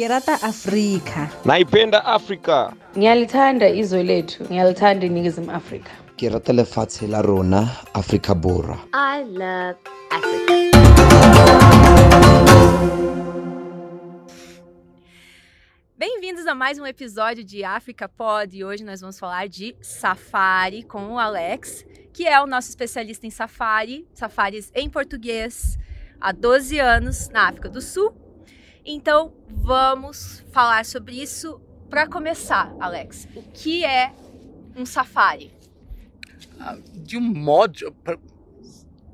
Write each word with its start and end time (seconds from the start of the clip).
ke 0.00 0.08
rata 0.08 0.32
afrika. 0.42 1.28
Naipenda 1.44 2.04
afrika. 2.04 2.72
Ngiyalithanda 2.96 3.68
izwe 3.68 4.02
lethu. 4.02 4.44
Ngiyalithanda 4.44 5.06
iningizimu 5.06 5.50
afrika. 5.50 5.90
Ke 6.16 6.28
rata 6.28 6.52
lefatshe 6.52 7.06
la 7.06 7.22
rona 7.22 7.68
afrika 7.94 8.34
borwa 8.34 8.78
I 8.94 9.24
love 9.24 9.76
Africa. 10.10 10.54
Bem-vindos 15.98 16.46
a 16.46 16.54
mais 16.54 16.78
um 16.78 16.86
episódio 16.86 17.44
de 17.44 17.62
África 17.62 18.08
Pod. 18.08 18.56
E 18.56 18.64
hoje 18.64 18.82
nós 18.82 19.02
vamos 19.02 19.18
falar 19.18 19.48
de 19.48 19.76
safari 19.82 20.82
com 20.82 21.12
o 21.12 21.18
Alex, 21.18 21.84
que 22.10 22.26
é 22.26 22.40
o 22.40 22.46
nosso 22.46 22.70
especialista 22.70 23.26
em 23.26 23.30
safari, 23.30 24.08
safaris 24.14 24.72
em 24.74 24.88
português, 24.88 25.78
há 26.18 26.32
12 26.32 26.78
anos 26.78 27.28
na 27.28 27.48
África 27.48 27.68
do 27.68 27.82
Sul. 27.82 28.29
Então, 28.84 29.32
vamos 29.48 30.44
falar 30.52 30.84
sobre 30.84 31.20
isso 31.20 31.60
para 31.88 32.06
começar, 32.06 32.74
Alex. 32.80 33.28
O 33.34 33.42
que 33.42 33.84
é 33.84 34.12
um 34.76 34.86
safari? 34.86 35.52
de 36.94 37.16
um 37.16 37.20
modo 37.22 37.90
pra- 38.04 38.18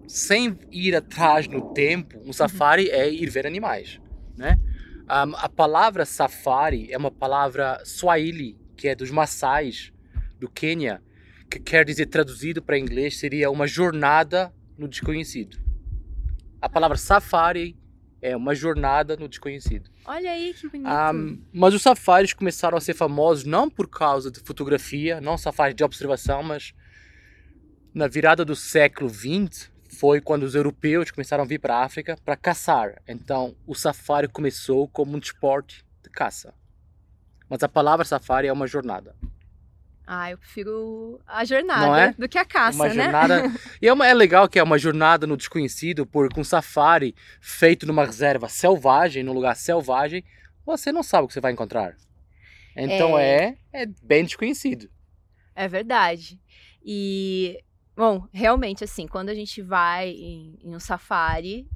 sem 0.07 0.59
ir 0.71 0.95
atrás 0.97 1.47
no 1.49 1.73
tempo, 1.73 2.21
um 2.25 2.33
safari 2.33 2.89
é 2.91 3.09
ir 3.13 3.29
ver 3.31 3.47
animais, 3.47 4.01
né? 4.37 4.59
Um, 5.05 5.35
a 5.37 5.49
palavra 5.49 6.05
safari 6.05 6.93
é 6.93 6.99
uma 6.99 7.11
palavra 7.11 7.81
swahili, 7.85 8.59
que 8.77 8.89
é 8.89 8.95
dos 8.97 9.11
Maasais 9.13 9.93
do 10.41 10.49
Quênia, 10.51 11.01
que 11.49 11.61
quer 11.61 11.85
dizer 11.85 12.07
traduzido 12.07 12.61
para 12.61 12.79
inglês 12.79 13.17
seria 13.19 13.49
uma 13.51 13.67
jornada 13.67 14.53
no 14.77 14.89
desconhecido. 14.89 15.57
A 16.61 16.69
palavra 16.69 16.97
safari 16.97 17.77
é 18.27 18.37
uma 18.37 18.57
jornada 18.57 19.17
no 19.17 19.29
desconhecido. 19.29 19.89
Olha 20.05 20.33
aí 20.33 20.53
que 20.53 20.69
bonito. 20.69 20.89
Um, 20.89 21.41
mas 21.53 21.75
os 21.75 21.83
safaris 21.83 22.33
começaram 22.33 22.77
a 22.77 22.81
ser 22.81 22.95
famosos 22.95 23.45
não 23.45 23.71
por 23.71 23.89
causa 23.89 24.33
de 24.33 24.41
fotografia, 24.41 25.21
não 25.21 25.39
safaris 25.39 25.77
de 25.77 25.85
observação, 25.85 26.43
mas 26.43 26.75
na 27.95 28.09
virada 28.09 28.45
do 28.45 28.57
século 28.57 29.09
XX 29.09 29.71
foi 29.89 30.21
quando 30.21 30.43
os 30.43 30.57
europeus 30.57 31.13
começaram 31.13 31.45
a 31.45 31.47
vir 31.47 31.61
para 31.61 31.77
a 31.77 31.85
África 31.85 32.19
para 32.25 32.37
caçar. 32.37 33.01
Então 33.07 33.55
o 33.65 33.77
safari 33.77 34.27
começou 34.27 34.89
como 34.89 35.15
um 35.15 35.19
esporte 35.19 35.85
de 36.03 36.11
caça. 36.11 36.53
Mas 37.49 37.63
a 37.63 37.69
palavra 37.69 38.05
safari 38.05 38.49
é 38.49 38.53
uma 38.53 38.67
jornada. 38.67 39.15
Ah, 40.07 40.31
eu 40.31 40.39
prefiro 40.39 41.21
a 41.27 41.45
jornada 41.45 42.01
é? 42.01 42.13
do 42.13 42.29
que 42.29 42.39
a 42.39 42.45
caça, 42.45 42.77
uma 42.79 42.89
né? 42.89 42.95
jornada. 42.95 43.43
e 43.83 43.89
é, 43.89 43.93
uma- 43.93 44.07
é 44.07 44.15
legal 44.15 44.49
que 44.49 44.59
é 44.59 44.63
uma 44.63 44.79
jornada 44.79 45.27
no 45.27 45.37
desconhecido, 45.37 46.07
porque 46.07 46.39
um 46.39 46.45
safari 46.45 47.15
feito 47.41 47.85
numa 47.87 48.05
reserva 48.05 48.49
selvagem, 48.49 49.25
num 49.25 49.33
lugar 49.33 49.57
selvagem, 49.57 50.25
você 50.65 50.93
não 50.93 51.03
sabe 51.03 51.25
o 51.25 51.29
que 51.29 51.35
você 51.35 51.41
vai 51.41 51.53
encontrar. 51.53 51.97
Então 52.77 53.19
é, 53.19 53.57
é 53.73 53.87
bem 54.03 54.23
desconhecido. 54.25 54.89
É 55.55 55.67
verdade. 55.67 56.39
E, 56.85 57.59
bom, 57.97 58.29
realmente, 58.33 58.85
assim, 58.85 59.09
quando 59.09 59.31
a 59.31 59.35
gente 59.35 59.61
vai 59.61 60.11
em, 60.11 60.59
em 60.63 60.77
um 60.77 60.79
safari, 60.79 61.67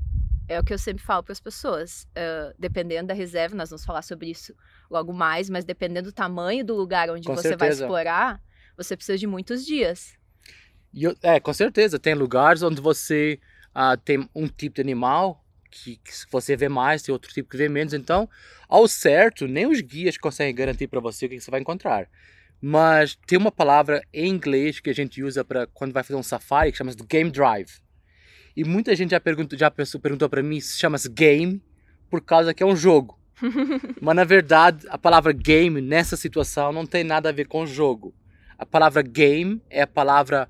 é 0.46 0.60
o 0.60 0.64
que 0.64 0.72
eu 0.72 0.78
sempre 0.78 1.02
falo 1.02 1.22
para 1.22 1.32
as 1.32 1.40
pessoas. 1.40 2.06
ah, 2.14 2.52
dependendo 2.58 3.08
da 3.08 3.14
reserva, 3.14 3.56
nós 3.56 3.70
vamos 3.70 3.84
falar 3.84 4.02
sobre 4.02 4.30
isso 4.30 4.54
logo 4.91 5.12
mais, 5.12 5.48
mas 5.48 5.64
dependendo 5.64 6.10
do 6.10 6.14
tamanho 6.14 6.64
do 6.64 6.74
lugar 6.74 7.08
onde 7.10 7.27
Com 7.27 7.36
você 7.36 7.56
vai 7.56 7.69
certeza. 7.69 7.84
explorar, 7.84 8.42
você 8.77 8.97
precisa 8.97 9.16
de 9.19 9.27
muitos 9.27 9.64
dias. 9.64 10.19
Eu- 10.92 11.14
é, 11.22 11.38
com 11.38 11.52
certeza. 11.52 11.98
Tem 11.98 12.14
lugares 12.14 12.62
onde 12.62 12.80
você 12.80 13.38
ah, 13.74 13.97
tem 13.97 14.28
um 14.34 14.48
tipo 14.48 14.74
de 14.77 14.80
animal 14.80 15.44
que, 15.70 15.97
que 15.98 16.10
você 16.30 16.56
vê 16.56 16.69
mais, 16.69 17.02
tem 17.02 17.12
outro 17.12 17.32
tipo 17.32 17.48
que 17.48 17.56
vê 17.56 17.69
menos. 17.69 17.94
Então, 17.94 18.28
ao 18.69 18.88
certo, 18.88 19.47
nem 19.47 19.66
os 19.66 19.80
guias 19.80 20.19
conseguem 20.19 20.55
garantir 20.55 20.88
para 20.88 21.00
você 21.00 21.27
o 21.27 21.28
que 21.28 21.41
você 21.41 21.50
vai 21.50 21.60
encontrar. 21.60 22.08
Mas 22.60 23.16
tem 23.27 23.38
uma 23.38 23.52
palavra 23.52 24.02
em 24.12 24.28
inglês 24.28 24.80
que 24.80 24.91
a 24.91 24.94
gente 24.94 25.22
usa 25.22 25.44
para 25.44 25.66
quando 25.69 25.92
vai 25.92 26.02
fazer 26.02 26.19
um 26.19 26.22
safari 26.22 26.72
que 26.72 26.78
chama-se 26.78 26.98
game 27.09 27.31
drive. 27.31 27.70
E 28.56 28.64
muita 28.64 28.97
gente 28.97 29.12
já 29.12 29.20
perguntou, 29.20 29.56
já 29.59 29.70
perguntou 29.70 30.28
para 30.28 30.43
mim 30.43 30.60
se 30.60 30.76
chama-se 30.78 31.09
game 31.09 31.62
por 32.10 32.20
causa 32.20 32.53
que 32.53 32.62
é 32.62 32.66
um 32.66 32.76
jogo. 32.76 33.19
Mas 34.00 34.16
na 34.16 34.24
verdade, 34.24 34.86
a 34.88 34.98
palavra 34.98 35.32
game 35.32 35.80
nessa 35.80 36.16
situação 36.16 36.72
não 36.72 36.86
tem 36.86 37.04
nada 37.04 37.28
a 37.28 37.32
ver 37.32 37.46
com 37.46 37.66
jogo. 37.66 38.14
A 38.58 38.66
palavra 38.66 39.02
game 39.02 39.62
é 39.70 39.82
a 39.82 39.86
palavra 39.86 40.48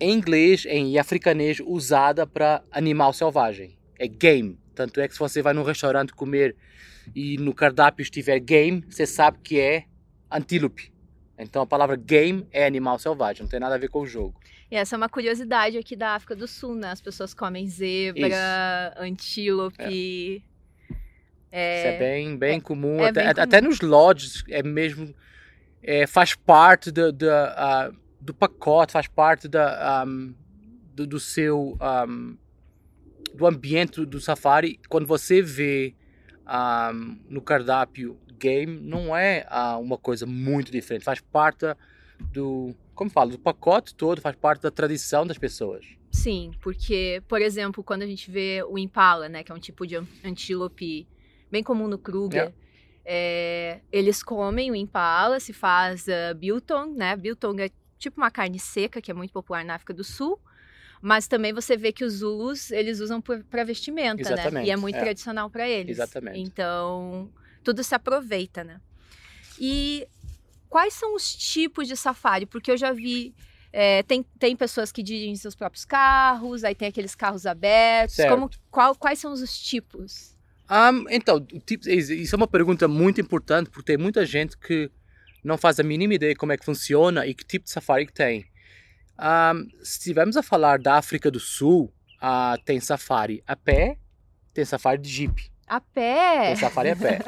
em 0.00 0.12
inglês 0.12 0.64
em 0.66 0.98
africanês 0.98 1.60
usada 1.64 2.26
para 2.26 2.62
animal 2.70 3.12
selvagem. 3.12 3.76
É 3.98 4.06
game. 4.06 4.58
Tanto 4.74 5.00
é 5.00 5.08
que 5.08 5.14
se 5.14 5.20
você 5.20 5.42
vai 5.42 5.52
num 5.52 5.62
restaurante 5.62 6.12
comer 6.12 6.56
e 7.14 7.36
no 7.38 7.54
cardápio 7.54 8.02
estiver 8.02 8.38
game, 8.38 8.84
você 8.88 9.06
sabe 9.06 9.38
que 9.42 9.58
é 9.58 9.84
antílope. 10.30 10.92
Então 11.38 11.62
a 11.62 11.66
palavra 11.66 11.96
game 11.96 12.46
é 12.52 12.66
animal 12.66 12.98
selvagem, 12.98 13.42
não 13.42 13.48
tem 13.48 13.60
nada 13.60 13.76
a 13.76 13.78
ver 13.78 13.88
com 13.88 14.00
o 14.00 14.06
jogo. 14.06 14.38
E 14.70 14.76
essa 14.76 14.94
é 14.94 14.98
uma 14.98 15.08
curiosidade 15.08 15.78
aqui 15.78 15.96
da 15.96 16.14
África 16.14 16.36
do 16.36 16.46
Sul, 16.46 16.74
né? 16.74 16.90
As 16.90 17.00
pessoas 17.00 17.32
comem 17.32 17.66
zebra, 17.68 18.94
antílope. 18.98 20.42
É, 20.44 20.57
Isso 21.50 21.86
é 21.86 21.98
bem, 21.98 22.36
bem 22.36 22.60
comum. 22.60 23.00
é 23.00 23.08
até, 23.08 23.24
bem 23.24 23.34
comum. 23.34 23.42
até 23.42 23.60
nos 23.60 23.80
lodges 23.80 24.44
é 24.48 24.62
mesmo. 24.62 25.14
é, 25.82 26.06
faz 26.06 26.34
parte 26.34 26.90
da, 26.90 27.10
da, 27.10 27.54
ah, 27.56 27.92
do 28.20 28.34
pacote, 28.34 28.92
faz 28.92 29.06
parte 29.06 29.48
da, 29.48 30.02
ahm, 30.02 30.32
do, 30.94 31.06
do 31.06 31.20
seu. 31.20 31.76
ahm, 31.80 32.36
do 33.34 33.46
ambiente 33.46 33.96
do, 34.00 34.06
do 34.06 34.20
safari. 34.20 34.80
Quando 34.88 35.06
você 35.06 35.40
vê 35.40 35.94
ahm, 36.44 37.18
no 37.28 37.40
cardápio 37.40 38.18
game, 38.38 38.80
não 38.80 39.16
é 39.16 39.46
ah, 39.48 39.78
uma 39.78 39.96
coisa 39.98 40.26
muito 40.26 40.70
diferente. 40.72 41.04
Faz 41.04 41.20
parte 41.20 41.64
do. 42.32 42.74
Como 42.94 43.08
falo, 43.10 43.30
do 43.30 43.38
pacote 43.38 43.94
todo, 43.94 44.20
faz 44.20 44.34
parte 44.34 44.62
da 44.62 44.70
tradição 44.72 45.24
das 45.24 45.38
pessoas. 45.38 45.86
Sim, 46.10 46.50
porque, 46.60 47.22
por 47.28 47.40
exemplo, 47.40 47.84
quando 47.84 48.02
a 48.02 48.06
gente 48.06 48.28
vê 48.30 48.62
o 48.68 48.76
impala, 48.76 49.28
né, 49.28 49.44
que 49.44 49.52
é 49.52 49.54
um 49.54 49.60
tipo 49.60 49.86
de 49.86 49.94
an- 49.94 50.06
antílope 50.24 51.06
bem 51.50 51.62
comum 51.62 51.88
no 51.88 51.98
Kruger, 51.98 52.52
é, 53.04 53.80
eles 53.90 54.22
comem 54.22 54.70
o 54.70 54.74
impala, 54.74 55.40
se 55.40 55.52
faz 55.52 56.06
uh, 56.06 56.34
biltong, 56.36 56.94
né? 56.94 57.16
Biltong 57.16 57.62
é 57.62 57.70
tipo 57.98 58.20
uma 58.20 58.30
carne 58.30 58.58
seca 58.58 59.00
que 59.00 59.10
é 59.10 59.14
muito 59.14 59.32
popular 59.32 59.64
na 59.64 59.74
África 59.74 59.94
do 59.94 60.04
Sul, 60.04 60.38
mas 61.00 61.26
também 61.26 61.52
você 61.52 61.76
vê 61.76 61.90
que 61.90 62.04
os 62.04 62.14
Zulus 62.14 62.70
eles 62.70 63.00
usam 63.00 63.20
para 63.20 63.64
vestimenta, 63.64 64.22
né? 64.22 64.34
Exatamente, 64.34 64.66
E 64.68 64.70
é 64.70 64.76
muito 64.76 64.96
é. 64.96 65.00
tradicional 65.00 65.48
para 65.48 65.68
eles. 65.68 65.96
Exatamente. 65.96 66.38
Então 66.38 67.30
tudo 67.64 67.82
se 67.82 67.94
aproveita, 67.94 68.62
né? 68.62 68.80
E 69.58 70.06
quais 70.68 70.94
são 70.94 71.14
os 71.14 71.34
tipos 71.34 71.88
de 71.88 71.96
safari? 71.96 72.46
Porque 72.46 72.70
eu 72.70 72.76
já 72.76 72.92
vi 72.92 73.34
é, 73.72 74.02
tem, 74.02 74.22
tem 74.38 74.56
pessoas 74.56 74.90
que 74.90 75.02
dirigem 75.02 75.36
seus 75.36 75.54
próprios 75.54 75.84
carros, 75.84 76.64
aí 76.64 76.74
tem 76.74 76.88
aqueles 76.88 77.14
carros 77.14 77.46
abertos. 77.46 78.16
Certo. 78.16 78.30
Como, 78.30 78.50
qual, 78.70 78.94
quais 78.94 79.18
são 79.18 79.32
os 79.32 79.58
tipos? 79.58 80.36
Um, 80.70 81.06
então, 81.08 81.36
o 81.36 81.60
tipo, 81.60 81.88
is- 81.88 82.10
isso 82.10 82.34
é 82.34 82.36
uma 82.36 82.46
pergunta 82.48 82.86
muito 82.86 83.20
importante 83.20 83.70
porque 83.70 83.92
tem 83.92 83.96
muita 83.96 84.24
gente 84.26 84.56
que 84.58 84.90
não 85.42 85.56
faz 85.56 85.80
a 85.80 85.82
mínima 85.82 86.14
ideia 86.14 86.34
como 86.36 86.52
é 86.52 86.56
que 86.58 86.64
funciona 86.64 87.26
e 87.26 87.34
que 87.34 87.44
tipo 87.44 87.64
de 87.64 87.70
safari 87.70 88.06
que 88.06 88.12
tem. 88.12 88.44
Um, 89.18 89.68
se 89.82 89.98
estivermos 89.98 90.36
a 90.36 90.42
falar 90.42 90.78
da 90.78 90.94
África 90.96 91.30
do 91.30 91.40
Sul, 91.40 91.92
ah, 92.20 92.56
tem 92.64 92.78
safari 92.80 93.42
a 93.46 93.56
pé, 93.56 93.96
tem 94.54 94.64
safari 94.64 95.00
de 95.00 95.08
jeep, 95.08 95.50
A 95.66 95.80
pé? 95.80 96.46
tem 96.48 96.56
safari 96.56 96.90
a 96.90 96.96
pé, 96.96 97.20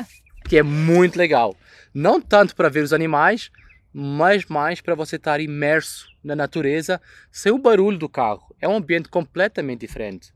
que 0.49 0.57
é 0.59 0.63
muito 0.63 1.17
legal. 1.17 1.57
Não 1.95 2.21
tanto 2.21 2.55
para 2.55 2.69
ver 2.69 2.85
os 2.85 2.93
animais, 2.93 3.51
mas 3.93 4.45
mais 4.47 4.81
para 4.81 4.95
você 4.95 5.17
estar 5.17 5.41
imerso 5.41 6.07
na 6.23 6.37
natureza 6.37 7.01
sem 7.31 7.51
o 7.51 7.59
barulho 7.59 7.99
do 7.99 8.09
carro. 8.09 8.55
É 8.61 8.69
um 8.69 8.77
ambiente 8.77 9.09
completamente 9.09 9.81
diferente. 9.81 10.33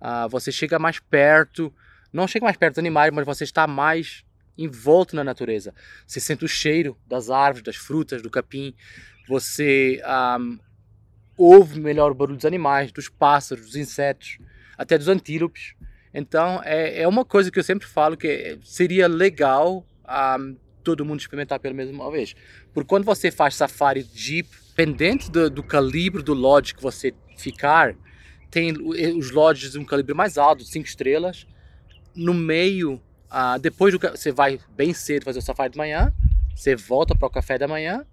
Ah, 0.00 0.26
você 0.26 0.50
chega 0.52 0.78
mais 0.78 0.98
perto, 1.00 1.72
não 2.14 2.26
chega 2.28 2.44
mais 2.44 2.56
perto 2.56 2.74
dos 2.74 2.78
animais, 2.78 3.12
mas 3.12 3.26
você 3.26 3.44
está 3.44 3.66
mais 3.66 4.24
envolto 4.56 5.16
na 5.16 5.24
natureza. 5.24 5.74
Você 6.06 6.20
sente 6.20 6.44
o 6.44 6.48
cheiro 6.48 6.96
das 7.06 7.28
árvores, 7.28 7.64
das 7.64 7.76
frutas, 7.76 8.22
do 8.22 8.30
capim. 8.30 8.72
Você 9.28 10.00
ahm, 10.04 10.58
ouve 11.36 11.80
melhor 11.80 12.12
o 12.12 12.14
barulho 12.14 12.36
dos 12.36 12.44
animais, 12.46 12.92
dos 12.92 13.08
pássaros, 13.08 13.66
dos 13.66 13.76
insetos, 13.76 14.38
até 14.78 14.96
dos 14.96 15.08
antílopes. 15.08 15.74
Então 16.12 16.60
é, 16.64 17.02
é 17.02 17.08
uma 17.08 17.24
coisa 17.24 17.50
que 17.50 17.58
eu 17.58 17.64
sempre 17.64 17.88
falo 17.88 18.16
que 18.16 18.58
seria 18.62 19.08
legal 19.08 19.84
ahm, 20.04 20.54
todo 20.84 21.04
mundo 21.04 21.20
experimentar 21.20 21.58
pelo 21.58 21.74
menos 21.74 21.92
uma 21.92 22.10
vez. 22.10 22.34
Porque 22.72 22.88
quando 22.88 23.04
você 23.04 23.30
faz 23.30 23.56
safari 23.56 24.02
jeep, 24.14 24.48
dependente 24.68 25.30
do, 25.30 25.50
do 25.50 25.62
calibre 25.62 26.22
do 26.22 26.34
lodge 26.34 26.74
que 26.74 26.82
você 26.82 27.12
ficar, 27.36 27.96
tem 28.50 28.72
o- 28.72 29.18
os 29.18 29.30
lodges 29.30 29.72
de 29.72 29.78
um 29.78 29.84
calibre 29.84 30.14
mais 30.14 30.38
alto, 30.38 30.64
5 30.64 30.86
estrelas. 30.86 31.46
No 32.14 32.34
meio, 32.34 33.00
ah, 33.30 33.58
depois 33.58 33.92
do, 33.92 33.98
você 33.98 34.30
vai 34.30 34.58
bem 34.76 34.92
cedo 34.92 35.24
fazer 35.24 35.38
o 35.38 35.42
safari 35.42 35.72
de 35.72 35.78
manhã, 35.78 36.12
você 36.54 36.76
volta 36.76 37.14
para 37.14 37.26
o 37.26 37.30
café 37.30 37.58
da 37.58 37.66
manhã. 37.68 38.04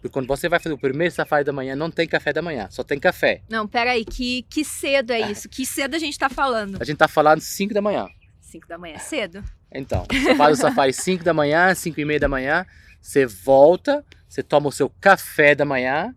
Porque 0.00 0.08
quando 0.08 0.26
você 0.26 0.48
vai 0.48 0.58
fazer 0.58 0.74
o 0.74 0.78
primeiro 0.78 1.12
safari 1.12 1.44
da 1.44 1.52
manhã, 1.52 1.76
não 1.76 1.90
tem 1.90 2.08
café 2.08 2.32
da 2.32 2.40
manhã, 2.40 2.68
só 2.70 2.82
tem 2.82 2.98
café. 2.98 3.42
Não, 3.50 3.68
peraí, 3.68 4.02
que, 4.02 4.42
que 4.48 4.64
cedo 4.64 5.12
é 5.12 5.30
isso? 5.30 5.46
Que 5.46 5.66
cedo 5.66 5.94
a 5.94 5.98
gente 5.98 6.18
tá 6.18 6.30
falando? 6.30 6.78
A 6.80 6.84
gente 6.84 6.96
tá 6.96 7.06
falando 7.06 7.40
5 7.40 7.74
da 7.74 7.82
manhã. 7.82 8.08
5 8.40 8.66
da 8.66 8.78
manhã 8.78 8.94
é 8.94 8.98
cedo? 8.98 9.44
Então, 9.70 10.06
você 10.10 10.34
faz 10.34 10.58
o 10.58 10.62
safari 10.62 10.92
5 10.94 11.22
da 11.22 11.34
manhã, 11.34 11.74
5 11.74 12.00
e 12.00 12.04
meia 12.06 12.18
da 12.18 12.28
manhã, 12.28 12.64
você 12.98 13.26
volta, 13.26 14.02
você 14.26 14.42
toma 14.42 14.68
o 14.68 14.72
seu 14.72 14.88
café 14.88 15.54
da 15.54 15.66
manhã 15.66 16.14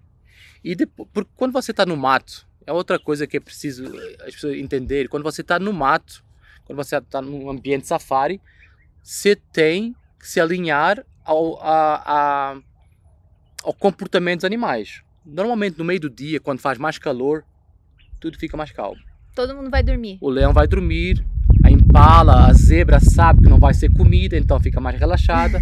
e 0.63 0.75
depois, 0.75 1.09
por, 1.12 1.25
quando 1.36 1.51
você 1.51 1.71
está 1.71 1.86
no 1.86 1.97
mato, 1.97 2.47
é 2.65 2.71
outra 2.71 2.97
coisa 2.97 3.27
que 3.27 3.36
é 3.36 3.39
preciso 3.39 3.86
eh, 3.86 4.18
as 4.25 4.33
pessoas 4.33 4.57
entenderem. 4.57 5.09
Quando 5.09 5.24
você 5.24 5.41
está 5.41 5.59
no 5.59 5.74
mato, 5.74 6.24
quando 6.65 6.77
você 6.77 6.98
está 6.98 7.21
num 7.21 7.50
ambiente 7.50 7.88
safari, 7.88 8.42
você 9.01 9.36
tem 9.36 9.95
que 10.19 10.27
se 10.27 10.39
alinhar 10.39 11.06
ao, 11.25 11.62
a, 11.62 12.04
a, 12.06 12.57
ao 13.63 13.74
comportamento 13.74 14.39
dos 14.39 14.45
animais. 14.45 15.04
Normalmente 15.25 15.77
no 15.77 15.86
meio 15.86 16.00
do 16.00 16.10
dia, 16.10 16.39
quando 16.39 16.60
faz 16.60 16.77
mais 16.77 16.98
calor, 16.98 17.44
tudo 18.19 18.38
fica 18.38 18.56
mais 18.56 18.71
calmo. 18.71 19.01
Todo 19.36 19.56
mundo 19.56 19.69
vai 19.69 19.83
dormir. 19.83 20.18
O 20.21 20.30
leão 20.30 20.54
vai 20.54 20.68
dormir, 20.68 21.25
a 21.63 21.69
impala, 21.69 22.48
a 22.48 22.54
zebra 22.54 23.00
sabe 23.00 23.42
que 23.42 23.50
não 23.50 23.60
vai 23.60 23.74
ser 23.74 23.92
comida, 23.94 24.38
então 24.38 24.60
fica 24.60 24.80
mais 24.80 24.98
relaxada. 25.00 25.62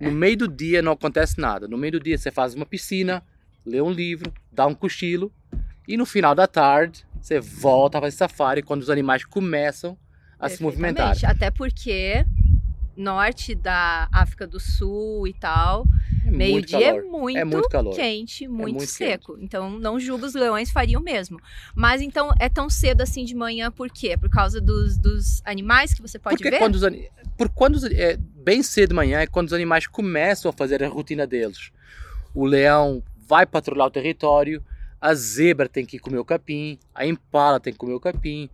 No 0.00 0.10
meio 0.12 0.36
do 0.36 0.48
dia 0.48 0.80
não 0.80 0.92
acontece 0.92 1.40
nada. 1.40 1.66
No 1.68 1.76
meio 1.76 1.92
do 1.92 2.00
dia 2.00 2.16
você 2.16 2.30
faz 2.30 2.54
uma 2.54 2.64
piscina, 2.64 3.22
lê 3.64 3.80
um 3.80 3.90
livro, 3.90 4.32
dá 4.50 4.66
um 4.66 4.74
cochilo 4.74 5.32
e 5.86 5.96
no 5.96 6.06
final 6.06 6.34
da 6.34 6.46
tarde 6.46 7.04
você 7.20 7.40
volta 7.40 7.98
a 7.98 8.00
fazer 8.00 8.16
safari 8.16 8.62
quando 8.62 8.82
os 8.82 8.90
animais 8.90 9.24
começam 9.24 9.96
a 10.42 10.48
se 10.48 10.62
movimentar. 10.62 11.16
Até 11.24 11.50
porque 11.50 12.26
norte 12.96 13.54
da 13.54 14.08
África 14.12 14.46
do 14.46 14.60
Sul 14.60 15.26
e 15.26 15.32
tal, 15.32 15.86
É 16.26 16.30
meio-dia 16.30 16.88
é 16.88 17.02
muito, 17.02 17.38
É 17.38 17.44
muito 17.44 17.68
calor. 17.68 17.94
quente, 17.94 18.46
muito, 18.46 18.74
muito 18.74 18.86
seco. 18.90 19.38
Então 19.40 19.70
não 19.70 19.98
julgo 19.98 20.26
os 20.26 20.34
leões 20.34 20.70
fariam 20.70 21.00
mesmo. 21.00 21.40
Mas 21.74 22.02
então 22.02 22.34
é 22.38 22.48
tão 22.48 22.68
cedo 22.68 23.00
assim 23.00 23.24
de 23.24 23.34
manhã 23.34 23.70
por 23.70 23.88
quê? 23.90 24.16
Por 24.16 24.28
causa 24.28 24.60
dos, 24.60 24.98
dos 24.98 25.40
animais 25.44 25.94
que 25.94 26.02
você 26.02 26.18
pode 26.18 26.36
Porque 26.36 26.50
ver? 26.50 26.58
quando 26.58 26.74
os, 26.74 26.82
por 27.36 27.48
quando 27.48 27.74
os- 27.76 27.84
é, 27.84 28.16
bem 28.16 28.62
cedo 28.62 28.90
de 28.90 28.94
manhã 28.94 29.20
é 29.20 29.26
quando 29.26 29.46
os 29.46 29.52
animais 29.52 29.86
começam 29.86 30.50
a 30.50 30.52
fazer 30.52 30.82
a 30.82 30.88
rotina 30.88 31.26
deles. 31.26 31.70
O 32.34 32.44
leão 32.44 33.02
vai 33.26 33.46
patrulhar 33.46 33.86
o 33.86 33.90
território, 33.90 34.62
a 35.00 35.14
zebra 35.14 35.68
tem 35.68 35.86
que 35.86 35.98
comer 35.98 36.18
o 36.18 36.24
capim, 36.24 36.78
a 36.94 37.06
impala 37.06 37.58
tem 37.58 37.72
que 37.72 37.78
comer 37.78 37.94
o 37.94 38.00
capim, 38.00 38.50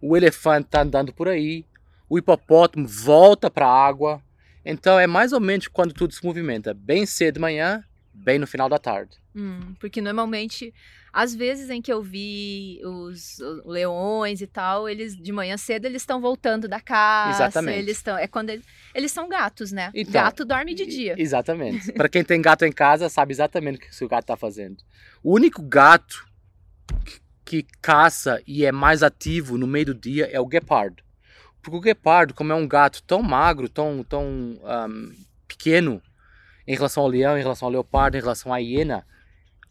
o 0.00 0.16
elefante 0.16 0.66
está 0.66 0.82
andando 0.82 1.12
por 1.12 1.28
aí, 1.28 1.64
o 2.08 2.18
hipopótamo 2.18 2.86
volta 2.86 3.50
para 3.50 3.66
a 3.66 3.86
água. 3.86 4.22
Então 4.64 4.98
é 4.98 5.06
mais 5.06 5.32
ou 5.32 5.40
menos 5.40 5.68
quando 5.68 5.94
tudo 5.94 6.12
se 6.12 6.24
movimenta, 6.24 6.74
bem 6.74 7.06
cedo 7.06 7.34
de 7.34 7.40
manhã, 7.40 7.82
bem 8.12 8.38
no 8.38 8.46
final 8.46 8.68
da 8.68 8.78
tarde. 8.78 9.16
Hum, 9.34 9.74
porque 9.78 10.00
normalmente, 10.02 10.74
às 11.12 11.34
vezes 11.34 11.70
em 11.70 11.80
que 11.80 11.92
eu 11.92 12.02
vi 12.02 12.80
os, 12.84 13.38
leões 13.64 14.40
e 14.40 14.46
tal, 14.46 14.88
eles 14.88 15.16
de 15.16 15.32
manhã 15.32 15.56
cedo 15.56 15.84
eles 15.86 16.02
estão 16.02 16.20
voltando 16.20 16.66
da 16.68 16.80
caça. 16.80 17.44
Exatamente. 17.44 17.78
Eles 17.78 17.96
estão, 17.96 18.18
é 18.18 18.26
quando 18.26 18.50
ele- 18.50 18.64
eles 18.94 19.12
são 19.12 19.28
gatos, 19.28 19.70
né? 19.70 19.90
Então, 19.94 20.12
Gato 20.24 20.44
dorme 20.44 20.74
de 20.74 20.84
dia. 20.84 21.14
Exatamente. 21.16 21.92
Para 21.94 22.08
quem 22.08 22.24
tem 22.24 22.42
gato 22.42 22.64
em 22.64 22.72
casa, 22.72 23.08
sabe 23.08 23.32
exatamente 23.32 23.76
o 23.76 23.80
que 23.80 24.04
o 24.04 24.08
gato 24.08 24.24
está 24.24 24.36
fazendo. 24.36 24.78
O 25.22 25.34
único 25.34 25.62
gato 25.62 26.26
que, 27.50 27.66
caça 27.82 28.40
e 28.46 28.64
é 28.64 28.70
mais 28.70 29.02
ativo 29.02 29.58
no 29.58 29.66
meio 29.66 29.86
do 29.86 29.94
dia 29.94 30.26
é 30.30 30.38
o 30.38 30.46
guepardo. 30.46 31.02
Porque 31.60 31.76
o 31.76 31.80
guepardo, 31.80 32.32
como 32.32 32.52
é 32.52 32.54
um 32.54 32.66
gato 32.66 33.02
tão 33.02 33.20
magro, 33.24 33.68
tão, 33.68 34.04
tão 34.04 34.60
ahm, 34.62 35.10
pequeno 35.48 36.00
em 36.64 36.76
relação 36.76 37.02
ao 37.02 37.08
leão, 37.08 37.36
em 37.36 37.42
relação 37.42 37.66
ao 37.66 37.72
leopardo, 37.72 38.16
em 38.16 38.20
relação 38.20 38.54
à 38.54 38.58
hiena, 38.58 39.04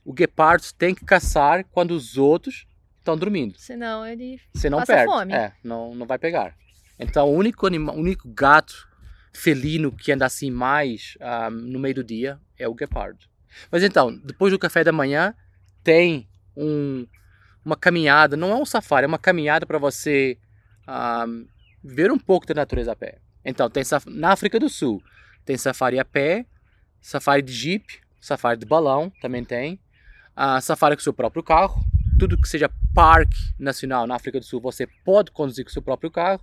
o 0.03 0.11
guepardo 0.11 0.65
tem 0.77 0.93
que 0.93 1.05
caçar 1.05 1.63
quando 1.71 1.91
os 1.91 2.17
outros 2.17 2.67
estão 2.97 3.17
dormindo. 3.17 3.57
Senão 3.57 4.05
ele. 4.05 4.41
Você 4.53 4.69
não 4.69 4.79
Passa 4.79 4.95
perde. 4.95 5.13
fome. 5.13 5.33
É, 5.33 5.53
não, 5.63 5.95
não 5.95 6.05
vai 6.05 6.19
pegar. 6.19 6.57
Então, 6.99 7.29
o 7.29 7.33
único, 7.33 7.65
anima, 7.65 7.93
único 7.93 8.27
gato 8.27 8.89
felino 9.31 9.89
que 9.89 10.11
anda 10.11 10.25
assim 10.25 10.51
mais 10.51 11.17
ah, 11.21 11.49
no 11.49 11.79
meio 11.79 11.95
do 11.95 12.03
dia 12.03 12.37
é 12.57 12.67
o 12.67 12.73
guepardo. 12.73 13.25
Mas 13.71 13.83
então, 13.83 14.13
depois 14.17 14.51
do 14.51 14.59
café 14.59 14.83
da 14.83 14.91
manhã, 14.91 15.33
tem 15.81 16.27
um, 16.57 17.07
uma 17.63 17.75
caminhada, 17.75 18.37
não 18.37 18.51
é 18.51 18.55
um 18.55 18.65
safari, 18.65 19.05
é 19.05 19.07
uma 19.07 19.19
caminhada 19.19 19.65
para 19.65 19.77
você 19.77 20.37
ah, 20.87 21.25
ver 21.83 22.11
um 22.11 22.17
pouco 22.17 22.45
da 22.45 22.53
natureza 22.53 22.91
a 22.91 22.95
pé. 22.95 23.19
Então, 23.43 23.69
tem 23.69 23.83
na 24.07 24.31
África 24.31 24.59
do 24.59 24.69
Sul, 24.69 25.01
tem 25.45 25.57
safari 25.57 25.99
a 25.99 26.05
pé, 26.05 26.45
safari 27.01 27.41
de 27.41 27.53
jeep, 27.53 27.99
safari 28.19 28.59
de 28.59 28.65
balão, 28.65 29.11
também 29.21 29.43
tem, 29.43 29.79
ah, 30.35 30.59
safari 30.61 30.95
com 30.95 31.01
seu 31.01 31.13
próprio 31.13 31.43
carro, 31.43 31.83
tudo 32.19 32.39
que 32.39 32.47
seja 32.49 32.69
parque 32.93 33.37
nacional 33.57 34.05
na 34.05 34.15
África 34.15 34.39
do 34.39 34.45
Sul, 34.45 34.59
você 34.59 34.85
pode 35.05 35.31
conduzir 35.31 35.63
com 35.63 35.71
seu 35.71 35.81
próprio 35.81 36.11
carro. 36.11 36.41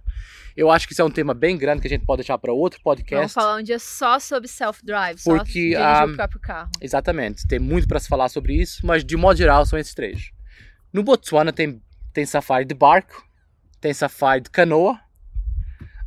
Eu 0.57 0.71
acho 0.71 0.87
que 0.87 0.95
isso 0.95 1.03
é 1.03 1.05
um 1.05 1.11
tema 1.11 1.35
bem 1.35 1.59
grande 1.59 1.83
que 1.83 1.87
a 1.87 1.91
gente 1.91 2.07
pode 2.07 2.21
deixar 2.21 2.39
para 2.39 2.53
outro 2.53 2.81
Vamos 2.83 3.03
podcast. 3.03 3.35
falar 3.35 3.57
um 3.57 3.63
dia 3.63 3.79
só 3.79 4.19
sobre 4.19 4.49
self-drive, 4.49 5.19
só 5.19 5.37
Porque, 5.37 5.53
dirigir 5.53 5.79
ah, 5.79 6.07
o 6.07 6.17
próprio 6.17 6.41
carro. 6.41 6.71
Exatamente, 6.81 7.47
tem 7.47 7.59
muito 7.59 7.87
para 7.87 8.01
se 8.01 8.09
falar 8.09 8.31
sobre 8.31 8.55
isso, 8.55 8.87
mas 8.87 9.05
de 9.05 9.17
modo 9.17 9.37
geral 9.37 9.67
são 9.67 9.79
esses 9.79 9.93
três. 9.93 10.31
No 10.96 11.02
Botsuana 11.02 11.52
tem, 11.52 11.82
tem 12.10 12.25
safari 12.25 12.64
de 12.64 12.72
barco, 12.72 13.22
tem 13.82 13.93
safari 13.93 14.40
de 14.40 14.48
canoa, 14.48 14.98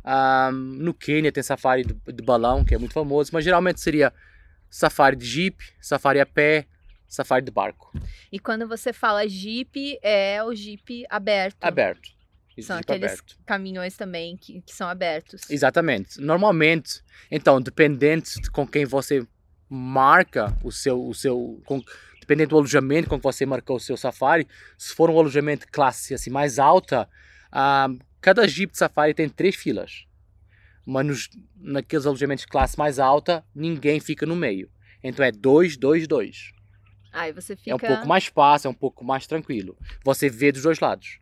Ahm, 0.02 0.78
no 0.82 0.92
Quênia 0.92 1.30
tem 1.30 1.44
safari 1.44 1.84
de, 1.84 1.94
de 2.12 2.24
balão, 2.24 2.64
que 2.64 2.74
é 2.74 2.78
muito 2.78 2.92
famoso, 2.92 3.30
mas 3.32 3.44
geralmente 3.44 3.80
seria 3.80 4.12
safari 4.68 5.14
de 5.14 5.24
jeep, 5.24 5.62
safari 5.80 6.18
a 6.18 6.26
pé, 6.26 6.66
safari 7.06 7.44
de 7.44 7.52
barco, 7.52 7.92
E 8.32 8.40
quando 8.40 8.66
você 8.66 8.92
fala 8.92 9.28
jeep, 9.28 9.96
é 10.02 10.42
o 10.42 10.52
jeep 10.52 11.04
aberto. 11.08 11.62
aberto. 11.62 12.08
São 12.60 12.78
Jeep 12.78 12.90
aqueles 12.90 13.12
aberto. 13.12 13.38
caminhões 13.46 13.96
também 13.96 14.36
que, 14.36 14.60
que 14.62 14.74
são 14.74 14.88
abertos. 14.88 15.42
Exatamente. 15.48 16.20
Normalmente, 16.20 17.00
então, 17.30 17.60
dependente 17.60 18.40
de 18.40 18.50
com 18.50 18.66
quem 18.66 18.84
você 18.84 19.24
marca 19.68 20.52
o 20.64 20.72
seu, 20.72 21.00
o 21.06 21.14
seu, 21.14 21.62
com, 21.64 21.80
dependendo 22.30 22.50
do 22.50 22.58
alojamento 22.58 23.10
que 23.10 23.16
você 23.18 23.44
marcou 23.44 23.76
o 23.76 23.80
seu 23.80 23.96
safari, 23.96 24.46
se 24.78 24.94
for 24.94 25.10
um 25.10 25.18
alojamento 25.18 25.66
classe 25.68 26.14
assim 26.14 26.30
mais 26.30 26.60
alta, 26.60 27.08
ah, 27.50 27.88
cada 28.20 28.46
jeep 28.46 28.70
de 28.70 28.78
safari 28.78 29.12
tem 29.12 29.28
três 29.28 29.56
filas. 29.56 30.06
Mas 30.86 31.06
nos, 31.06 31.30
naqueles 31.56 32.06
alojamentos 32.06 32.44
de 32.44 32.48
classe 32.48 32.78
mais 32.78 33.00
alta, 33.00 33.44
ninguém 33.52 33.98
fica 33.98 34.24
no 34.24 34.36
meio. 34.36 34.70
Então 35.02 35.24
é 35.24 35.32
dois, 35.32 35.76
dois, 35.76 36.06
dois. 36.06 36.52
Aí 37.12 37.32
você 37.32 37.56
fica. 37.56 37.70
É 37.70 37.74
um 37.74 37.78
pouco 37.78 38.06
mais 38.06 38.26
fácil, 38.26 38.68
é 38.68 38.70
um 38.70 38.74
pouco 38.74 39.04
mais 39.04 39.26
tranquilo. 39.26 39.76
Você 40.04 40.28
vê 40.28 40.52
dos 40.52 40.62
dois 40.62 40.78
lados. 40.78 41.18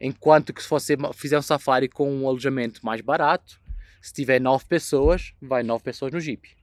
Enquanto 0.00 0.52
que 0.52 0.60
se 0.60 0.68
você 0.68 0.96
fizer 1.14 1.38
um 1.38 1.42
safari 1.42 1.88
com 1.88 2.12
um 2.12 2.26
alojamento 2.26 2.84
mais 2.84 3.00
barato, 3.00 3.60
se 4.00 4.12
tiver 4.12 4.40
nove 4.40 4.64
pessoas, 4.64 5.32
vai 5.40 5.62
nove 5.62 5.84
pessoas 5.84 6.12
no 6.12 6.18
jeep. 6.18 6.56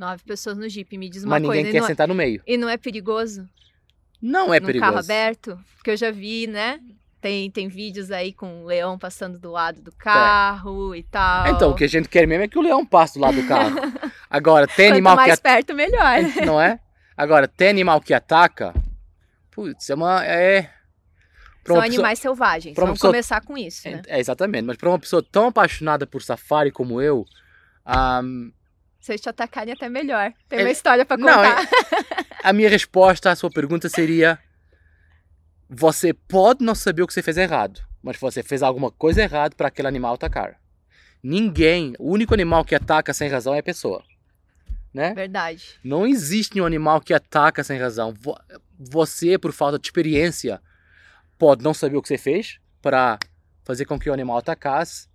Nove 0.00 0.22
pessoas 0.24 0.56
no 0.56 0.66
jeep. 0.68 0.96
Me 0.96 1.10
diz 1.10 1.24
uma 1.24 1.32
Mas 1.38 1.42
coisa. 1.46 1.56
ninguém 1.56 1.68
e 1.70 1.72
quer 1.74 1.78
não 1.80 1.84
é- 1.86 1.88
sentar 1.88 2.08
no 2.08 2.14
meio. 2.14 2.42
E 2.46 2.56
não 2.56 2.68
é 2.70 2.76
perigoso? 2.78 3.46
Não 4.20 4.52
é 4.52 4.58
num 4.58 4.66
perigoso. 4.66 4.90
carro 4.92 4.98
aberto? 5.04 5.58
Porque 5.76 5.90
eu 5.90 5.96
já 5.96 6.10
vi, 6.10 6.46
né? 6.46 6.80
Tem, 7.20 7.50
tem 7.50 7.68
vídeos 7.68 8.10
aí 8.10 8.32
com 8.32 8.62
o 8.62 8.66
leão 8.66 8.98
passando 8.98 9.38
do 9.38 9.50
lado 9.50 9.82
do 9.82 9.92
carro 9.92 10.94
e 10.94 11.02
tal. 11.02 11.48
Então, 11.48 11.70
o 11.70 11.74
que 11.74 11.84
a 11.84 11.88
gente 11.88 12.08
quer 12.08 12.26
mesmo 12.26 12.44
é 12.44 12.48
que 12.48 12.58
o 12.58 12.62
leão 12.62 12.84
passe 12.86 13.14
do 13.18 13.20
lado 13.20 13.40
do 13.42 13.46
carro. 13.46 13.76
Agora, 14.30 14.66
tem 14.66 14.86
Quanto 14.86 14.92
animal 14.94 15.16
que 15.18 15.26
mais 15.26 15.38
perto, 15.40 15.74
melhor. 15.74 16.16
não 16.46 16.58
é? 16.58 16.80
Agora, 17.14 17.46
tem 17.46 17.68
animal 17.68 18.00
que 18.00 18.14
ataca, 18.14 18.72
putz, 19.50 19.90
é 19.90 19.94
uma... 19.94 20.24
É... 20.24 20.62
pra 20.62 20.70
São 20.70 21.76
uma 21.76 21.82
pessoa- 21.82 21.84
animais 21.84 22.18
selvagens. 22.18 22.74
pra 22.74 22.84
Vamos 22.84 22.98
pessoa- 22.98 23.12
começar 23.12 23.42
com 23.44 23.58
isso, 23.58 23.86
né? 23.90 24.00
É, 24.06 24.18
exatamente, 24.18 24.64
mas 24.64 24.78
para 24.78 24.88
uma 24.88 24.98
pessoa 24.98 25.22
tão 25.22 25.48
apaixonada 25.48 26.06
por 26.06 26.22
safari 26.22 26.70
como 26.70 27.02
eu, 27.02 27.26
ahm, 27.84 28.50
Se 29.00 29.12
eles 29.12 29.20
te 29.20 29.28
atacarem, 29.28 29.72
é 29.72 29.74
até 29.76 29.88
melhor. 29.88 30.32
Tem 30.48 30.58
É- 30.60 30.62
uma 30.62 30.70
história 30.70 31.04
pra 31.06 31.16
Não, 31.16 31.26
contar. 31.26 31.66
a 32.44 32.52
minha 32.52 32.68
resposta 32.68 33.30
à 33.30 33.34
sua 33.36 33.50
pergunta 33.50 33.88
seria: 33.88 34.38
você 35.68 36.12
pode 36.12 36.64
não 36.64 36.74
saber 36.74 37.02
o 37.02 37.06
que 37.06 37.14
você 37.14 37.22
fez 37.22 37.36
errado, 37.36 37.80
mas 38.02 38.16
você 38.18 38.42
fez 38.42 38.62
alguma 38.62 38.90
coisa 38.90 39.22
errada 39.22 39.54
para 39.54 39.68
aquele 39.68 39.88
animal 39.88 40.14
atacar. 40.14 40.58
Ninguém, 41.22 41.94
o 41.98 42.10
único 42.12 42.34
animal 42.34 42.64
que 42.64 42.74
ataca 42.74 43.12
sem 43.12 43.28
razão 43.28 43.54
é 43.54 43.58
a 43.58 43.62
pessoa, 43.62 44.02
né? 44.92 45.12
Verdade. 45.14 45.78
Não 45.84 46.06
existe 46.06 46.54
nenhum 46.54 46.66
animal 46.66 47.00
que 47.00 47.12
ataca 47.14 47.62
sem 47.62 47.78
razão. 47.78 48.12
Vo- 48.18 48.38
Você, 48.78 49.36
por 49.38 49.52
falta 49.52 49.78
de 49.78 49.86
experiência, 49.86 50.60
pode 51.38 51.62
não 51.62 51.74
saber 51.74 51.96
o 51.98 52.02
que 52.02 52.08
você 52.08 52.16
fez 52.18 52.58
para 52.80 53.18
fazer 53.64 53.84
com 53.84 53.98
que 53.98 54.08
o 54.08 54.12
animal 54.14 54.38
atacasse, 54.38 55.06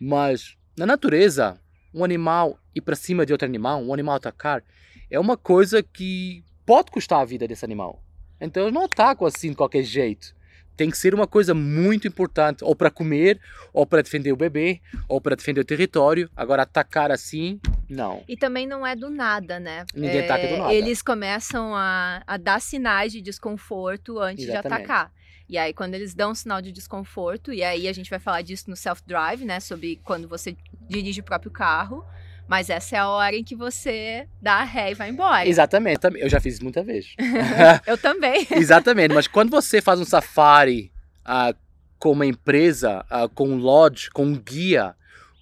mas 0.00 0.56
na 0.76 0.86
natureza, 0.86 1.60
um 1.92 2.04
animal 2.04 2.56
ir 2.78 2.80
para 2.80 2.96
cima 2.96 3.24
de 3.26 3.32
outro 3.32 3.46
animal, 3.46 3.82
um 3.82 3.92
animal 3.92 4.16
atacar, 4.16 4.62
é 5.10 5.18
uma 5.18 5.36
coisa 5.36 5.82
que 5.82 6.42
pode 6.66 6.90
custar 6.90 7.20
a 7.20 7.24
vida 7.24 7.46
desse 7.46 7.64
animal. 7.64 8.02
Então 8.40 8.64
eles 8.64 8.74
não 8.74 8.84
atacam 8.84 9.26
assim 9.26 9.50
de 9.50 9.56
qualquer 9.56 9.82
jeito. 9.82 10.36
Tem 10.76 10.90
que 10.90 10.96
ser 10.96 11.12
uma 11.12 11.26
coisa 11.26 11.54
muito 11.54 12.06
importante, 12.06 12.62
ou 12.62 12.76
para 12.76 12.88
comer, 12.88 13.40
ou 13.72 13.84
para 13.84 14.00
defender 14.00 14.30
o 14.30 14.36
bebê, 14.36 14.80
ou 15.08 15.20
para 15.20 15.34
defender 15.34 15.60
o 15.60 15.64
território. 15.64 16.30
Agora, 16.36 16.62
atacar 16.62 17.10
assim, 17.10 17.60
não. 17.88 18.22
E 18.28 18.36
também 18.36 18.64
não 18.64 18.86
é 18.86 18.94
do 18.94 19.10
nada, 19.10 19.58
né? 19.58 19.84
Ninguém 19.92 20.20
É, 20.20 20.24
ataca 20.24 20.46
do 20.46 20.56
nada. 20.56 20.72
Eles 20.72 21.02
começam 21.02 21.74
a, 21.74 22.22
a 22.24 22.36
dar 22.36 22.60
sinais 22.60 23.10
de 23.10 23.20
desconforto 23.20 24.20
antes 24.20 24.44
Exatamente. 24.44 24.68
de 24.68 24.84
atacar. 24.84 25.12
E 25.48 25.58
aí, 25.58 25.72
quando 25.72 25.94
eles 25.94 26.14
dão 26.14 26.30
um 26.30 26.34
sinal 26.34 26.62
de 26.62 26.70
desconforto, 26.70 27.52
e 27.52 27.64
aí 27.64 27.88
a 27.88 27.92
gente 27.92 28.08
vai 28.08 28.20
falar 28.20 28.42
disso 28.42 28.70
no 28.70 28.76
self-drive, 28.76 29.44
né? 29.44 29.58
Sobre 29.58 29.96
quando 30.04 30.28
você 30.28 30.56
dirige 30.88 31.22
o 31.22 31.24
próprio 31.24 31.50
carro. 31.50 32.04
Mas 32.48 32.70
essa 32.70 32.96
é 32.96 32.98
a 32.98 33.08
hora 33.08 33.36
em 33.36 33.44
que 33.44 33.54
você 33.54 34.26
dá 34.40 34.54
a 34.54 34.64
ré 34.64 34.92
e 34.92 34.94
vai 34.94 35.10
embora. 35.10 35.46
Exatamente, 35.46 36.00
eu 36.16 36.28
já 36.30 36.40
fiz 36.40 36.54
isso 36.54 36.64
muita 36.64 36.82
vez. 36.82 37.14
Eu 37.86 37.98
também. 37.98 38.46
Exatamente, 38.50 39.14
mas 39.14 39.28
quando 39.28 39.50
você 39.50 39.82
faz 39.82 40.00
um 40.00 40.04
safari 40.04 40.90
ah, 41.24 41.54
com 41.98 42.12
uma 42.12 42.24
empresa, 42.24 43.04
ah, 43.10 43.28
com 43.28 43.48
um 43.48 43.56
lodge, 43.56 44.10
com 44.10 44.24
um 44.24 44.34
guia, 44.34 44.94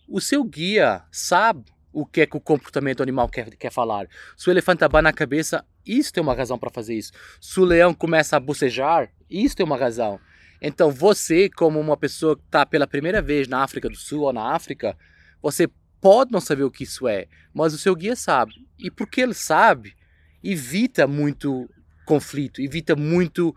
o 0.08 0.20
seu 0.20 0.42
guia 0.42 1.02
sabe 1.12 1.64
o 1.92 2.04
que 2.04 2.22
é 2.22 2.26
que 2.26 2.36
o 2.36 2.40
comportamento 2.40 3.02
animal 3.02 3.28
quer, 3.28 3.48
quer 3.56 3.70
falar. 3.70 4.08
Se 4.36 4.48
o 4.48 4.52
elefante 4.52 4.84
abana 4.84 5.08
a 5.08 5.12
cabeça, 5.12 5.64
isso 5.86 6.12
tem 6.12 6.22
uma 6.22 6.34
razão 6.34 6.58
para 6.58 6.70
fazer 6.70 6.94
isso. 6.94 7.12
Se 7.40 7.58
o 7.60 7.64
leão 7.64 7.94
começa 7.94 8.36
a 8.36 8.40
bocejar, 8.40 9.08
isso 9.30 9.56
tem 9.56 9.64
uma 9.64 9.76
razão. 9.76 10.20
Então 10.60 10.90
você, 10.90 11.48
como 11.48 11.78
uma 11.80 11.96
pessoa 11.96 12.36
que 12.36 12.42
está 12.42 12.66
pela 12.66 12.86
primeira 12.86 13.22
vez 13.22 13.46
na 13.46 13.62
África 13.62 13.88
do 13.88 13.96
Sul 13.96 14.22
ou 14.22 14.32
na 14.32 14.54
África, 14.54 14.96
você 15.40 15.68
pode 16.00 16.32
não 16.32 16.40
saber 16.40 16.64
o 16.64 16.70
que 16.70 16.84
isso 16.84 17.06
é, 17.08 17.26
mas 17.52 17.74
o 17.74 17.78
seu 17.78 17.94
guia 17.94 18.16
sabe. 18.16 18.54
E 18.78 18.90
porque 18.90 19.20
ele 19.20 19.34
sabe, 19.34 19.94
evita 20.42 21.06
muito 21.06 21.68
conflito, 22.04 22.60
evita 22.60 22.94
muito 22.94 23.54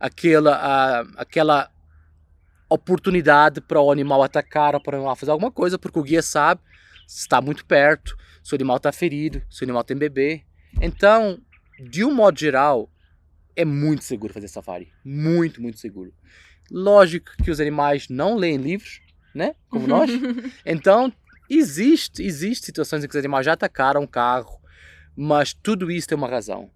aquela, 0.00 0.56
ah, 0.56 1.06
aquela 1.16 1.70
oportunidade 2.68 3.60
para 3.60 3.80
o 3.80 3.92
animal 3.92 4.22
atacar 4.22 4.74
ou 4.74 4.80
para 4.80 4.94
o 4.94 4.98
animal 4.98 5.16
fazer 5.16 5.30
alguma 5.30 5.50
coisa, 5.50 5.78
porque 5.78 5.98
o 5.98 6.02
guia 6.02 6.22
sabe 6.22 6.60
se 7.06 7.20
está 7.20 7.40
muito 7.40 7.64
perto, 7.64 8.16
se 8.42 8.54
o 8.54 8.56
animal 8.56 8.78
está 8.78 8.90
ferido, 8.90 9.42
se 9.50 9.62
o 9.62 9.64
animal 9.64 9.84
tem 9.84 9.96
bebê. 9.96 10.42
Então, 10.80 11.38
de 11.78 12.04
um 12.04 12.14
modo 12.14 12.38
geral, 12.38 12.90
é 13.54 13.64
muito 13.64 14.02
seguro 14.04 14.32
fazer 14.32 14.48
safari. 14.48 14.92
Muito, 15.04 15.60
muito 15.60 15.78
seguro. 15.78 16.12
Lógico 16.70 17.32
que 17.42 17.50
os 17.50 17.60
animais 17.60 18.08
não 18.08 18.36
leem 18.36 18.56
livros, 18.56 19.00
né? 19.34 19.54
Como 19.68 19.86
nós. 19.86 20.10
Então, 20.64 21.12
existe, 21.48 22.22
existe 22.22 22.66
situações 22.66 23.04
em 23.04 23.08
que 23.08 23.14
os 23.14 23.18
animais 23.18 23.46
já 23.46 23.52
atacaram 23.52 24.02
o 24.02 24.08
carro, 24.08 24.60
mas 25.16 25.52
tudo 25.52 25.90
isso 25.90 26.08
tem 26.08 26.16
uma 26.16 26.28
razão. 26.28 26.70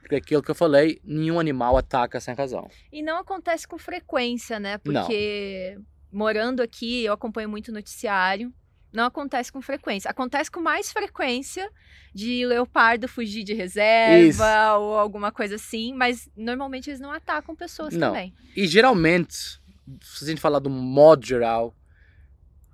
Porque 0.00 0.16
aquilo 0.16 0.42
que 0.42 0.50
eu 0.50 0.54
falei, 0.54 1.00
nenhum 1.04 1.38
animal 1.38 1.76
ataca 1.76 2.18
sem 2.18 2.34
razão. 2.34 2.70
E 2.90 3.02
não 3.02 3.18
acontece 3.18 3.68
com 3.68 3.76
frequência, 3.78 4.58
né? 4.58 4.78
Porque 4.78 5.78
morando 6.10 6.62
aqui, 6.62 7.04
eu 7.04 7.12
acompanho 7.12 7.48
muito 7.48 7.70
noticiário. 7.70 8.52
Não 8.90 9.04
acontece 9.04 9.52
com 9.52 9.60
frequência. 9.60 10.10
Acontece 10.10 10.50
com 10.50 10.60
mais 10.60 10.90
frequência 10.90 11.70
de 12.14 12.46
leopardo 12.46 13.06
fugir 13.06 13.44
de 13.44 13.52
reserva 13.52 14.78
ou 14.78 14.96
alguma 14.98 15.30
coisa 15.30 15.56
assim, 15.56 15.92
mas 15.92 16.26
normalmente 16.34 16.88
eles 16.88 17.00
não 17.00 17.12
atacam 17.12 17.54
pessoas 17.54 17.92
Não. 17.92 18.08
também. 18.08 18.34
E 18.56 18.66
geralmente, 18.66 19.60
se 20.00 20.24
a 20.24 20.28
gente 20.28 20.40
falar 20.40 20.58
do 20.58 20.70
modo 20.70 21.26
geral, 21.26 21.74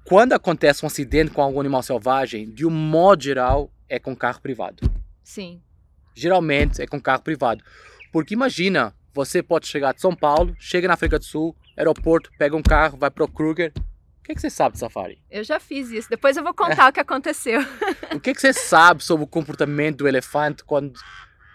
quando 0.05 0.35
acontece 0.35 0.85
um 0.85 0.87
acidente 0.87 1.31
com 1.31 1.41
algum 1.41 1.61
animal 1.61 1.83
selvagem, 1.83 2.51
de 2.51 2.67
um 2.67 2.71
modo 2.71 3.23
geral, 3.23 3.71
é 3.89 3.99
com 3.99 4.15
carro 4.15 4.41
privado. 4.41 4.89
Sim. 5.23 5.63
Geralmente 6.15 6.83
é 6.83 6.87
com 6.87 7.01
carro 7.01 7.23
privado. 7.23 7.65
Porque 8.13 8.35
imagina, 8.35 8.95
você 9.15 9.43
pode 9.43 9.67
chegar 9.67 9.95
de 9.95 10.03
São 10.03 10.15
Paulo, 10.15 10.55
chega 10.59 10.87
na 10.87 10.95
África 10.95 11.19
do 11.19 11.25
Sul, 11.25 11.57
aeroporto, 11.77 12.31
pega 12.39 12.55
um 12.55 12.63
carro, 12.63 12.99
vai 12.99 13.11
pro 13.11 13.27
Kruger. 13.27 13.73
O 14.21 14.25
que, 14.25 14.33
é 14.33 14.35
que 14.35 14.41
você 14.41 14.51
sabe 14.51 14.75
de 14.75 14.79
safari? 14.79 15.19
Eu 15.31 15.43
já 15.43 15.59
fiz 15.59 15.91
isso. 15.91 16.09
Depois 16.09 16.37
eu 16.37 16.43
vou 16.43 16.55
contar 16.55 16.91
o 16.91 16.93
que 16.93 17.01
aconteceu. 17.01 17.61
O 18.15 18.21
que, 18.21 18.31
é 18.31 18.35
que 18.35 18.41
você 18.41 18.53
sabe 18.53 19.03
sobre 19.03 19.25
o 19.25 19.27
comportamento 19.27 19.99
do 19.99 20.09
elefante 20.09 20.63
quando 20.63 20.93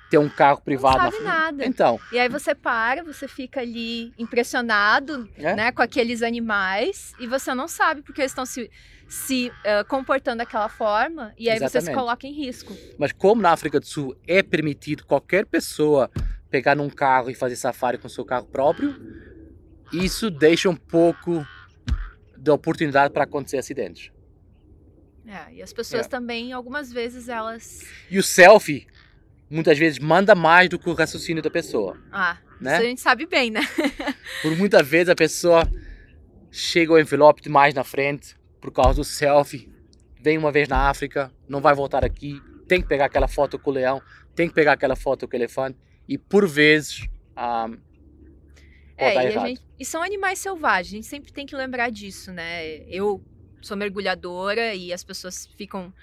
tem 0.09 0.19
um 0.19 0.29
carro 0.29 0.61
privado 0.61 0.97
não 0.97 1.05
na 1.05 1.11
sabe 1.11 1.23
frente? 1.23 1.27
nada. 1.33 1.65
Então, 1.65 1.99
E 2.11 2.19
aí 2.19 2.27
você 2.27 2.55
para, 2.55 3.03
você 3.03 3.27
fica 3.27 3.59
ali 3.61 4.11
impressionado, 4.17 5.29
É. 5.37 5.55
né, 5.55 5.71
com 5.71 5.81
aqueles 5.81 6.21
animais 6.23 7.13
e 7.19 7.27
você 7.27 7.53
não 7.53 7.67
sabe 7.67 8.01
porque 8.01 8.21
eles 8.21 8.31
estão 8.31 8.45
se, 8.45 8.69
se 9.07 9.51
eh, 9.63 9.83
comportando 9.83 10.37
daquela 10.39 10.67
forma 10.69 11.33
e 11.37 11.49
aí 11.49 11.57
você 11.59 11.69
se 11.69 11.77
Exatamente. 11.77 11.95
coloca 11.99 12.27
em 12.27 12.33
risco. 12.33 12.75
mas 12.97 13.11
como 13.11 13.41
na 13.41 13.51
África 13.51 13.79
do 13.79 13.85
Sul 13.85 14.15
é 14.27 14.41
permitido 14.41 15.05
qualquer 15.05 15.45
pessoa 15.45 16.09
pegar 16.49 16.75
num 16.75 16.89
carro 16.89 17.29
e 17.29 17.35
fazer 17.35 17.55
safari 17.55 17.97
com 17.99 18.09
seu 18.09 18.25
carro 18.25 18.47
próprio, 18.47 18.95
isso 19.93 20.29
deixa 20.31 20.67
um 20.69 20.75
pouco 20.75 21.45
de 22.37 22.49
oportunidade 22.51 23.13
para 23.13 23.23
acontecer 23.25 23.57
acidentes. 23.57 24.11
É, 25.27 25.53
e 25.53 25.61
as 25.61 25.71
pessoas 25.71 26.07
É. 26.07 26.09
também, 26.09 26.51
algumas 26.53 26.91
vezes, 26.91 27.29
elas. 27.29 27.81
E 28.09 28.17
o 28.17 28.23
selfie, 28.23 28.87
muitas 29.49 29.77
vezes, 29.77 29.99
manda 29.99 30.35
mais 30.35 30.69
do 30.69 30.77
que 30.77 30.89
o 30.89 30.93
raciocínio 30.93 31.41
da 31.41 31.49
pessoa. 31.49 31.97
Ah, 32.11 32.37
Né? 32.61 32.73
isso 32.73 32.81
a 32.81 32.85
gente 32.85 33.01
sabe 33.01 33.25
bem, 33.25 33.49
né? 33.51 33.61
Por 34.41 34.55
muitas 34.57 34.87
vezes 34.87 35.09
a 35.09 35.15
pessoa 35.15 35.69
chega 36.51 36.93
o 36.93 36.99
envelope 36.99 37.47
mais 37.49 37.73
na 37.73 37.83
frente 37.83 38.35
por 38.61 38.71
causa 38.71 38.95
do 38.95 39.03
selfie, 39.03 39.71
vem 40.21 40.37
uma 40.37 40.51
vez 40.51 40.67
na 40.67 40.89
África, 40.89 41.31
não 41.47 41.61
vai 41.61 41.73
voltar 41.73 42.03
aqui, 42.03 42.41
tem 42.67 42.81
que 42.81 42.87
pegar 42.87 43.05
aquela 43.05 43.27
foto 43.27 43.57
com 43.57 43.69
o 43.69 43.73
leão, 43.73 44.01
tem 44.35 44.47
que 44.49 44.53
pegar 44.53 44.73
aquela 44.73 44.95
foto 44.95 45.27
com 45.27 45.33
o 45.35 45.37
elefante 45.39 45.77
e 46.07 46.17
por 46.17 46.47
vezes 46.47 47.07
ah, 47.35 47.67
pode 47.69 47.79
É, 48.97 49.27
e, 49.29 49.31
gente- 49.31 49.61
e 49.79 49.85
são 49.85 50.03
animais 50.03 50.39
selvagens, 50.39 50.91
a 50.91 50.95
gente 50.97 51.07
sempre 51.07 51.31
tem 51.31 51.45
que 51.45 51.55
lembrar 51.55 51.89
disso, 51.89 52.33
né? 52.33 52.79
Eu 52.89 53.23
sou 53.61 53.77
mergulhadora 53.77 54.73
e 54.75 54.91
as 54.91 55.03
pessoas 55.03 55.47
ficam 55.57 55.93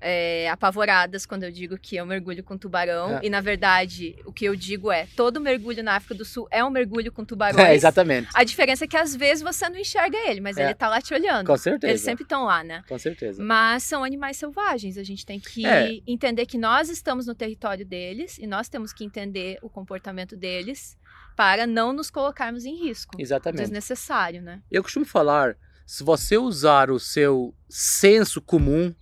é, 0.00 0.48
apavoradas 0.50 1.24
quando 1.26 1.44
eu 1.44 1.50
digo 1.50 1.78
que 1.78 1.96
eu 1.96 2.04
mergulho 2.06 2.42
com 2.44 2.56
tubarão. 2.58 3.16
É. 3.18 3.20
E 3.24 3.30
na 3.30 3.40
verdade, 3.40 4.16
o 4.24 4.32
que 4.32 4.44
eu 4.44 4.54
digo 4.56 4.90
é: 4.90 5.06
todo 5.16 5.40
mergulho 5.40 5.82
na 5.82 5.96
África 5.96 6.14
do 6.14 6.24
Sul 6.24 6.46
é 6.50 6.64
um 6.64 6.70
mergulho 6.70 7.10
com 7.12 7.24
tubarões. 7.24 7.64
É, 7.64 7.74
exatamente, 7.74 8.28
A 8.34 8.44
diferença 8.44 8.84
é 8.84 8.88
que 8.88 8.96
às 8.96 9.14
vezes 9.14 9.42
você 9.42 9.68
não 9.68 9.76
enxerga 9.78 10.16
ele, 10.28 10.40
mas 10.40 10.56
É. 10.56 10.64
ele 10.64 10.74
tá 10.74 10.88
lá 10.88 11.00
te 11.00 11.14
olhando. 11.14 11.46
com 11.46 11.56
certeza. 11.56 11.90
Eles 11.90 12.00
sempre 12.02 12.22
estão 12.24 12.44
lá, 12.44 12.62
né? 12.62 12.82
Com 12.88 12.98
certeza. 12.98 13.42
Mas 13.42 13.82
são 13.82 14.04
animais 14.04 14.36
selvagens. 14.36 14.96
A 14.98 15.02
gente 15.02 15.24
tem 15.24 15.38
que 15.40 15.64
É. 15.66 16.00
entender 16.06 16.46
que 16.46 16.58
nós 16.58 16.88
estamos 16.88 17.26
no 17.26 17.34
território 17.34 17.84
deles 17.84 18.38
e 18.38 18.46
nós 18.46 18.68
temos 18.68 18.92
que 18.92 19.04
entender 19.04 19.58
o 19.62 19.68
comportamento 19.68 20.36
deles 20.36 20.96
para 21.36 21.66
não 21.66 21.92
nos 21.92 22.10
colocarmos 22.10 22.64
em 22.64 22.74
risco. 22.76 23.14
Exatamente. 23.18 23.60
Desnecessário, 23.60 24.40
né? 24.40 24.62
Eu 24.70 24.82
costumo 24.82 25.04
falar, 25.04 25.56
se 25.84 26.02
você 26.02 26.36
usar 26.38 26.90
o 26.90 26.98
seu 26.98 27.54
senso 27.68 28.40
comum, 28.40 28.94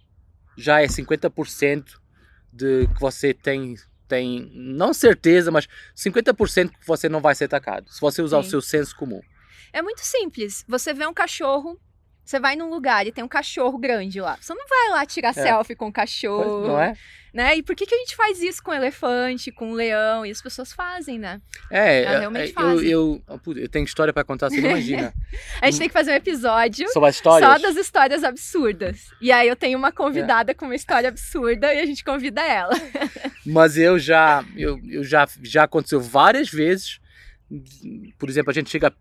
já 0.56 0.82
é 0.82 0.87
50% 0.87 1.84
de 2.52 2.87
que 2.88 3.00
você 3.00 3.34
tem, 3.34 3.75
tem, 4.06 4.50
não 4.54 4.94
certeza, 4.94 5.50
mas 5.50 5.66
50% 5.96 6.70
que 6.70 6.87
você 6.87 7.08
não 7.08 7.20
vai 7.20 7.34
ser 7.34 7.44
atacado. 7.44 7.90
Se 7.90 8.00
você 8.00 8.23
usar 8.23 8.38
o 8.38 8.42
Sim. 8.42 8.50
seu 8.50 8.61
senso 8.61 8.96
comum. 8.96 9.20
É 9.73 9.82
muito 9.82 10.00
simples. 10.00 10.64
Você 10.68 10.94
vê 10.94 11.06
um 11.06 11.14
cachorro, 11.14 11.80
você 12.25 12.40
vai 12.40 12.57
num 12.57 12.71
lugar 12.71 13.07
e 13.07 13.12
tem 13.12 13.23
um 13.23 13.28
cachorro 13.28 13.76
grande 13.78 14.21
lá. 14.21 14.37
Você 14.40 14.54
não 14.54 14.66
vai 14.66 14.90
lá 14.90 15.04
tirar 15.07 15.31
É. 15.31 15.33
selfie 15.33 15.75
com 15.76 15.88
o 15.88 15.93
cachorro, 15.93 16.69
Não 16.69 16.81
é? 16.81 16.95
né? 17.33 17.57
E 17.57 17.62
por 17.62 17.75
que, 17.76 17.85
que 17.85 17.95
a 17.95 17.99
gente 17.99 18.16
faz 18.16 18.40
isso 18.40 18.62
com 18.62 18.73
elefante, 18.73 19.52
com 19.52 19.73
leão? 19.73 20.25
E 20.25 20.31
as 20.31 20.40
pessoas 20.40 20.73
fazem, 20.73 21.19
né? 21.19 21.40
É, 21.71 22.02
Elas 22.04 22.21
realmente 22.21 22.49
eu, 22.49 22.54
fazem. 22.54 22.88
eu, 22.88 23.23
putz, 23.43 23.61
eu 23.61 23.69
tenho 23.69 23.85
história 23.85 24.12
para 24.12 24.25
contar, 24.25 24.49
você 24.50 24.61
não 24.61 24.71
imagina. 24.71 25.12
A 25.61 25.66
gente 25.71 25.78
tem 25.81 25.88
que 25.88 25.93
fazer 25.93 26.12
um 26.12 26.14
episódio 26.14 26.88
Sobre 26.93 27.09
as 27.11 27.16
histórias. 27.16 27.50
só 27.50 27.59
das 27.59 27.76
histórias 27.76 28.25
absurdas. 28.25 29.00
E 29.21 29.31
aí 29.31 29.47
eu 29.49 29.57
tenho 29.57 29.76
uma 29.78 29.93
convidada 29.93 30.54
com 30.54 30.64
uma 30.64 30.75
história 30.76 31.09
absurda 31.09 31.75
e 31.75 31.81
a 31.81 31.87
gente 31.87 32.02
convida 32.04 32.40
ela. 32.43 32.73
Mas 33.45 33.76
eu 33.76 33.99
já, 33.99 34.45
eu, 34.57 34.81
eu 34.88 35.04
já, 35.04 35.28
já 35.43 35.64
aconteceu 35.64 36.00
várias 36.00 36.49
vezes. 36.49 37.00
Por 38.19 38.28
exemplo, 38.28 38.50
a 38.50 38.54
gente 38.54 38.71
chega, 38.71 38.93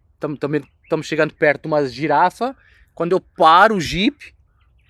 estamos 0.84 1.06
chegando 1.08 1.34
perto 1.34 1.62
de 1.62 1.68
uma 1.68 1.86
girafa. 1.88 2.56
Quando 2.94 3.12
eu 3.14 3.20
paro 3.20 3.76
o 3.76 3.82
jeep, 3.82 4.34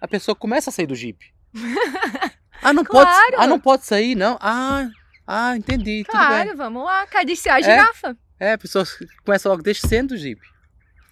a 0.01 0.07
pessoa 0.07 0.35
começa 0.35 0.69
a 0.69 0.73
sair 0.73 0.87
do 0.87 0.95
jeep. 0.95 1.33
Ah, 2.65 2.71
não 2.71 2.85
pode, 2.85 3.09
Claro. 3.11 3.35
ah, 3.39 3.45
não 3.47 3.59
pode 3.59 3.85
sair, 3.85 4.15
não. 4.15 4.37
Ah, 4.39 4.87
ah, 5.27 5.57
entendi. 5.57 6.05
Claro, 6.07 6.55
vamos 6.55 6.85
lá, 6.85 7.01
acariciar 7.01 7.57
a 7.57 7.61
girafa. 7.61 8.17
É, 8.39 8.53
a 8.53 8.57
pessoa 8.57 8.85
começa 9.25 9.49
logo 9.49 9.61
descendo 9.61 10.13
do 10.15 10.17
jeep, 10.17 10.39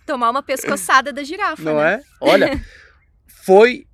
Tomar 0.06 0.30
uma 0.30 0.42
pescoçada 0.42 1.12
da 1.12 1.26
girafa, 1.26 1.62
não 1.62 1.76
né? 1.76 1.96
é? 1.96 2.02
Olha, 2.22 2.66
foi 3.44 3.86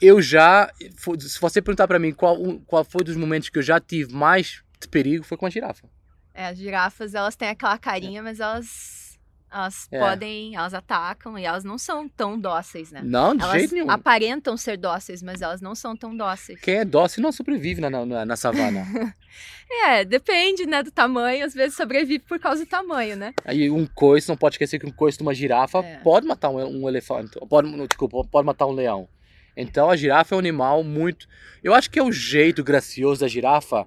eu 0.00 0.22
já, 0.22 0.70
foi- 0.96 1.18
se 1.20 1.40
você 1.40 1.60
perguntar 1.60 1.88
para 1.88 1.98
mim 1.98 2.12
qual, 2.12 2.36
qual 2.66 2.84
foi 2.84 3.02
dos 3.02 3.16
momentos 3.16 3.48
que 3.48 3.58
eu 3.58 3.62
já 3.62 3.80
tive 3.80 4.12
mais 4.14 4.62
de 4.80 4.86
perigo, 4.86 5.24
foi 5.24 5.36
com 5.36 5.46
a 5.46 5.50
girafa. 5.50 5.88
É, 6.32 6.46
as 6.46 6.56
girafas, 6.58 7.14
elas 7.16 7.34
têm 7.34 7.48
aquela 7.48 7.78
carinha, 7.78 8.22
mas 8.22 8.38
elas, 8.38 9.03
elas 9.54 9.86
É. 9.92 9.98
podem, 10.00 10.56
elas 10.56 10.74
atacam 10.74 11.38
e 11.38 11.44
elas 11.44 11.62
não 11.64 11.78
são 11.78 12.08
tão 12.08 12.38
dóceis, 12.38 12.90
né? 12.90 13.00
Não, 13.04 13.36
de 13.36 13.42
Elas 13.42 13.54
jeito 13.58 13.74
nenhum. 13.74 13.90
aparentam 13.90 14.56
ser 14.56 14.76
dóceis, 14.76 15.22
mas 15.22 15.40
elas 15.40 15.60
não 15.60 15.74
são 15.74 15.96
tão 15.96 16.16
dóceis. 16.16 16.60
Quem 16.60 16.74
é 16.78 16.84
dócil 16.84 17.22
não 17.22 17.30
sobrevive 17.32 17.80
na, 17.80 17.88
na, 17.90 18.24
na 18.26 18.36
savana. 18.36 18.84
É, 19.86 20.04
depende, 20.04 20.66
né, 20.66 20.82
do 20.82 20.90
tamanho. 20.92 21.44
Às 21.44 21.54
vezes 21.54 21.74
sobrevive 21.76 22.20
por 22.20 22.38
causa 22.38 22.64
do 22.64 22.68
tamanho, 22.68 23.16
né? 23.16 23.32
Aí 23.44 23.68
um 23.70 23.86
coice, 23.86 24.28
não 24.28 24.36
pode 24.36 24.54
esquecer 24.54 24.78
que 24.78 24.86
um 24.86 24.92
coice 24.92 25.16
de 25.18 25.22
uma 25.24 25.34
girafa 25.34 25.78
É. 25.78 25.96
pode 25.98 26.26
matar 26.26 26.50
um, 26.50 26.82
um 26.84 26.88
elefante, 26.88 27.38
pode, 27.48 27.68
desculpa, 27.88 28.22
pode 28.30 28.46
matar 28.46 28.66
um 28.66 28.72
leão. 28.72 29.08
Então 29.56 29.90
a 29.90 29.96
girafa 29.96 30.34
é 30.34 30.36
um 30.36 30.38
animal 30.38 30.84
muito... 30.84 31.26
Eu 31.62 31.74
acho 31.74 31.90
que 31.90 31.98
é 31.98 32.02
o 32.02 32.12
jeito 32.12 32.62
gracioso 32.62 33.22
da 33.22 33.28
girafa 33.28 33.86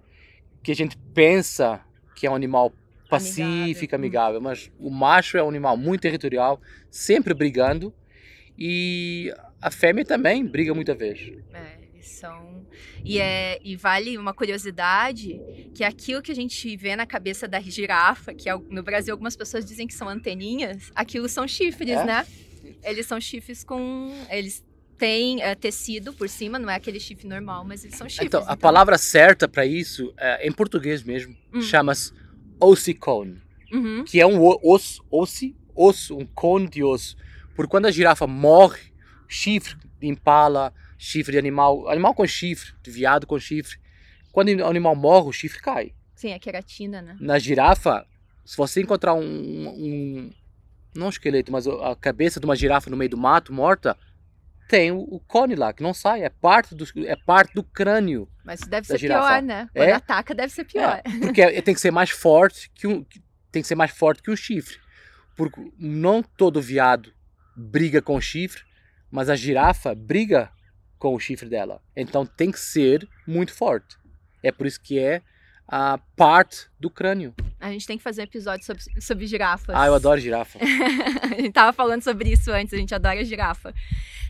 que 0.64 0.72
a 0.72 0.76
gente 0.76 0.98
pensa 1.14 1.80
que 2.16 2.26
é 2.26 2.32
um 2.32 2.36
animal 2.36 2.74
pacífica, 3.10 3.96
amigável. 3.96 4.40
Mas 4.42 4.72
o 4.80 4.90
macho 4.90 5.38
é 5.38 5.44
um 5.44 5.50
animal 5.50 5.76
muito 5.78 6.02
territorial, 6.02 6.62
sempre 6.90 7.34
brigando. 7.34 7.94
E 8.58 9.34
a 9.62 9.70
fêmea 9.72 10.04
também 10.06 10.46
briga 10.46 10.74
muita 10.74 10.96
vez. 10.96 11.20
É, 11.54 11.78
eles 11.94 12.08
são. 12.08 12.66
E, 13.06 13.20
é, 13.20 13.60
e 13.64 13.76
vale 13.76 14.18
uma 14.18 14.34
curiosidade 14.34 15.40
que 15.74 15.84
aquilo 15.84 16.22
que 16.22 16.32
a 16.32 16.36
gente 16.36 16.76
vê 16.76 16.96
na 16.96 17.06
cabeça 17.06 17.48
da 17.48 17.60
girafa, 17.60 18.34
que 18.34 18.50
al- 18.50 18.64
no 18.70 18.82
Brasil 18.82 19.14
algumas 19.14 19.36
pessoas 19.36 19.64
dizem 19.66 19.86
que 19.88 19.94
são 19.94 20.10
anteninhas, 20.10 20.92
aquilo 20.96 21.30
são 21.30 21.48
chifres, 21.48 21.90
É? 21.92 22.04
né? 22.04 22.26
Eles 22.84 23.06
são 23.06 23.22
chifres 23.22 23.64
com. 23.64 24.12
Eles 24.30 24.64
têm 24.98 25.42
é, 25.44 25.54
tecido 25.54 26.12
por 26.12 26.28
cima, 26.28 26.58
não 26.58 26.70
é 26.70 26.76
aquele 26.76 27.00
chifre 27.00 27.28
normal, 27.28 27.64
mas 27.64 27.84
eles 27.84 27.96
são 27.96 28.10
chifres. 28.10 28.26
Então, 28.28 28.44
a 28.48 28.58
palavra 28.58 28.98
certa 28.98 29.48
para 29.48 29.64
isso, 29.64 30.12
é, 30.18 30.48
em 30.48 30.52
português 30.52 31.04
mesmo, 31.04 31.36
Hum. 31.54 31.62
chama-se 31.62 32.12
ossicone, 32.60 33.42
Uhum. 33.72 34.04
que 34.06 34.20
é 34.22 34.26
um 34.26 34.40
osso, 34.64 35.04
ossi, 35.12 35.56
osso, 35.76 36.18
um 36.18 36.26
cone 36.26 36.68
de 36.70 36.84
osso. 36.84 37.16
Porque 37.56 37.70
quando 37.70 37.86
a 37.88 37.92
girafa 37.92 38.26
morre, 38.28 38.92
chifre 39.28 39.76
de 40.00 40.08
impala, 40.08 40.74
chifre 40.98 41.34
de 41.34 41.38
animal, 41.38 41.90
animal 41.90 42.14
com 42.14 42.26
chifre, 42.26 42.74
de 42.82 42.92
viado 42.92 43.26
com 43.28 43.38
chifre, 43.40 43.78
quando 44.32 44.50
o 44.50 44.66
animal 44.66 44.96
morre, 44.96 45.30
o 45.30 45.34
chifre 45.34 45.60
cai. 45.62 45.94
Sim, 46.16 46.34
a 46.34 46.40
queratina, 46.40 47.02
né? 47.02 47.18
Na 47.20 47.38
girafa, 47.40 48.06
se 48.46 48.56
você 48.56 48.82
encontrar 48.82 49.14
um, 49.14 49.22
um 49.68 50.32
não 50.96 51.08
um 51.08 51.10
esqueleto, 51.10 51.52
mas 51.52 51.68
a 51.68 51.96
cabeça 51.96 52.40
de 52.40 52.46
uma 52.46 52.56
girafa 52.56 52.90
no 52.90 52.98
meio 52.98 53.10
do 53.12 53.18
mato, 53.18 53.54
morta, 53.54 53.96
tem 54.68 54.92
o, 54.92 55.00
o 55.00 55.20
cone 55.20 55.56
lá, 55.56 55.72
que 55.74 55.84
não 55.84 55.94
sai, 55.94 56.24
é 56.24 56.30
parte 56.30 56.74
do, 56.74 56.86
é 57.06 57.16
parte 57.16 57.54
do 57.54 57.64
crânio. 57.64 58.28
Mas 58.48 58.62
deve 58.62 58.88
ser 58.88 58.98
girafa. 58.98 59.28
pior, 59.28 59.42
né? 59.44 59.70
Quando 59.74 59.90
É? 59.90 59.92
ataca, 59.92 60.34
deve 60.34 60.54
ser 60.54 60.64
pior. 60.64 61.02
É, 61.04 61.20
porque 61.20 61.42
é- 61.42 61.62
tem 61.62 61.74
que 61.76 61.82
ser 61.82 61.92
mais 61.92 62.10
forte 62.10 62.72
que 62.74 62.88
um, 62.88 63.06
tem 63.52 63.62
que 63.62 63.68
ser 63.68 63.76
mais 63.76 63.92
forte 63.92 64.24
que 64.24 64.32
um 64.32 64.36
chifre. 64.38 64.78
Porque 65.36 65.60
não 65.78 66.24
todo 66.24 66.62
viado 66.62 67.14
briga 67.56 68.02
com 68.02 68.16
o 68.16 68.22
chifre, 68.22 68.64
mas 69.12 69.30
a 69.30 69.36
girafa 69.36 69.94
briga 69.94 70.50
com 70.98 71.14
o 71.14 71.20
chifre 71.20 71.50
dela. 71.50 71.82
Então 71.96 72.26
tem 72.26 72.50
que 72.52 72.60
ser 72.60 73.08
muito 73.28 73.54
forte. 73.54 73.98
É 74.42 74.52
por 74.52 74.66
isso 74.66 74.80
que 74.82 74.98
é 74.98 75.22
a 75.68 75.98
parte 76.16 76.68
do 76.80 76.90
crânio. 76.90 77.36
A 77.60 77.70
gente 77.72 77.86
tem 77.86 77.98
que 77.98 78.04
fazer 78.04 78.22
um 78.22 78.24
episódio 78.24 78.66
sobre, 78.66 78.82
sobre 79.02 79.28
girafas. 79.28 79.76
Ah, 79.76 79.88
eu 79.88 79.94
adoro 79.94 80.20
girafa. 80.22 80.58
a 81.22 81.36
gente 81.36 81.52
tava 81.52 81.74
falando 81.74 82.02
sobre 82.02 82.32
isso 82.32 82.50
antes, 82.52 82.74
a 82.74 82.78
gente 82.78 82.96
adora 82.96 83.24
girafa. 83.26 83.74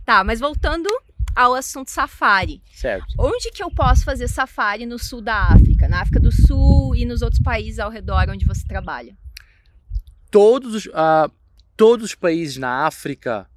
Tá, 0.03 0.23
mas 0.23 0.39
voltando 0.39 0.89
ao 1.37 1.53
assunto 1.53 1.91
safari. 1.91 2.63
Certo. 2.73 3.13
Onde 3.19 3.51
que 3.51 3.61
eu 3.61 3.69
posso 3.69 4.03
fazer 4.03 4.27
safari 4.27 4.87
no 4.87 4.97
sul 4.97 5.21
da 5.21 5.49
África? 5.49 5.87
Na 5.87 6.01
África 6.01 6.19
do 6.19 6.31
Sul 6.31 6.95
e 6.95 7.05
nos 7.05 7.21
outros 7.21 7.39
países 7.39 7.77
ao 7.77 7.91
redor 7.91 8.27
onde 8.27 8.43
você 8.43 8.65
trabalha? 8.67 9.15
Todos 10.31 10.73
os, 10.73 10.89
ah, 10.95 11.29
todos 11.77 12.07
os 12.07 12.15
países 12.15 12.57
na 12.57 12.87
África 12.87 13.47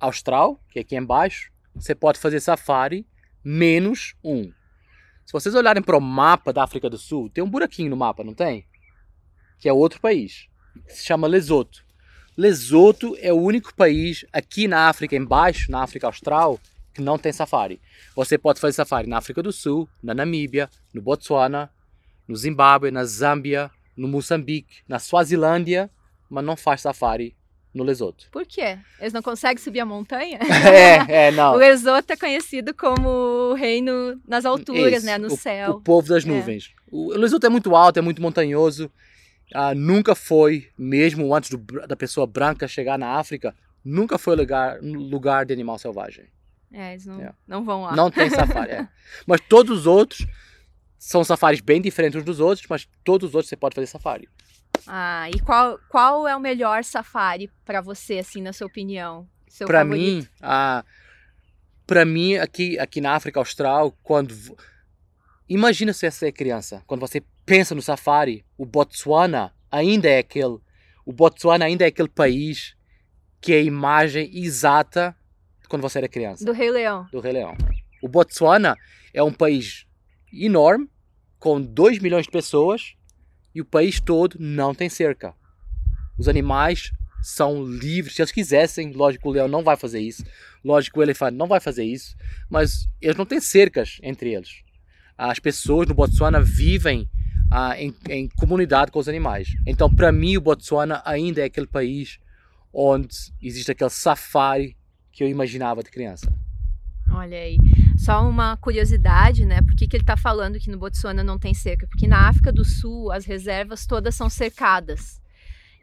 Austral, 0.00 0.58
que 0.70 0.78
é 0.78 0.82
aqui 0.82 0.96
embaixo, 0.96 1.52
você 1.74 1.94
pode 1.94 2.18
fazer 2.18 2.40
safari, 2.40 3.06
menos 3.44 4.14
um. 4.24 4.50
Se 5.26 5.32
vocês 5.32 5.54
olharem 5.54 5.82
para 5.82 5.98
o 5.98 6.00
mapa 6.00 6.54
da 6.54 6.64
África 6.64 6.88
do 6.88 6.96
Sul, 6.96 7.28
tem 7.28 7.44
um 7.44 7.50
buraquinho 7.50 7.90
no 7.90 7.96
mapa, 7.98 8.24
não 8.24 8.32
tem? 8.32 8.66
Que 9.58 9.68
é 9.68 9.72
outro 9.74 10.00
país. 10.00 10.48
que 10.86 10.94
Se 10.94 11.04
chama 11.04 11.26
Lesoto. 11.26 11.84
Lesoto 12.34 13.14
é 13.20 13.32
o 13.32 13.40
único 13.40 13.74
país 13.74 14.24
aqui 14.32 14.66
na 14.66 14.88
África 14.88 15.14
embaixo, 15.14 15.70
na 15.70 15.82
África 15.82 16.06
Austral, 16.06 16.58
que 16.94 17.02
não 17.02 17.18
tem 17.18 17.32
safari. 17.32 17.80
Você 18.14 18.38
pode 18.38 18.60
fazer 18.60 18.74
safari 18.74 19.08
na 19.08 19.18
África 19.18 19.42
do 19.42 19.52
Sul, 19.52 19.88
na 20.02 20.14
Namíbia, 20.14 20.70
no 20.92 21.02
Botsuana, 21.02 21.70
no 22.26 22.36
Zimbábue, 22.36 22.90
na 22.90 23.04
Zâmbia, 23.04 23.70
no 23.96 24.08
Moçambique, 24.08 24.76
na 24.88 24.98
Suazilândia, 24.98 25.90
mas 26.30 26.44
não 26.44 26.56
faz 26.56 26.80
safari 26.80 27.36
no 27.74 27.82
Lesoto. 27.82 28.28
Por 28.30 28.46
quê? 28.46 28.78
Eles 29.00 29.12
não 29.12 29.20
conseguem 29.20 29.58
subir 29.62 29.80
a 29.80 29.84
montanha? 29.84 30.38
é, 31.08 31.26
é, 31.26 31.30
não. 31.32 31.54
O 31.54 31.56
Lesoto 31.56 32.12
é 32.12 32.16
conhecido 32.16 32.72
como 32.72 33.08
o 33.08 33.54
reino 33.54 34.20
nas 34.26 34.44
alturas, 34.44 34.98
Isso, 34.98 35.06
né? 35.06 35.18
No 35.18 35.26
o, 35.26 35.36
céu. 35.36 35.72
O 35.72 35.80
povo 35.80 36.08
das 36.08 36.24
É. 36.24 36.28
nuvens. 36.28 36.72
O 36.90 37.08
Lesoto 37.12 37.44
é 37.46 37.48
muito 37.48 37.74
alto, 37.74 37.98
é 37.98 38.00
muito 38.02 38.22
montanhoso. 38.22 38.90
Ah, 39.52 39.74
nunca 39.74 40.14
foi, 40.14 40.68
mesmo 40.78 41.34
antes 41.34 41.50
do 41.50 41.58
da 41.86 41.96
pessoa 41.96 42.26
branca 42.26 42.66
chegar 42.68 42.96
na 42.98 43.18
África, 43.18 43.54
nunca 43.84 44.16
foi 44.16 44.36
lugar, 44.36 44.78
lugar 44.80 45.44
de 45.44 45.52
animal 45.52 45.78
selvagem. 45.78 46.24
É, 46.76 46.92
eles 46.92 47.06
não, 47.06 47.20
É. 47.20 47.32
não 47.46 47.64
vão 47.64 47.82
lá. 47.82 47.94
Não 47.94 48.10
tem 48.10 48.28
safari. 48.28 48.72
é. 48.72 48.88
Mas 49.26 49.40
todos 49.48 49.80
os 49.80 49.86
outros 49.86 50.26
são 50.98 51.22
safaris 51.22 51.60
bem 51.60 51.80
diferentes 51.80 52.18
uns 52.18 52.24
dos 52.24 52.40
outros, 52.40 52.66
mas 52.68 52.88
todos 53.04 53.28
os 53.28 53.34
outros 53.34 53.48
você 53.50 53.56
pode 53.56 53.74
fazer 53.74 53.86
safari. 53.86 54.28
Ah, 54.86 55.28
e 55.30 55.38
qual, 55.40 55.78
qual 55.88 56.26
é 56.26 56.34
o 56.34 56.40
melhor 56.40 56.82
safari 56.82 57.50
pra 57.64 57.80
você, 57.80 58.18
assim, 58.18 58.40
na 58.42 58.52
sua 58.52 58.66
opinião? 58.66 59.28
Seu 59.46 59.66
Para 59.66 59.80
favorito? 59.80 60.02
mim, 60.02 60.28
ah, 60.42 60.82
para 61.86 62.04
mim 62.04 62.36
aqui 62.36 62.78
aqui 62.78 63.00
na 63.02 63.12
África 63.12 63.38
Austral, 63.38 63.92
quando 64.02 64.34
imagina 65.48 65.92
se 65.92 66.10
você 66.10 66.28
é 66.28 66.32
criança, 66.32 66.82
quando 66.86 67.00
você 67.00 67.22
pensa 67.44 67.74
no 67.74 67.82
safari, 67.82 68.44
o 68.56 68.64
Botswana 68.64 69.52
ainda 69.70 70.08
é 70.08 70.18
aquele, 70.18 70.58
o 71.04 71.12
Botswana 71.12 71.66
ainda 71.66 71.84
é 71.84 71.88
aquele 71.88 72.08
país 72.08 72.74
que 73.40 73.52
é 73.52 73.58
a 73.58 73.62
imagem 73.62 74.30
exata 74.42 75.14
quando 75.74 75.82
você 75.82 75.98
era 75.98 76.08
criança, 76.08 76.44
Do 76.44 76.52
Rei 76.52 76.70
Leão. 76.70 77.08
do 77.10 77.18
Rei 77.18 77.32
Leão. 77.32 77.56
O 78.00 78.06
Botswana 78.06 78.76
é 79.12 79.20
um 79.24 79.32
país 79.32 79.86
enorme, 80.32 80.88
com 81.36 81.60
2 81.60 81.98
milhões 81.98 82.26
de 82.26 82.30
pessoas, 82.30 82.94
e 83.52 83.60
o 83.60 83.64
país 83.64 83.98
todo 83.98 84.36
não 84.38 84.72
tem 84.72 84.88
cerca. 84.88 85.34
Os 86.16 86.28
animais 86.28 86.92
são 87.20 87.64
livres, 87.64 88.14
se 88.14 88.22
eles 88.22 88.30
quisessem, 88.30 88.92
lógico, 88.92 89.28
o 89.28 89.32
leão 89.32 89.48
não 89.48 89.64
vai 89.64 89.76
fazer 89.76 89.98
isso, 89.98 90.24
lógico, 90.64 91.00
o 91.00 91.02
elefante 91.02 91.36
não 91.36 91.48
vai 91.48 91.58
fazer 91.58 91.82
isso, 91.82 92.14
mas 92.48 92.88
eles 93.00 93.16
não 93.16 93.26
têm 93.26 93.40
cercas 93.40 93.98
entre 94.00 94.32
eles. 94.32 94.62
As 95.18 95.40
pessoas 95.40 95.88
no 95.88 95.94
Botsuana 95.94 96.40
vivem 96.40 97.10
ah, 97.50 97.74
em, 97.80 97.92
em 98.08 98.28
comunidade 98.28 98.92
com 98.92 99.00
os 99.00 99.08
animais. 99.08 99.48
Então, 99.66 99.92
para 99.92 100.12
mim, 100.12 100.36
o 100.36 100.40
Botsuana 100.40 101.02
ainda 101.04 101.40
é 101.40 101.46
aquele 101.46 101.66
país 101.66 102.20
onde 102.72 103.08
existe 103.42 103.72
aquele 103.72 103.90
safari 103.90 104.76
que 105.14 105.22
eu 105.22 105.28
imaginava 105.28 105.82
de 105.82 105.90
criança. 105.90 106.30
Olha 107.10 107.38
aí. 107.38 107.56
Só 107.96 108.28
uma 108.28 108.56
curiosidade, 108.56 109.44
né? 109.46 109.62
Por 109.62 109.76
que, 109.76 109.86
que 109.86 109.96
ele 109.96 110.04
tá 110.04 110.16
falando 110.16 110.58
que 110.58 110.70
no 110.70 110.78
Botsuana 110.78 111.22
não 111.22 111.38
tem 111.38 111.54
cerca? 111.54 111.86
Porque 111.86 112.08
na 112.08 112.28
África 112.28 112.52
do 112.52 112.64
Sul 112.64 113.12
as 113.12 113.24
reservas 113.24 113.86
todas 113.86 114.14
são 114.16 114.28
cercadas. 114.28 115.22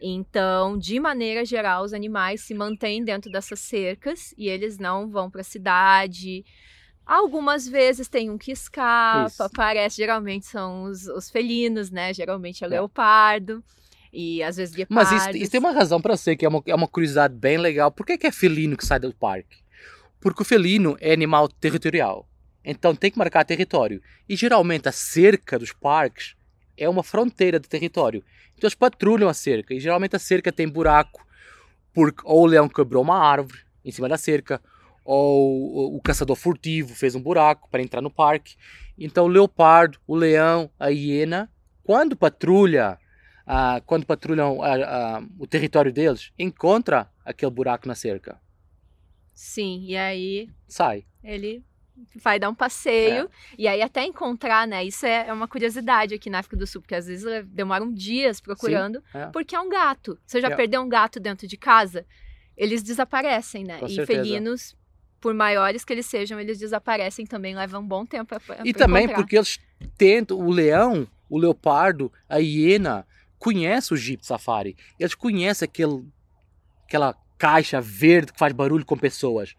Então, 0.02 0.78
de 0.78 1.00
maneira 1.00 1.46
geral, 1.46 1.84
os 1.84 1.94
animais 1.94 2.42
se 2.42 2.54
mantêm 2.54 3.06
dentro 3.06 3.32
dessas 3.32 3.60
cercas 3.60 4.34
e 4.38 4.50
eles 4.50 4.78
não 4.78 5.10
vão 5.10 5.30
para 5.30 5.42
a 5.42 5.46
cidade. 5.46 6.44
Algumas 7.06 7.68
vezes 7.68 8.10
tem 8.10 8.30
um 8.30 8.38
que 8.38 8.52
escapa, 8.52 9.28
Isso. 9.28 9.44
aparece, 9.44 9.98
geralmente 9.98 10.48
são 10.48 10.84
os, 10.84 11.08
os 11.08 11.30
felinos, 11.30 11.90
né? 11.92 12.14
Geralmente 12.14 12.64
é 12.64 12.68
o 12.68 12.70
É. 12.70 12.72
leopardo 12.72 13.64
e 14.12 14.44
às 14.44 14.58
vezes 14.58 14.76
Mas 14.90 15.10
guepardos. 15.10 15.36
isso, 15.36 15.44
isso 15.44 15.52
tem 15.52 15.60
uma 15.60 15.72
razão 15.72 16.02
para 16.02 16.18
ser, 16.18 16.36
que 16.36 16.46
é 16.46 16.50
uma, 16.50 16.62
é 16.66 16.76
uma 16.76 16.88
curiosidade 16.88 17.34
bem 17.34 17.58
legal. 17.58 17.92
Por 17.92 18.06
que, 18.06 18.18
que 18.18 18.28
é 18.28 18.32
felino 18.32 18.76
que 18.76 18.86
sai 18.86 19.00
do 19.00 19.14
parque? 19.14 19.58
Porque 20.20 20.42
o 20.42 20.46
felino 20.46 20.98
é 21.00 21.14
animal 21.14 21.48
territorial. 21.48 22.28
Então 22.64 22.96
tem 22.96 23.10
que 23.10 23.18
marcar 23.18 23.44
território. 23.46 24.02
E 24.28 24.36
geralmente 24.36 24.88
a 24.88 24.92
cerca 24.92 25.58
dos 25.58 25.72
parques 25.72 26.36
é 26.78 26.88
uma 26.88 27.04
fronteira 27.04 27.60
de 27.60 27.68
território. 27.68 28.24
Então 28.56 28.68
eles 28.68 28.76
patrulham 28.76 29.30
a 29.30 29.34
cerca. 29.34 29.74
E 29.74 29.80
geralmente 29.80 30.16
a 30.16 30.20
cerca 30.20 30.52
tem 30.52 30.68
buraco, 30.68 31.26
porque 31.94 32.22
ou 32.24 32.44
o 32.44 32.46
leão 32.46 32.68
quebrou 32.70 33.02
uma 33.02 33.18
árvore 33.18 33.60
em 33.84 33.92
cima 33.92 34.08
da 34.08 34.18
cerca, 34.18 34.62
ou 35.04 35.96
o 35.96 36.02
caçador 36.02 36.36
furtivo 36.36 36.94
fez 36.94 37.16
um 37.16 37.22
buraco 37.22 37.68
para 37.72 37.82
entrar 37.82 38.02
no 38.02 38.12
parque. 38.12 38.56
Então 38.98 39.26
o 39.26 39.30
leopardo, 39.30 39.98
o 40.06 40.16
leão, 40.16 40.70
a 40.80 40.90
hiena, 40.90 41.50
quando 41.84 42.16
patrulha 42.16 43.00
ah, 43.46 43.82
quando 43.86 44.06
patrulham 44.06 44.62
ah, 44.62 44.76
ah, 45.18 45.24
o 45.40 45.48
território 45.48 45.92
deles, 45.92 46.32
encontra 46.38 47.10
aquele 47.26 47.52
buraco 47.52 47.88
na 47.88 47.96
cerca. 47.96 48.40
Sim, 49.34 49.84
e 49.86 49.98
aí 49.98 50.50
Sai. 50.68 51.06
ele 51.24 51.64
vai 52.16 52.40
dar 52.40 52.50
um 52.50 52.56
passeio 52.56 53.26
É. 53.26 53.30
e 53.58 53.68
aí 53.68 53.82
até 53.82 54.04
encontrar, 54.04 54.68
né? 54.68 54.84
Isso 54.84 55.06
é 55.06 55.28
é 55.28 55.34
uma 55.34 55.48
curiosidade 55.48 56.14
aqui 56.14 56.30
na 56.30 56.40
África 56.40 56.58
do 56.58 56.66
Sul, 56.68 56.82
porque 56.82 56.96
às 56.96 57.08
vezes 57.08 57.26
demoram 57.48 57.92
dias 57.92 58.40
procurando, 58.42 59.04
é. 59.14 59.28
porque 59.28 59.56
é 59.56 59.60
um 59.60 59.70
gato. 59.70 60.18
Você 60.26 60.42
já 60.42 60.50
É. 60.50 60.56
perdeu 60.56 60.82
um 60.82 60.90
gato 60.90 61.20
dentro 61.20 61.48
de 61.48 61.58
casa? 61.58 62.06
Eles 62.58 62.84
desaparecem, 62.84 63.64
né? 63.64 63.80
Com 63.80 63.88
e 63.88 63.96
certeza. 63.96 64.20
felinos, 64.24 64.76
por 65.20 65.34
maiores 65.34 65.84
que 65.86 65.94
eles 65.94 66.06
sejam, 66.06 66.40
eles 66.40 66.60
desaparecem 66.60 67.26
também, 67.26 67.56
levam 67.56 67.82
um 67.82 67.88
bom 67.88 68.06
tempo 68.06 68.26
pra, 68.26 68.40
pra 68.40 68.58
E 68.66 68.74
também 68.74 69.04
encontrar. 69.06 69.22
porque 69.24 69.38
eles 69.38 69.60
tentam, 69.98 70.38
o 70.38 70.52
leão, 70.52 71.08
o 71.30 71.38
leopardo, 71.38 72.12
a 72.28 72.38
hiena, 72.38 73.06
conhece 73.42 73.92
o 73.94 73.98
Jeep 73.98 74.24
Safari. 74.26 74.78
Eles 75.00 75.16
conhecem 75.16 75.66
aquele, 75.66 76.06
aquela 76.86 77.16
caixa 77.40 77.82
verde 77.82 78.32
que 78.32 78.38
faz 78.40 78.54
barulho 78.54 78.86
com 78.86 78.96
pessoas. 78.96 79.56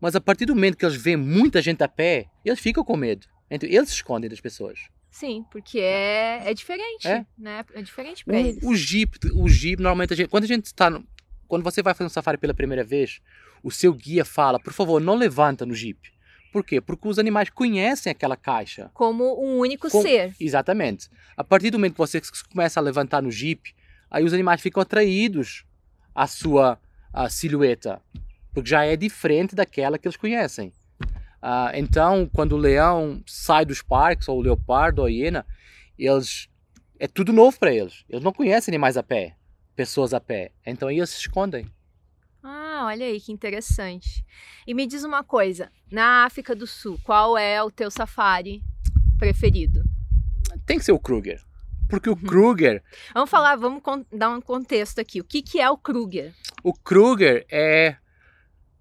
Mas 0.00 0.16
a 0.16 0.20
partir 0.20 0.44
do 0.46 0.54
momento 0.56 0.76
que 0.76 0.84
eles 0.84 1.00
veem 1.00 1.16
muita 1.16 1.62
gente 1.62 1.82
a 1.84 1.88
pé, 1.88 2.26
eles 2.44 2.58
ficam 2.58 2.84
com 2.84 2.96
medo. 2.96 3.26
Então 3.48 3.68
eles 3.68 3.88
se 3.90 3.94
escondem 3.94 4.28
das 4.28 4.40
pessoas. 4.40 4.80
Sim, 5.08 5.44
porque 5.52 5.78
é, 5.78 6.50
é 6.50 6.54
diferente, 6.54 7.06
É. 7.06 7.24
né? 7.38 7.64
É 7.74 7.82
diferente 7.82 8.24
pra 8.24 8.34
O, 8.34 8.38
eles. 8.38 8.58
o 8.64 8.74
Jeep, 8.74 9.18
o 9.34 9.48
Jeep, 9.48 9.80
normalmente, 9.80 10.14
a 10.14 10.16
gente, 10.16 10.28
quando 10.28 10.44
a 10.44 10.48
gente 10.48 10.66
está. 10.66 10.90
Quando 11.46 11.62
você 11.62 11.82
vai 11.82 11.94
fazer 11.94 12.06
um 12.06 12.10
safari 12.10 12.38
pela 12.38 12.54
primeira 12.54 12.82
vez, 12.82 13.20
o 13.62 13.70
seu 13.70 13.92
guia 13.92 14.24
fala, 14.24 14.58
por 14.58 14.72
favor, 14.72 15.00
não 15.00 15.14
levanta 15.14 15.64
no 15.66 15.74
Jeep. 15.74 16.10
Por 16.52 16.62
quê? 16.64 16.80
Porque 16.80 17.08
os 17.08 17.18
animais 17.18 17.48
conhecem 17.48 18.10
aquela 18.10 18.36
caixa. 18.36 18.90
Como 18.92 19.42
um 19.42 19.58
único 19.58 19.90
Com- 19.90 20.02
ser. 20.02 20.34
Exatamente. 20.38 21.08
A 21.36 21.42
partir 21.42 21.70
do 21.70 21.78
momento 21.78 21.94
que 21.94 21.98
você 21.98 22.20
começa 22.52 22.78
a 22.78 22.82
levantar 22.82 23.22
no 23.22 23.30
Jeep, 23.30 23.74
aí 24.10 24.22
os 24.22 24.34
animais 24.34 24.60
ficam 24.60 24.82
atraídos 24.82 25.64
à 26.14 26.26
sua 26.26 26.78
à 27.12 27.28
silhueta, 27.28 28.00
porque 28.54 28.70
já 28.70 28.84
é 28.86 28.96
diferente 28.96 29.54
daquela 29.54 29.98
que 29.98 30.06
eles 30.08 30.16
conhecem. 30.16 30.72
Ah, 31.42 31.72
então, 31.74 32.28
quando 32.32 32.52
o 32.52 32.56
leão 32.58 33.22
sai 33.26 33.64
dos 33.66 33.82
parques, 33.82 34.28
ou 34.28 34.38
o 34.38 34.42
leopardo, 34.42 35.00
ou 35.02 35.06
a 35.06 35.10
hiena, 35.10 35.44
eles 35.98 36.48
é 36.98 37.06
tudo 37.08 37.32
novo 37.32 37.58
para 37.58 37.72
eles. 37.72 38.04
Eles 38.08 38.22
não 38.24 38.32
conhecem 38.32 38.72
animais 38.72 38.96
a 38.96 39.02
pé, 39.02 39.36
pessoas 39.74 40.14
a 40.14 40.20
pé. 40.20 40.52
Então 40.64 40.88
aí 40.88 40.98
eles 40.98 41.10
se 41.10 41.18
escondem. 41.18 41.66
Ah, 42.82 42.86
olha 42.86 43.06
aí 43.06 43.20
que 43.20 43.30
interessante. 43.30 44.24
E 44.66 44.74
me 44.74 44.88
diz 44.88 45.04
uma 45.04 45.22
coisa, 45.22 45.70
na 45.88 46.24
África 46.24 46.52
do 46.52 46.66
Sul, 46.66 46.98
qual 47.04 47.38
é 47.38 47.62
o 47.62 47.70
teu 47.70 47.92
safari 47.92 48.60
preferido? 49.20 49.84
Tem 50.66 50.80
que 50.80 50.84
ser 50.84 50.90
o 50.90 50.98
Kruger. 50.98 51.40
Porque 51.88 52.10
o 52.10 52.16
Kruger, 52.16 52.82
Vamos 53.14 53.30
falar, 53.30 53.54
vamos 53.54 53.80
dar 54.12 54.30
um 54.30 54.40
contexto 54.40 54.98
aqui. 54.98 55.20
O 55.20 55.24
que, 55.24 55.42
que 55.42 55.60
é 55.60 55.70
o 55.70 55.78
Kruger? 55.78 56.34
o 56.64 56.72
Kruger 56.72 57.46
é 57.48 57.96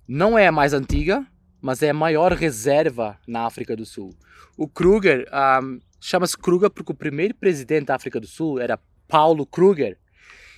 não 0.08 0.36
é 0.36 0.48
a 0.48 0.52
mais 0.52 0.74
antiga, 0.74 1.24
mas 1.62 1.84
é 1.84 1.92
a 1.92 1.94
maior 1.94 2.32
reserva 2.32 3.20
na 3.28 3.46
África 3.46 3.76
do 3.76 3.86
Sul. 3.86 4.16
O 4.58 4.68
Kruger 4.68 5.28
ahm, 5.32 5.78
chama-se 6.00 6.36
Kruger 6.36 6.72
porque 6.72 6.92
o 6.92 6.96
primeiro 6.96 7.36
presidente 7.36 7.86
da 7.86 7.96
África 7.96 8.20
do 8.20 8.26
Sul 8.26 8.60
era 8.60 8.80
Paulo 9.08 9.46
Kruger 9.46 10.00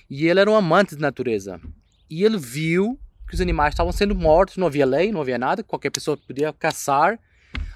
e 0.08 0.28
ele 0.28 0.40
era 0.40 0.50
um 0.50 0.56
amante 0.56 0.96
de 0.96 1.02
natureza. 1.02 1.60
E 2.08 2.24
ele 2.24 2.38
viu 2.38 2.98
que 3.34 3.36
os 3.36 3.40
animais 3.40 3.72
estavam 3.72 3.92
sendo 3.92 4.14
mortos, 4.14 4.56
não 4.56 4.68
havia 4.68 4.86
lei, 4.86 5.10
não 5.10 5.20
havia 5.20 5.36
nada, 5.36 5.64
qualquer 5.64 5.90
pessoa 5.90 6.16
podia 6.16 6.52
caçar. 6.52 7.18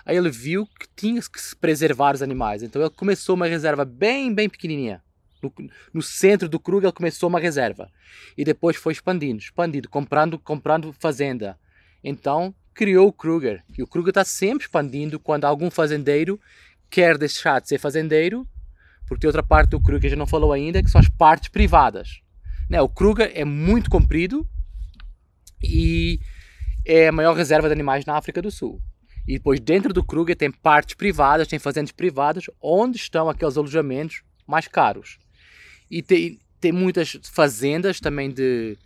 Aí 0.06 0.16
ele 0.16 0.30
viu 0.30 0.66
que 0.66 0.86
tinha 0.96 1.20
que 1.20 1.40
se 1.40 1.54
preservar 1.54 2.14
os 2.14 2.22
animais. 2.22 2.62
Então 2.62 2.80
ele 2.80 2.90
começou 2.90 3.34
uma 3.34 3.46
reserva 3.46 3.84
bem, 3.84 4.32
bem 4.32 4.48
pequenininha. 4.48 5.02
No, 5.42 5.52
no 5.92 6.02
centro 6.02 6.48
do 6.48 6.58
Kruger 6.58 6.86
ele 6.86 6.92
começou 6.92 7.28
uma 7.28 7.40
reserva. 7.40 7.90
E 8.36 8.44
depois 8.44 8.76
foi 8.76 8.92
expandindo, 8.92 9.38
expandindo, 9.38 9.88
comprando, 9.88 10.38
comprando 10.38 10.94
fazenda. 10.98 11.58
Então 12.02 12.54
criou 12.72 13.08
o 13.08 13.12
Kruger. 13.12 13.62
E 13.76 13.82
o 13.82 13.86
Kruger 13.86 14.10
está 14.10 14.24
sempre 14.24 14.64
expandindo 14.64 15.18
quando 15.18 15.44
algum 15.44 15.70
fazendeiro 15.70 16.40
quer 16.88 17.18
deixar 17.18 17.60
de 17.60 17.68
ser 17.68 17.78
fazendeiro, 17.78 18.46
porque 19.06 19.26
outra 19.26 19.42
parte 19.42 19.70
do 19.70 19.80
Kruger 19.80 20.00
que 20.00 20.06
a 20.06 20.10
gente 20.10 20.18
não 20.18 20.26
falou 20.26 20.52
ainda, 20.52 20.82
que 20.82 20.90
são 20.90 21.00
as 21.00 21.08
partes 21.08 21.48
privadas. 21.48 22.20
Né? 22.70 22.80
O 22.80 22.88
Kruger 22.88 23.30
é 23.34 23.44
muito 23.44 23.90
comprido 23.90 24.48
e 25.62 26.20
é 26.84 27.08
a 27.08 27.12
maior 27.12 27.34
reserva 27.34 27.68
de 27.68 27.72
animais 27.72 28.04
na 28.04 28.16
África 28.16 28.40
do 28.40 28.50
Sul. 28.50 28.80
E 29.26 29.34
depois 29.34 29.60
dentro 29.60 29.92
do 29.92 30.02
Kruger 30.02 30.34
tem 30.34 30.50
partes 30.50 30.94
privadas, 30.94 31.46
tem 31.46 31.58
fazendas 31.58 31.92
privadas, 31.92 32.44
onde 32.62 32.96
estão 32.96 33.28
aqueles 33.28 33.56
alojamentos 33.56 34.22
mais 34.46 34.66
caros. 34.66 35.18
E 35.90 36.02
tem, 36.02 36.38
tem 36.58 36.72
muitas 36.72 37.18
fazendas 37.30 38.00
também 38.00 38.30
de 38.30 38.78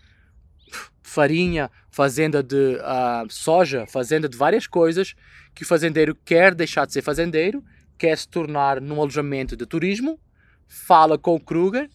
farinha, 1.02 1.70
fazenda 1.90 2.42
de 2.42 2.78
ah, 2.80 3.24
soja, 3.28 3.86
fazenda 3.86 4.28
de 4.28 4.36
várias 4.36 4.66
coisas 4.66 5.14
que 5.54 5.62
o 5.62 5.66
fazendeiro 5.66 6.16
quer 6.24 6.54
deixar 6.54 6.86
de 6.86 6.92
ser 6.92 7.02
fazendeiro, 7.02 7.62
quer 7.98 8.16
se 8.16 8.28
tornar 8.28 8.80
num 8.80 9.00
alojamento 9.00 9.56
de 9.56 9.66
turismo, 9.66 10.18
fala 10.66 11.18
com 11.18 11.34
o 11.34 11.40
Kruger, 11.40 11.88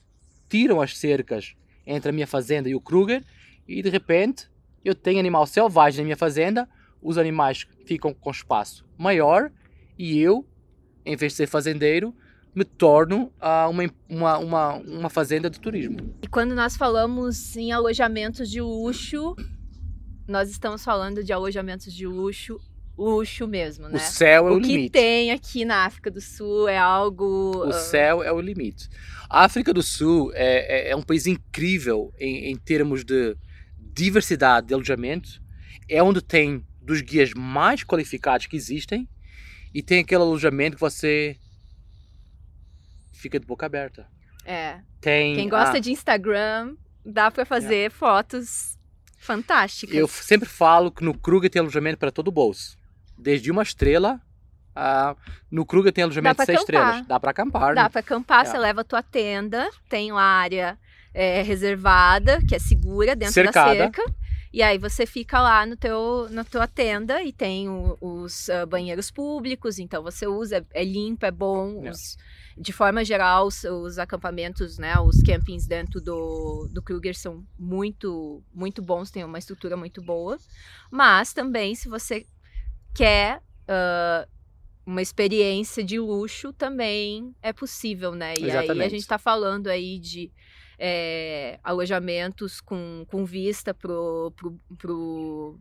tiram 0.47 0.79
as 0.79 0.97
cercas 0.97 1.55
entre 1.85 2.09
a 2.09 2.13
minha 2.13 2.27
fazenda 2.27 2.69
e 2.69 2.75
o 2.75 2.81
Kruger 2.81 3.23
e 3.67 3.81
de 3.81 3.89
repente 3.89 4.47
eu 4.83 4.95
tenho 4.95 5.19
animal 5.19 5.45
selvagem 5.45 5.99
na 5.99 6.05
minha 6.05 6.17
fazenda, 6.17 6.67
os 7.01 7.17
animais 7.17 7.67
ficam 7.85 8.13
com 8.13 8.31
espaço 8.31 8.85
maior 8.97 9.51
e 9.97 10.19
eu, 10.19 10.45
em 11.05 11.15
vez 11.15 11.33
de 11.33 11.37
ser 11.37 11.47
fazendeiro, 11.47 12.13
me 12.53 12.65
torno 12.65 13.31
ah, 13.39 13.67
uma, 13.69 13.83
uma, 14.09 14.37
uma, 14.39 14.73
uma 14.77 15.09
fazenda 15.09 15.49
de 15.49 15.59
turismo. 15.59 15.97
E 16.23 16.27
quando 16.27 16.55
nós 16.55 16.75
falamos 16.75 17.55
em 17.55 17.71
alojamentos 17.71 18.49
de 18.49 18.59
luxo, 18.59 19.35
nós 20.27 20.49
estamos 20.49 20.83
falando 20.83 21.23
de 21.23 21.31
alojamentos 21.31 21.93
de 21.93 22.07
luxo, 22.07 22.59
luxo 22.97 23.47
mesmo, 23.47 23.87
né? 23.87 23.95
O 23.95 23.99
céu 23.99 24.47
é 24.47 24.51
o, 24.51 24.57
o 24.57 24.61
que 24.61 24.67
limite. 24.69 24.89
tem 24.91 25.31
aqui 25.31 25.63
na 25.65 25.85
África 25.85 26.09
do 26.09 26.19
Sul 26.19 26.67
é 26.67 26.77
algo. 26.77 27.57
O 27.57 27.69
ah, 27.69 27.73
céu 27.73 28.23
é 28.23 28.31
o 28.31 28.41
limite. 28.41 28.89
A 29.29 29.45
África 29.45 29.71
do 29.71 29.83
Sul 29.83 30.31
é, 30.33 30.87
é, 30.87 30.91
é 30.91 30.95
um 30.95 31.03
país 31.03 31.27
incrível 31.27 32.11
em, 32.19 32.51
em 32.51 32.55
termos 32.55 33.03
de 33.03 33.37
diversidade 33.97 34.67
de 34.67 34.73
alojamento. 34.75 35.41
É 35.89 36.01
onde 36.03 36.21
tem 36.21 36.63
dos 36.81 37.01
guias 37.01 37.31
mais 37.33 37.83
qualificados 37.83 38.45
que 38.45 38.55
existem 38.55 39.09
e 39.73 39.81
tem 39.81 40.01
aquele 40.01 40.21
alojamento 40.21 40.75
que 40.75 40.81
você 40.81 41.35
fica 43.13 43.39
de 43.39 43.45
boca 43.45 43.65
aberta. 43.65 44.07
é. 44.45 44.79
Tem 44.99 45.35
Quem 45.35 45.47
gosta 45.47 45.77
ah, 45.77 45.79
de 45.79 45.91
Instagram, 45.91 46.75
dá 47.05 47.29
pra 47.29 47.45
fazer 47.45 47.91
fotos 47.91 48.77
fantásticas. 49.19 49.95
Eu 49.95 50.07
sempre 50.07 50.49
falo 50.49 50.91
que 50.91 51.03
no 51.03 51.15
Kruger 51.15 51.51
tem 51.51 51.59
alojamento 51.59 51.99
para 51.99 52.11
todo 52.11 52.29
o 52.29 52.31
bolso. 52.31 52.75
Desde 53.17 53.51
uma 53.51 53.61
estrela 53.61 54.19
a... 54.75 55.15
No 55.51 55.65
Kruger 55.65 55.93
tem 55.93 56.03
alojamento 56.03 56.39
de 56.39 56.45
seis 56.45 56.61
acampar. 56.61 56.81
estrelas. 56.81 57.07
Dá 57.07 57.19
para 57.19 57.31
acampar. 57.31 57.75
Dá 57.75 57.83
né? 57.83 57.89
pra 57.89 57.99
acampar, 57.99 58.41
É. 58.41 58.45
você 58.45 58.57
leva 58.57 58.81
a 58.81 58.83
tua 58.83 59.03
tenda, 59.03 59.69
tem 59.87 60.11
uma 60.11 60.21
área 60.23 60.77
é, 61.19 61.41
reservada, 61.41 62.39
que 62.47 62.53
é 62.53 62.59
segura 62.59 63.15
dentro 63.15 63.33
Cercada. 63.33 63.73
da 63.75 63.83
cerca. 63.85 64.03
E 64.53 64.61
aí 64.61 64.77
você 64.77 65.05
fica 65.05 65.41
lá 65.41 65.65
no 65.65 65.75
teu, 65.75 66.27
na 66.29 66.43
tua 66.43 66.67
tenda 66.67 67.21
e 67.23 67.33
tem 67.33 67.67
o- 67.67 67.97
os 67.99 68.49
ah, 68.49 68.65
banheiros 68.65 69.09
públicos, 69.11 69.79
então 69.79 70.01
você 70.03 70.25
usa, 70.27 70.57
é, 70.57 70.81
é 70.81 70.83
limpo, 70.85 71.25
é 71.25 71.31
bom. 71.31 71.85
É. 71.85 71.89
os- 71.89 72.15
de 72.59 72.71
forma 72.73 73.03
geral, 73.05 73.45
os, 73.47 73.63
os 73.63 73.99
acampamentos, 73.99 74.77
né, 74.79 74.97
os 74.99 75.21
campings 75.21 75.67
dentro 75.67 75.99
do, 76.01 76.67
do 76.71 76.81
Kruger 76.81 77.15
são 77.15 77.43
muito, 77.59 78.43
muito 78.53 78.81
bons, 78.81 79.11
tem 79.11 79.23
uma 79.23 79.37
estrutura 79.37 79.75
muito 79.77 80.01
boa. 80.01 80.37
Mas 80.91 81.33
também, 81.33 81.75
se 81.75 81.87
você 81.89 82.25
quer 82.95 83.41
ah, 83.67 84.27
uma 84.85 85.01
experiência 85.01 85.83
de 85.83 85.99
luxo, 85.99 86.53
também 86.53 87.35
é 87.41 87.51
possível, 87.51 88.13
né? 88.15 88.33
E 88.39 88.43
aí 88.45 88.49
a 88.49 88.61
Exatamente. 88.63 88.89
gente 88.91 89.01
está 89.01 89.17
falando 89.17 89.67
aí 89.67 89.99
de 89.99 90.31
é, 90.79 91.59
alojamentos 91.63 92.61
com, 92.61 93.05
com 93.09 93.25
vista 93.25 93.73
pro, 93.73 94.31
pro, 94.35 94.59
pro, 94.77 95.59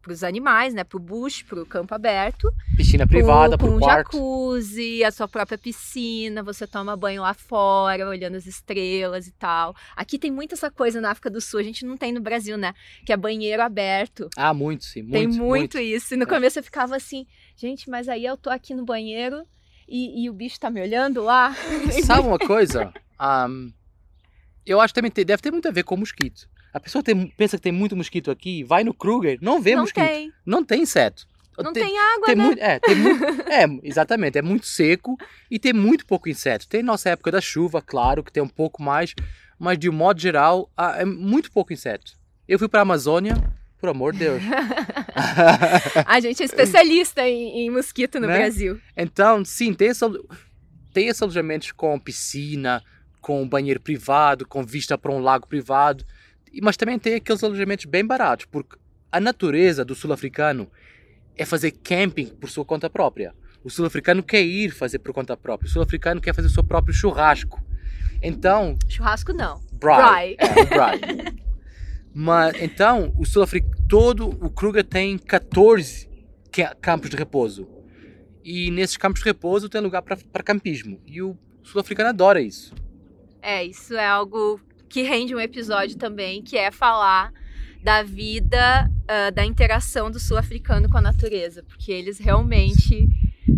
pros 0.00 0.22
animais, 0.24 0.72
né? 0.74 0.84
Pro 0.84 0.98
bush, 0.98 1.42
pro 1.42 1.64
campo 1.66 1.94
aberto. 1.94 2.52
Piscina 2.76 3.06
privada, 3.06 3.56
pro 3.58 3.72
com 3.72 3.78
quarto. 3.78 4.12
jacuzzi, 4.12 5.02
a 5.04 5.10
sua 5.10 5.26
própria 5.28 5.56
piscina, 5.58 6.42
você 6.42 6.66
toma 6.66 6.96
banho 6.96 7.22
lá 7.22 7.32
fora, 7.34 8.08
olhando 8.08 8.36
as 8.36 8.46
estrelas 8.46 9.26
e 9.26 9.32
tal. 9.32 9.74
Aqui 9.96 10.18
tem 10.18 10.30
muito 10.30 10.54
essa 10.54 10.70
coisa 10.70 11.00
na 11.00 11.10
África 11.10 11.30
do 11.30 11.40
Sul, 11.40 11.60
a 11.60 11.62
gente 11.62 11.84
não 11.86 11.96
tem 11.96 12.12
no 12.12 12.20
Brasil, 12.20 12.56
né? 12.56 12.74
Que 13.06 13.12
é 13.12 13.16
banheiro 13.16 13.62
aberto. 13.62 14.28
Ah, 14.36 14.52
muito, 14.54 14.84
sim. 14.84 15.02
Muito, 15.02 15.12
tem 15.12 15.26
muito, 15.28 15.42
muito. 15.44 15.78
isso. 15.78 16.14
E 16.14 16.16
no 16.16 16.24
É. 16.24 16.26
começo 16.26 16.58
eu 16.58 16.62
ficava 16.62 16.96
assim, 16.96 17.26
gente, 17.56 17.88
mas 17.90 18.08
aí 18.08 18.24
eu 18.24 18.36
tô 18.36 18.50
aqui 18.50 18.74
no 18.74 18.84
banheiro 18.84 19.42
e, 19.88 20.24
e 20.24 20.30
o 20.30 20.32
bicho 20.32 20.58
tá 20.58 20.70
me 20.70 20.80
olhando 20.80 21.22
lá. 21.22 21.54
Sabe 22.04 22.26
uma 22.26 22.38
coisa? 22.46 22.92
Ahm, 23.18 23.70
eu 24.66 24.80
acho 24.80 24.92
que 24.92 24.98
também 25.00 25.10
tem- 25.10 25.24
deve 25.24 25.42
ter 25.42 25.50
muito 25.50 25.68
a 25.68 25.70
ver 25.70 25.82
com 25.84 25.96
mosquito. 25.96 26.48
A 26.72 26.80
pessoa 26.80 27.02
tem- 27.02 27.28
pensa 27.36 27.56
que 27.56 27.62
tem 27.62 27.72
muito 27.72 27.96
mosquito 27.96 28.30
aqui, 28.30 28.64
vai 28.64 28.82
no 28.84 28.92
Kruger, 28.94 29.38
não 29.40 29.60
vê 29.62 29.74
não 29.74 29.82
mosquito. 29.82 30.04
tem. 30.04 30.32
Não 30.44 30.64
tem 30.64 30.82
inseto. 30.82 31.26
Não 31.56 31.72
tem, 31.72 31.96
água, 31.96 32.26
tem 32.26 32.34
né? 32.34 32.44
muito, 32.44 32.58
é, 32.60 32.80
tem 32.80 32.96
muito, 32.96 33.24
é, 33.48 33.64
exatamente, 33.84 34.36
é 34.36 34.42
muito 34.42 34.66
seco 34.66 35.16
e 35.48 35.56
tem 35.56 35.72
muito 35.72 36.04
pouco 36.04 36.28
inseto. 36.28 36.66
Tem 36.66 36.82
nossa 36.82 37.10
época 37.10 37.30
da 37.30 37.40
chuva, 37.40 37.80
claro, 37.80 38.24
que 38.24 38.32
tem 38.32 38.42
um 38.42 38.48
pouco 38.48 38.82
mais, 38.82 39.14
mas 39.56 39.78
de 39.78 39.88
um 39.88 39.92
modo 39.92 40.20
geral, 40.20 40.68
ah, 40.76 40.96
é 40.98 41.04
muito 41.04 41.52
pouco 41.52 41.72
inseto. 41.72 42.12
Eu 42.48 42.58
fui 42.58 42.66
para 42.68 42.80
a 42.80 42.82
Amazônia, 42.82 43.34
por 43.78 43.88
amor 43.88 44.12
de 44.14 44.18
Deus. 44.18 44.42
A 46.06 46.20
gente 46.20 46.42
é 46.42 46.46
especialista 46.46 47.26
em, 47.26 47.66
em 47.66 47.70
mosquito 47.70 48.18
no 48.20 48.26
Né? 48.26 48.36
Brasil. 48.38 48.80
Então, 48.96 49.44
sim, 49.44 49.72
tem, 49.72 49.88
esse, 49.88 50.04
tem 50.92 51.06
esses 51.08 51.22
alojamentos 51.22 51.70
com 51.72 51.98
piscina, 51.98 52.82
com 53.24 53.48
banheiro 53.48 53.80
privado, 53.80 54.46
com 54.46 54.62
vista 54.62 54.98
para 54.98 55.10
um 55.10 55.18
lago 55.18 55.46
privado, 55.46 56.04
mas 56.62 56.76
também 56.76 56.98
tem 56.98 57.14
aqueles 57.14 57.42
alojamentos 57.42 57.86
bem 57.86 58.04
baratos, 58.04 58.44
porque 58.44 58.76
a 59.10 59.18
natureza 59.18 59.82
do 59.82 59.94
sul-africano 59.94 60.70
é 61.34 61.46
fazer 61.46 61.70
camping 61.70 62.26
por 62.26 62.50
sua 62.50 62.66
conta 62.66 62.90
própria. 62.90 63.32
O 63.64 63.70
sul-africano 63.70 64.22
quer 64.22 64.42
ir 64.42 64.72
fazer 64.72 64.98
por 64.98 65.14
conta 65.14 65.34
própria. 65.38 65.66
O 65.66 65.70
sul-africano 65.70 66.20
quer 66.20 66.34
fazer 66.34 66.48
o 66.48 66.50
seu 66.50 66.62
próprio 66.62 66.92
churrasco. 66.92 67.64
Então, 68.22 68.76
Churrasco 68.90 69.32
não. 69.32 69.58
Bry. 69.72 70.36
É. 70.38 71.32
Mas 72.12 72.60
então, 72.60 73.10
o 73.18 73.24
sul-africano 73.24 73.74
todo, 73.88 74.28
o 74.28 74.50
Kruger 74.50 74.84
tem 74.84 75.16
14 75.16 76.10
ca- 76.52 76.74
campos 76.78 77.08
de 77.08 77.16
repouso. 77.16 77.66
E 78.44 78.70
nesses 78.70 78.98
campos 78.98 79.20
de 79.22 79.24
repouso 79.26 79.66
tem 79.70 79.80
lugar 79.80 80.02
para 80.02 80.42
campismo. 80.42 81.00
E 81.06 81.22
o 81.22 81.34
sul-africano 81.62 82.10
adora 82.10 82.42
isso. 82.42 82.74
É, 83.44 83.62
isso 83.62 83.94
é 83.94 84.06
algo 84.06 84.58
que 84.88 85.02
rende 85.02 85.34
um 85.34 85.40
episódio 85.40 85.98
também, 85.98 86.42
que 86.42 86.56
é 86.56 86.70
falar 86.70 87.30
da 87.82 88.02
vida, 88.02 88.90
uh, 89.02 89.30
da 89.34 89.44
interação 89.44 90.10
do 90.10 90.18
sul-africano 90.18 90.88
com 90.88 90.96
a 90.96 91.00
natureza, 91.02 91.62
porque 91.62 91.92
eles 91.92 92.18
realmente, 92.18 93.06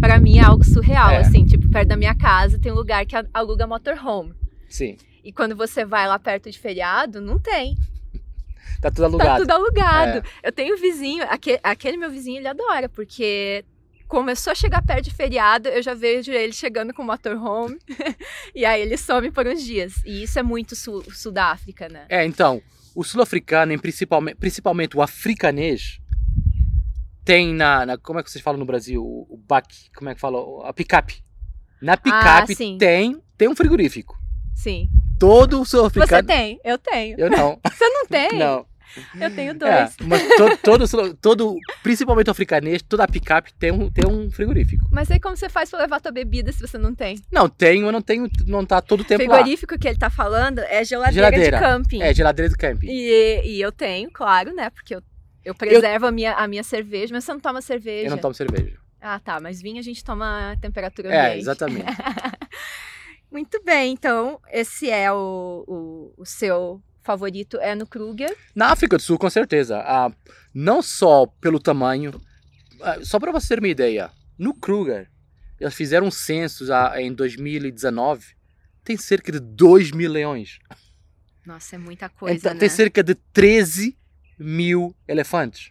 para 0.00 0.18
mim, 0.18 0.38
é 0.38 0.42
algo 0.44 0.64
surreal, 0.64 1.10
É. 1.10 1.18
assim, 1.18 1.44
tipo, 1.44 1.70
perto 1.70 1.88
da 1.88 1.96
minha 1.96 2.14
casa 2.16 2.58
tem 2.58 2.72
um 2.72 2.74
lugar 2.74 3.06
que 3.06 3.14
aluga 3.32 3.64
motorhome, 3.66 4.34
Sim. 4.68 4.96
e 5.22 5.30
quando 5.32 5.54
você 5.54 5.84
vai 5.84 6.08
lá 6.08 6.18
perto 6.18 6.50
de 6.50 6.58
feriado, 6.58 7.20
não 7.20 7.38
tem, 7.38 7.76
Tá 8.80 8.90
tudo 8.90 9.04
alugado. 9.04 9.30
tá 9.30 9.38
tudo 9.38 9.50
alugado. 9.52 10.18
É. 10.42 10.48
Eu 10.48 10.52
tenho 10.52 10.76
vizinho, 10.76 11.24
aquele, 11.30 11.60
aquele 11.62 11.96
meu 11.96 12.10
vizinho, 12.10 12.38
ele 12.38 12.48
adora, 12.48 12.88
porque 12.88 13.64
começou 14.08 14.50
a 14.52 14.54
chegar 14.54 14.82
perto 14.82 15.04
de 15.04 15.10
feriado, 15.14 15.68
eu 15.68 15.82
já 15.82 15.94
vejo 15.94 16.30
ele 16.32 16.52
chegando 16.52 16.94
com 16.94 17.02
o 17.02 17.06
motorhome, 17.06 17.78
e 18.54 18.64
aí 18.64 18.80
ele 18.82 18.96
some 18.96 19.30
por 19.30 19.46
uns 19.46 19.62
dias, 19.62 19.94
e 20.04 20.22
isso 20.22 20.38
é 20.38 20.42
muito 20.42 20.74
sul, 20.76 21.02
sul 21.12 21.32
da 21.32 21.46
África, 21.50 21.88
né? 21.88 22.06
É, 22.08 22.24
então, 22.24 22.62
o 22.94 23.02
sul-africano, 23.04 23.78
principalmente, 23.80 24.36
principalmente 24.36 24.96
o 24.96 25.02
africanês, 25.02 26.00
tem 27.24 27.52
na, 27.52 27.84
na- 27.84 27.98
Como 27.98 28.18
é 28.18 28.22
que 28.22 28.30
vocês 28.30 28.42
falam 28.42 28.58
no 28.58 28.64
Brasil? 28.66 29.02
O, 29.04 29.26
o 29.30 29.36
baque, 29.36 29.90
como 29.94 30.08
é 30.10 30.14
que 30.14 30.20
fala? 30.20 30.38
A 30.68 30.72
picape. 30.72 31.24
Na 31.82 31.96
picape 31.96 32.52
Ah, 32.54 32.76
tem, 32.78 33.20
tem 33.36 33.48
um 33.48 33.56
frigorífico. 33.56 34.16
Sim. 34.54 34.88
Todo 35.18 35.60
o 35.60 35.64
Você 35.64 35.70
sul-africano. 35.76 36.26
tem? 36.26 36.60
Eu 36.64 36.78
tenho. 36.78 37.18
Eu 37.18 37.28
não. 37.30 37.58
Você 37.70 37.88
não 37.88 38.06
tem? 38.06 38.38
não. 38.38 38.64
Eu 39.20 39.34
tenho 39.34 39.50
É, 39.50 39.54
dois. 39.54 39.96
mas 40.06 40.22
todo, 40.36 40.56
todo, 40.88 41.14
todo, 41.16 41.56
principalmente 41.82 42.28
o 42.28 42.30
africanês, 42.30 42.82
toda 42.82 43.04
a 43.04 43.08
picape 43.08 43.52
tem 43.54 43.70
um, 43.72 43.90
tem 43.90 44.06
um 44.06 44.30
frigorífico. 44.30 44.86
Mas 44.90 45.10
aí 45.10 45.20
como 45.20 45.36
você 45.36 45.48
faz 45.48 45.68
pra 45.70 45.80
levar 45.80 46.00
tua 46.00 46.12
bebida 46.12 46.50
se 46.52 46.60
você 46.66 46.78
não 46.78 46.94
tem? 46.94 47.20
Não, 47.30 47.48
tenho, 47.48 47.86
eu 47.86 47.92
não 47.92 48.00
tenho, 48.00 48.28
não 48.46 48.64
tá 48.64 48.80
todo 48.80 49.00
o 49.00 49.04
tempo 49.04 49.24
lá. 49.26 49.34
Frigorífico 49.36 49.78
que 49.78 49.88
ele 49.88 49.98
tá 49.98 50.08
falando 50.10 50.60
é 50.60 50.84
geladeira, 50.84 51.26
Geladeira. 51.30 51.56
de 51.58 51.62
camping. 51.62 52.02
É, 52.02 52.14
geladeira 52.14 52.48
de 52.48 52.56
camping. 52.56 52.86
E, 52.88 53.42
e 53.44 53.60
eu 53.60 53.70
tenho, 53.72 54.10
claro, 54.10 54.54
né? 54.54 54.70
Porque 54.70 54.94
eu, 54.94 55.02
eu 55.44 55.54
preservo 55.54 56.06
A, 56.06 56.10
minha, 56.12 56.32
a 56.34 56.48
minha 56.48 56.62
cerveja, 56.64 57.12
mas 57.14 57.24
você 57.24 57.32
não 57.32 57.40
toma 57.40 57.60
cerveja. 57.60 58.06
Eu 58.06 58.10
não 58.10 58.18
tomo 58.18 58.34
cerveja. 58.34 58.76
Ah, 59.00 59.20
tá. 59.20 59.38
Mas 59.40 59.60
vinho 59.60 59.78
a 59.78 59.82
gente 59.82 60.02
toma 60.02 60.52
a 60.52 60.56
temperatura 60.56 61.08
É, 61.10 61.20
ambiente. 61.26 61.40
exatamente. 61.42 61.84
Muito 63.30 63.62
bem, 63.62 63.92
então 63.92 64.40
esse 64.50 64.88
é 64.88 65.12
o, 65.12 65.64
o, 65.66 66.14
o 66.16 66.24
seu 66.24 66.80
favorito, 67.06 67.58
é 67.58 67.74
no 67.74 67.86
Kruger. 67.86 68.36
Na 68.54 68.72
África 68.72 68.96
do 68.96 69.02
Sul, 69.02 69.18
com 69.18 69.30
certeza. 69.30 69.78
Ah, 69.78 70.10
não 70.52 70.82
só 70.82 71.26
pelo 71.40 71.60
tamanho. 71.60 72.20
ah, 72.82 72.98
só 73.02 73.18
para 73.18 73.32
você 73.32 73.54
ter 73.54 73.60
uma 73.60 73.68
ideia, 73.68 74.10
no 74.36 74.52
Kruger, 74.52 75.08
eles 75.58 75.74
fizeram 75.74 76.08
um 76.08 76.10
censo 76.10 76.70
ah, 76.72 77.00
em 77.00 77.12
2019. 77.12 78.34
Tem 78.84 78.96
cerca 78.96 79.32
de 79.32 79.40
2 79.40 79.92
mil 79.92 80.10
leões. 80.10 80.58
Nossa, 81.46 81.76
é 81.76 81.78
muita 81.78 82.08
coisa, 82.08 82.36
então, 82.36 82.54
né? 82.54 82.60
tem 82.60 82.68
cerca 82.68 83.02
de 83.02 83.14
13 83.14 83.96
mil 84.38 84.94
elefantes. 85.06 85.70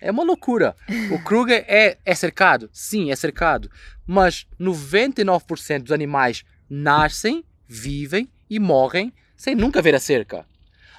É 0.00 0.10
uma 0.10 0.24
loucura. 0.24 0.74
O 1.12 1.18
Kruger 1.22 1.62
é, 1.68 1.98
é 2.04 2.14
cercado? 2.14 2.70
Sim, 2.72 3.10
é 3.10 3.16
cercado. 3.16 3.70
Mas 4.06 4.46
99% 4.58 5.82
dos 5.82 5.92
animais 5.92 6.42
nascem, 6.68 7.44
vivem 7.68 8.30
e 8.48 8.58
morrem 8.58 9.12
sem 9.40 9.54
nunca 9.54 9.80
ver 9.80 9.94
a 9.94 9.98
cerca. 10.00 10.44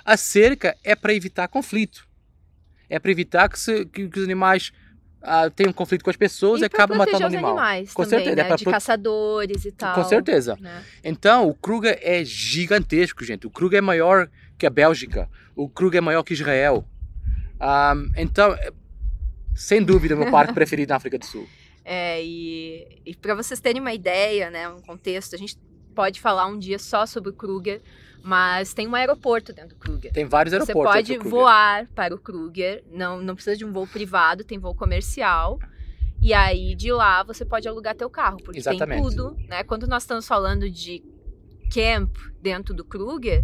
A 0.04 0.18
cerca 0.18 0.76
é 0.84 0.96
para 0.96 1.14
evitar 1.14 1.48
conflito. 1.48 2.08
É 2.90 2.98
para 2.98 3.12
evitar 3.12 3.48
que, 3.48 3.60
se- 3.60 3.86
que- 3.86 4.08
que 4.10 4.18
os 4.20 4.26
animais 4.26 4.72
ah, 5.22 5.48
tenham 5.52 5.72
conflito 5.72 6.04
com 6.04 6.10
as 6.10 6.16
pessoas 6.16 6.60
e, 6.60 6.64
e 6.64 6.66
acabam 6.66 6.98
matando 6.98 7.24
o 7.24 7.28
animal. 7.28 7.52
animais 7.52 7.94
Com 7.94 8.04
também, 8.04 8.26
certeza, 8.26 8.36
né? 8.48 8.50
é 8.52 8.56
de 8.56 8.64
pro- 8.64 8.74
caçadores 8.74 9.64
e 9.66 9.72
tal. 9.72 9.94
Com 9.94 10.04
certeza. 10.04 10.58
né? 10.60 10.84
Então, 11.04 11.48
o 11.48 11.54
Kruger 11.54 12.00
é 12.02 12.26
gigantesco, 12.26 13.24
gente. 13.24 13.46
O 13.46 13.52
Kruger 13.52 13.78
é 13.78 13.82
maior 13.82 14.28
que 14.58 14.66
a 14.66 14.72
Bélgica. 14.72 15.30
O 15.56 15.70
Kruger 15.70 16.00
é 16.00 16.02
maior 16.02 16.24
que 16.24 16.34
Israel. 16.34 16.84
Ah, 17.60 17.94
então, 18.18 18.54
é, 18.56 18.72
sem 19.54 19.84
dúvida, 19.84 20.16
meu 20.16 20.32
parque 20.32 20.52
preferido 20.56 20.90
na 20.90 20.96
África 20.96 21.20
do 21.20 21.26
Sul. 21.26 21.48
É, 21.86 22.24
e, 22.24 23.02
e 23.06 23.16
para 23.16 23.36
vocês 23.36 23.60
terem 23.60 23.80
uma 23.80 23.94
ideia, 23.94 24.50
né, 24.50 24.68
um 24.68 24.82
contexto, 24.82 25.36
a 25.36 25.38
gente 25.38 25.56
pode 25.92 26.20
falar 26.20 26.46
um 26.48 26.58
dia 26.58 26.80
só 26.80 27.06
sobre 27.06 27.30
o 27.30 27.34
Kruger, 27.34 27.82
mas 28.24 28.74
tem 28.74 28.88
um 28.88 28.96
aeroporto 28.96 29.54
dentro 29.54 29.70
do 29.70 29.76
Kruger. 29.76 30.12
Tem 30.12 30.26
vários 30.26 30.54
Você 30.54 30.62
aeroportos. 30.72 30.94
pode 30.94 31.08
dentro 31.08 31.24
do 31.24 31.30
Kruger. 31.30 31.46
voar 31.46 31.88
para 31.96 32.14
o 32.16 32.18
Kruger, 32.18 32.84
não, 32.92 33.22
não 33.22 33.36
precisa 33.36 33.58
de 33.58 33.66
um 33.66 33.72
voo 33.72 33.88
privado, 33.88 34.44
tem 34.44 34.58
voo 34.60 34.74
comercial. 34.76 35.60
E 36.22 36.34
aí 36.34 36.76
de 36.76 36.92
lá 36.92 37.24
você 37.24 37.44
pode 37.44 37.68
alugar 37.68 37.96
teu 37.96 38.10
carro, 38.10 38.38
porque 38.44 38.60
Exatamente. 38.60 39.02
tem 39.02 39.10
tudo, 39.10 39.38
né? 39.48 39.64
Quando 39.64 39.88
nós 39.88 40.04
estamos 40.04 40.28
falando 40.28 40.70
de 40.70 41.04
camp 41.74 42.16
dentro 42.42 42.76
do 42.76 42.84
Kruger, 42.86 43.44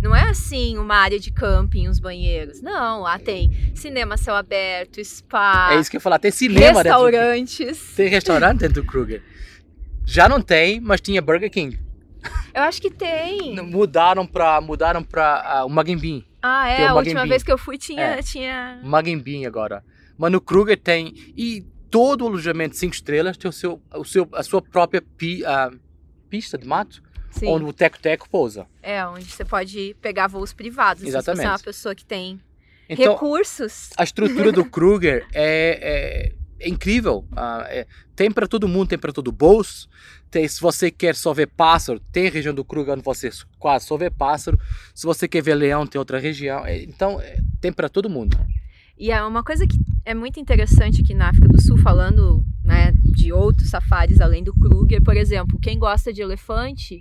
não 0.00 0.14
é 0.16 0.28
assim 0.30 0.78
uma 0.78 0.96
área 0.96 1.18
de 1.18 1.30
camping, 1.30 1.88
os 1.88 1.98
banheiros. 1.98 2.62
Não, 2.62 3.02
lá 3.02 3.18
tem 3.18 3.72
cinema 3.74 4.16
céu 4.16 4.34
aberto, 4.34 5.04
spa, 5.04 5.70
É 5.72 5.80
isso 5.80 5.90
que 5.90 5.96
eu 5.96 5.98
ia 5.98 6.02
falar. 6.02 6.18
Tem 6.18 6.30
cinema 6.30 6.82
dentro 6.82 6.98
do 6.98 7.04
restaurantes. 7.04 7.94
Tem 7.94 8.08
restaurante 8.08 8.58
dentro 8.60 8.82
do 8.82 8.86
Kruger. 8.86 9.22
Já 10.06 10.28
não 10.28 10.40
tem, 10.40 10.80
mas 10.80 11.00
tinha 11.00 11.20
Burger 11.22 11.50
King. 11.50 11.78
Eu 12.54 12.62
acho 12.62 12.80
que 12.80 12.90
tem. 12.90 13.54
Mudaram 13.62 14.26
pra, 14.26 14.60
mudaram 14.60 15.02
pra 15.02 15.62
uh, 15.62 15.66
o 15.66 15.70
Magin 15.70 15.96
Bean. 15.96 16.22
Ah, 16.42 16.68
é, 16.68 16.76
Tem 16.76 16.86
a 16.86 16.94
última 16.94 17.26
vez 17.26 17.42
que 17.42 17.50
eu 17.50 17.58
fui 17.58 17.76
tinha, 17.78 18.02
É. 18.02 18.22
tinha 18.22 18.80
Magin 18.82 19.18
Bean 19.18 19.46
agora. 19.46 19.84
Mas 20.16 20.30
no 20.30 20.40
Kruger 20.40 20.78
tem. 20.78 21.12
E 21.36 21.64
todo 21.90 22.22
o 22.24 22.28
alojamento 22.28 22.76
5 22.76 22.94
estrelas 22.94 23.36
tem 23.36 23.48
o 23.48 23.52
seu, 23.52 23.80
o 23.94 24.04
seu, 24.04 24.28
a 24.32 24.42
sua 24.42 24.60
própria 24.62 25.02
pi, 25.02 25.44
ah, 25.44 25.70
pista 26.28 26.56
de 26.58 26.66
mato, 26.66 27.02
sim, 27.30 27.46
onde 27.46 27.64
o 27.64 27.72
Teco-Teco 27.72 28.28
pousa. 28.28 28.66
é 28.82 29.04
onde 29.06 29.24
você 29.24 29.44
pode 29.44 29.96
pegar 30.00 30.26
voos 30.28 30.52
privados. 30.52 31.02
assim, 31.02 31.12
Se 31.12 31.16
você 31.22 31.30
é 31.30 31.32
uma 31.34 31.40
Exatamente. 31.40 31.64
pessoa 31.64 31.94
que 31.94 32.04
tem 32.04 32.40
Então, 32.88 33.12
recursos. 33.14 33.90
a 33.96 34.04
estrutura 34.04 34.52
do 34.52 34.64
Kruger 34.70 35.26
é, 35.32 35.78
é- 35.80 36.43
é 36.64 36.68
incrível. 36.68 37.24
Ah, 37.36 37.64
é- 37.68 37.86
tem 38.16 38.30
para 38.30 38.46
todo 38.46 38.68
mundo, 38.68 38.88
tem 38.88 38.98
para 38.98 39.12
todo 39.12 39.30
bolso. 39.32 39.88
Tem, 40.30 40.46
se 40.48 40.60
você 40.60 40.90
quer 40.90 41.14
só 41.14 41.32
ver 41.32 41.46
pássaro, 41.46 42.00
tem 42.12 42.28
região 42.28 42.54
do 42.54 42.64
Kruger 42.64 42.94
onde 42.94 43.02
você 43.04 43.30
quase 43.58 43.86
só 43.86 43.96
vê 43.96 44.10
pássaro. 44.10 44.58
Se 44.94 45.06
você 45.06 45.28
quer 45.28 45.42
ver 45.42 45.54
leão, 45.54 45.86
tem 45.86 45.98
outra 45.98 46.18
região. 46.18 46.64
É, 46.66 46.82
Então, 46.82 47.20
é, 47.20 47.38
tem 47.60 47.72
para 47.72 47.88
todo 47.88 48.10
mundo. 48.10 48.36
E 48.98 49.10
é 49.10 49.22
uma 49.24 49.42
coisa 49.42 49.66
que 49.66 49.76
é 50.04 50.14
muito 50.14 50.38
interessante 50.38 51.02
aqui 51.02 51.14
na 51.14 51.28
África 51.28 51.48
do 51.48 51.60
Sul, 51.60 51.76
falando 51.78 52.44
né, 52.62 52.92
de 52.96 53.32
outros 53.32 53.68
safaris 53.70 54.20
além 54.20 54.42
do 54.42 54.54
Kruger, 54.54 55.02
por 55.02 55.16
exemplo, 55.16 55.58
quem 55.60 55.78
gosta 55.78 56.12
de 56.12 56.22
elefante 56.22 56.98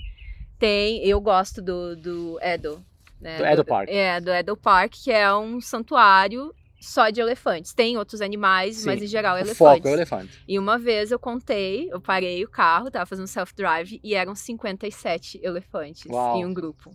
tem. 0.58 1.06
Eu 1.06 1.19
gosto 1.21 1.62
do, 1.62 1.95
do 1.95 2.39
Edo. 2.41 2.84
Né, 3.21 3.38
Do 3.38 3.45
Edo 3.45 3.65
Park. 3.65 3.89
É, 3.89 4.19
do 4.19 4.32
Edo 4.32 4.58
Park, 4.58 4.93
que 5.04 5.12
é 5.12 5.34
um 5.36 5.62
santuário 5.62 6.54
só 6.84 7.10
de 7.10 7.22
elefantes. 7.22 7.74
Tem 7.74 7.98
outros 7.98 8.22
animais, 8.22 8.78
Sim, 8.78 8.86
mas 8.88 9.02
em 9.02 9.08
geral 9.08 9.36
o 9.36 9.38
elefantes. 9.38 9.58
foco 9.58 9.88
é 9.88 9.91
o 9.91 9.93
elefante. 9.93 10.43
E 10.48 10.60
uma 10.60 10.78
vez 10.78 11.12
eu 11.12 11.19
contei, 11.19 11.89
eu 11.91 12.02
parei 12.02 12.43
o 12.43 12.50
carro, 12.50 12.91
tava 12.91 13.06
fazendo 13.06 13.28
self-drive 13.28 14.00
e 14.04 14.13
eram 14.15 14.36
57 14.36 15.39
elefantes 15.41 16.06
Uau. 16.06 16.38
em 16.38 16.46
um 16.46 16.54
grupo. 16.54 16.91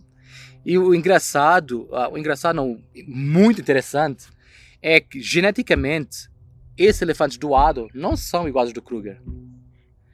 E 0.65 0.77
o 0.77 0.93
engraçado, 0.93 1.89
ah, 1.91 2.09
o 2.09 2.17
engraçado 2.17 2.55
não, 2.55 2.79
muito 3.07 3.61
interessante, 3.61 4.27
é 4.81 4.99
que 4.99 5.19
geneticamente 5.19 6.29
esses 6.77 7.01
elefantes 7.01 7.37
do 7.37 7.55
Ado 7.55 7.87
não 7.93 8.15
são 8.15 8.47
iguais 8.47 8.71
do 8.71 8.81
Kruger. 8.81 9.21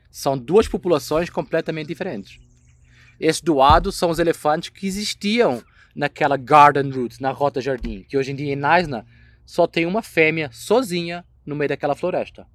São 0.10 0.38
duas 0.38 0.68
populações 0.68 1.30
completamente 1.30 1.88
diferentes. 1.88 2.40
Esses 3.20 3.42
do 3.42 3.62
Ado 3.62 3.92
são 3.92 4.10
os 4.10 4.20
elefantes 4.20 4.70
que 4.70 4.88
existiam 4.88 5.62
naquela 5.94 6.38
Garden 6.38 6.90
Route, 6.90 7.22
na 7.22 7.32
Rota 7.32 7.62
Jardim, 7.62 8.04
que 8.08 8.18
hoje 8.18 8.32
em 8.32 8.36
dia 8.36 8.54
em 8.54 8.56
Naisna 8.56 9.06
só 9.46 9.68
tem 9.68 9.86
uma 9.86 10.02
fêmea 10.02 10.50
sozinha 10.52 11.26
no 11.46 11.56
meio 11.56 11.70
daquela 11.70 11.96
floresta. 11.96 12.48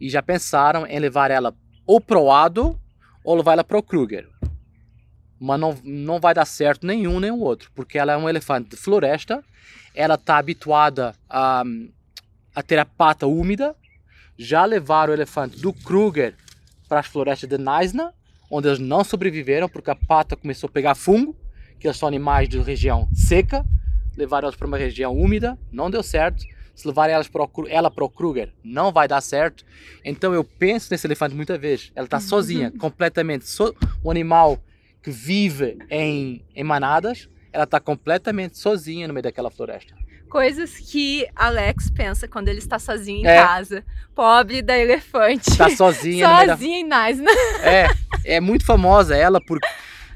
E 0.00 0.08
já 0.08 0.22
pensaram 0.22 0.86
em 0.86 0.98
levar 0.98 1.30
ela 1.30 1.54
ou 1.86 2.00
pro 2.00 2.30
Ado 2.30 2.80
ou 3.22 3.36
levar 3.36 3.52
ela 3.52 3.64
pro 3.64 3.82
Kruger 3.82 4.28
mas 5.44 5.60
não, 5.60 5.76
não 5.84 6.18
vai 6.18 6.32
dar 6.32 6.46
certo 6.46 6.86
nenhum 6.86 7.20
nem 7.20 7.30
o 7.30 7.40
outro, 7.40 7.70
porque 7.74 7.98
ela 7.98 8.12
é 8.12 8.16
um 8.16 8.28
elefante 8.28 8.70
de 8.70 8.76
floresta, 8.76 9.44
ela 9.94 10.14
está 10.14 10.38
habituada 10.38 11.14
a, 11.28 11.62
a 12.54 12.62
ter 12.62 12.78
a 12.78 12.84
pata 12.86 13.26
úmida. 13.26 13.76
Já 14.38 14.64
levaram 14.64 15.12
o 15.12 15.16
elefante 15.16 15.60
do 15.60 15.72
Kruger 15.72 16.34
para 16.88 17.00
as 17.00 17.06
florestas 17.06 17.48
de 17.48 17.58
Naisna, 17.58 18.12
onde 18.50 18.68
eles 18.68 18.78
não 18.78 19.04
sobreviveram 19.04 19.68
porque 19.68 19.90
a 19.90 19.94
pata 19.94 20.34
começou 20.34 20.66
a 20.68 20.72
pegar 20.72 20.94
fungo, 20.94 21.36
que 21.78 21.86
eles 21.86 21.98
são 21.98 22.08
animais 22.08 22.48
de 22.48 22.58
região 22.60 23.06
seca. 23.14 23.66
Levaram 24.16 24.46
elas 24.46 24.56
para 24.56 24.66
uma 24.66 24.76
região 24.78 25.16
úmida, 25.16 25.58
não 25.72 25.90
deu 25.90 26.02
certo. 26.02 26.44
Se 26.74 26.86
levarem 26.88 27.14
elas 27.14 27.28
para 27.28 27.42
o, 27.42 27.46
Kru- 27.48 27.68
ela 27.68 27.88
para 27.90 28.04
o 28.04 28.08
Kruger, 28.10 28.52
não 28.64 28.90
vai 28.92 29.06
dar 29.06 29.20
certo. 29.20 29.64
Então 30.04 30.34
eu 30.34 30.42
penso 30.42 30.88
nesse 30.90 31.06
elefante 31.06 31.34
muitas 31.34 31.60
vezes. 31.60 31.92
Ela 31.94 32.06
está 32.06 32.18
sozinha, 32.18 32.72
completamente. 32.78 33.48
So, 33.48 33.74
um 34.04 34.10
animal 34.10 34.58
que 35.00 35.10
vive 35.10 35.78
em, 35.88 36.44
em 36.54 36.64
manadas, 36.64 37.28
ela 37.52 37.62
está 37.64 37.78
completamente 37.78 38.58
sozinha 38.58 39.06
no 39.06 39.14
meio 39.14 39.22
daquela 39.22 39.50
floresta. 39.50 39.94
Coisas 40.28 40.76
que 40.78 41.28
Alex 41.36 41.90
pensa 41.90 42.26
quando 42.26 42.48
ele 42.48 42.58
está 42.58 42.76
sozinho 42.80 43.20
em 43.24 43.26
É. 43.28 43.36
casa. 43.40 43.84
Pobre 44.12 44.60
da 44.62 44.76
elefante. 44.76 45.56
Tá 45.56 45.70
sozinha 45.70 46.26
meio 46.26 46.46
da... 46.48 46.56
sozinha 46.56 46.78
em 46.78 46.84
Naisna. 46.84 47.30
É, 47.62 47.86
é 48.24 48.40
muito 48.40 48.64
famosa 48.64 49.14
ela 49.16 49.40
porque 49.46 49.68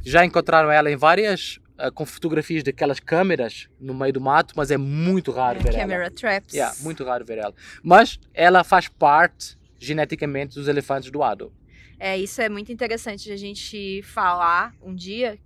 já 0.05 0.25
encontraram 0.25 0.73
ela 0.73 0.91
em 0.91 0.97
várias 0.97 1.61
ah, 1.79 1.91
com 1.91 2.05
fotografias 2.05 2.63
daquelas 2.63 3.01
câmeras 3.01 3.69
no 3.81 3.95
meio 3.95 4.13
do 4.13 4.21
mato, 4.21 4.55
mas 4.57 4.71
é 4.71 4.77
muito 4.77 5.31
raro 5.31 5.61
ver 5.61 5.71
ela. 5.71 5.79
Camera 5.79 6.11
traps. 6.11 6.53
Yeah, 6.55 6.75
muito 6.81 7.05
raro 7.05 7.25
ver 7.25 7.39
ela. 7.39 7.55
Mas 7.83 8.19
ela 8.35 8.65
faz 8.65 8.89
parte 8.89 9.57
geneticamente 9.79 10.57
dos 10.57 10.69
elefantes 10.69 11.11
do 11.11 11.23
Ado. 11.23 11.53
É, 11.99 12.17
isso 12.19 12.41
é 12.43 12.49
muito 12.49 12.71
interessante 12.73 13.25
de 13.25 13.33
a 13.33 13.37
gente 13.37 14.03
falar 14.03 14.75
um 14.83 14.95
dia, 14.95 15.39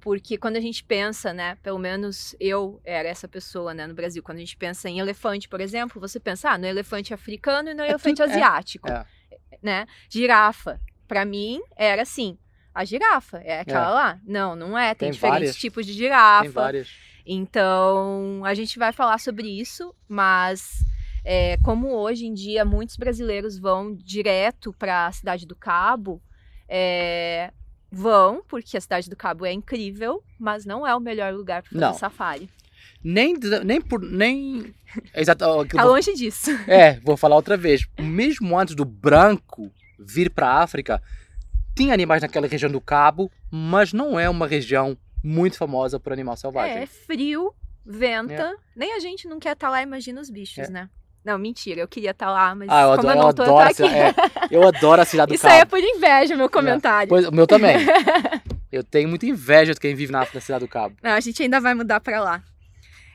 porque 0.00 0.38
quando 0.38 0.56
a 0.56 0.60
gente 0.60 0.84
pensa, 0.84 1.32
né, 1.32 1.56
pelo 1.62 1.78
menos 1.78 2.34
eu 2.38 2.80
era 2.84 3.08
essa 3.08 3.26
pessoa, 3.26 3.74
né, 3.74 3.86
no 3.86 3.94
Brasil, 3.94 4.22
quando 4.22 4.38
a 4.38 4.40
gente 4.40 4.56
pensa 4.56 4.88
em 4.88 5.00
elefante, 5.00 5.48
por 5.48 5.60
exemplo, 5.60 6.00
você 6.00 6.20
pensa, 6.20 6.50
ah, 6.50 6.58
no 6.58 6.66
elefante 6.66 7.12
africano 7.12 7.70
e 7.70 7.74
no 7.74 7.82
elefante 7.82 8.22
tudo- 8.22 8.30
é, 8.30 8.34
asiático, 8.34 8.88
é. 8.88 9.04
né? 9.62 9.86
Girafa, 10.08 10.80
Pra 11.08 11.24
mim 11.24 11.62
era 11.74 12.02
assim, 12.02 12.36
a 12.80 12.84
girafa, 12.84 13.38
é 13.38 13.60
aquela 13.60 13.88
É. 13.88 13.90
lá. 13.94 14.18
Não, 14.26 14.54
não 14.56 14.78
é, 14.78 14.94
tem, 14.94 15.06
Tem 15.06 15.10
diferentes 15.12 15.38
várias. 15.40 15.56
tipos 15.56 15.84
de 15.86 15.92
Tem 15.92 15.98
girafa. 16.02 16.50
várias. 16.50 16.88
Então, 17.26 18.42
a 18.44 18.54
gente 18.54 18.78
vai 18.78 18.92
falar 18.92 19.18
sobre 19.18 19.48
isso, 19.48 19.94
mas 20.08 20.78
é, 21.24 21.56
como 21.64 21.88
hoje 21.94 22.26
em 22.26 22.34
dia 22.34 22.64
muitos 22.64 22.96
brasileiros 22.96 23.58
vão 23.58 23.94
direto 23.94 24.72
para 24.78 25.06
a 25.06 25.12
Cidade 25.12 25.46
do 25.46 25.54
Cabo, 25.56 26.20
é, 26.68 27.52
vão, 27.90 28.42
porque 28.46 28.76
a 28.76 28.80
Cidade 28.80 29.08
do 29.08 29.16
Cabo 29.16 29.46
é 29.46 29.52
incrível, 29.52 30.22
mas 30.38 30.64
não 30.64 30.86
é 30.86 30.94
o 30.94 31.00
melhor 31.00 31.32
lugar 31.32 31.62
para 31.62 31.70
fazer 31.72 31.80
Não. 31.84 31.94
safari. 31.94 32.48
Nem, 33.02 33.34
nem 33.64 33.80
por. 33.80 34.00
Nem. 34.02 34.74
Exato. 35.14 35.44
ó, 35.44 35.60
aquilo 35.62 35.78
Tá 35.78 35.84
vou- 35.84 35.94
longe 35.94 36.12
disso. 36.14 36.50
É, 36.66 36.98
vou 37.00 37.16
falar 37.16 37.36
outra 37.36 37.56
vez. 37.56 37.86
Mesmo 37.98 38.58
antes 38.58 38.74
do 38.74 38.84
branco 38.84 39.70
vir 39.98 40.30
para 40.30 40.48
a 40.48 40.62
África, 40.62 41.00
tinha 41.78 41.94
animais 41.94 42.22
naquela 42.22 42.46
região 42.46 42.70
do 42.70 42.80
Cabo, 42.80 43.30
mas 43.50 43.92
não 43.92 44.18
é 44.18 44.28
uma 44.28 44.46
região 44.46 44.96
muito 45.22 45.56
famosa 45.56 45.98
por 45.98 46.12
animal 46.12 46.36
selvagem. 46.36 46.78
É 46.78 46.86
frio, 46.86 47.52
venta. 47.84 48.54
Nem 48.76 48.94
a 48.94 49.00
gente 49.00 49.26
não 49.28 49.38
quer 49.38 49.52
estar 49.52 49.70
lá, 49.70 49.82
imagina 49.82 50.20
os 50.20 50.28
bichos, 50.30 50.68
É. 50.68 50.70
né? 50.70 50.90
Não, 51.24 51.36
mentira, 51.38 51.80
eu 51.80 51.88
queria 51.88 52.12
estar 52.12 52.30
lá, 52.30 52.54
mas 52.54 52.68
Ah, 52.70 52.82
eu 52.82 52.96
como 52.96 53.08
adoro, 53.10 53.18
eu 53.18 53.22
não 53.22 53.28
eu 53.28 53.34
tô, 53.34 53.42
adoro, 53.42 53.68
eu 53.70 53.74
tô 53.74 53.84
aqui. 53.84 53.94
cidade- 53.94 54.16
é, 54.52 54.56
eu 54.56 54.66
adoro 54.66 55.02
a 55.02 55.04
cidade 55.04 55.28
do 55.30 55.34
Isso 55.34 55.46
aí 55.46 55.54
é 55.56 55.58
Cabo. 55.58 55.70
por 55.72 55.80
inveja, 55.80 56.36
meu 56.36 56.48
comentário. 56.48 57.08
Pois, 57.08 57.26
o 57.26 57.32
meu 57.32 57.46
também. 57.46 57.76
Eu 58.70 58.84
tenho 58.84 59.08
muita 59.08 59.24
inveja 59.24 59.72
de 59.72 59.80
quem 59.80 59.94
vive 59.94 60.12
na, 60.12 60.20
na 60.32 60.40
cidade 60.42 60.62
do 60.64 60.68
Cabo. 60.68 60.94
Não, 61.02 61.12
a 61.12 61.20
gente 61.20 61.42
ainda 61.42 61.58
vai 61.58 61.72
mudar 61.74 62.00
pra 62.00 62.20
lá. 62.20 62.42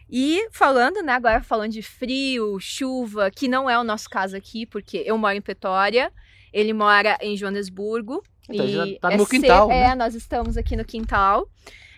E 0.10 0.48
falando, 0.52 1.02
né, 1.04 1.14
agora 1.14 1.42
falando 1.44 1.72
de 1.72 1.82
frio, 1.84 2.58
chuva, 2.60 3.30
que 3.30 3.48
não 3.48 3.70
é 3.70 3.78
o 3.78 3.84
nosso 3.84 4.10
caso 4.10 4.36
aqui, 4.36 4.66
porque 4.66 5.04
eu 5.06 5.16
moro 5.18 5.36
em 5.36 5.42
Petória, 5.42 6.12
ele 6.52 6.74
mora 6.74 7.18
em 7.22 7.38
Joanesburgo. 7.38 8.24
Então, 8.50 8.66
e 8.66 9.00
tá 9.00 9.08
no 9.10 9.14
é 9.14 9.18
meu 9.18 9.28
quintal, 9.28 9.68
né? 9.68 9.92
É, 9.92 9.96
nós 9.96 10.16
estamos 10.16 10.58
aqui 10.58 10.76
no 10.76 10.86
quintal. 10.86 11.48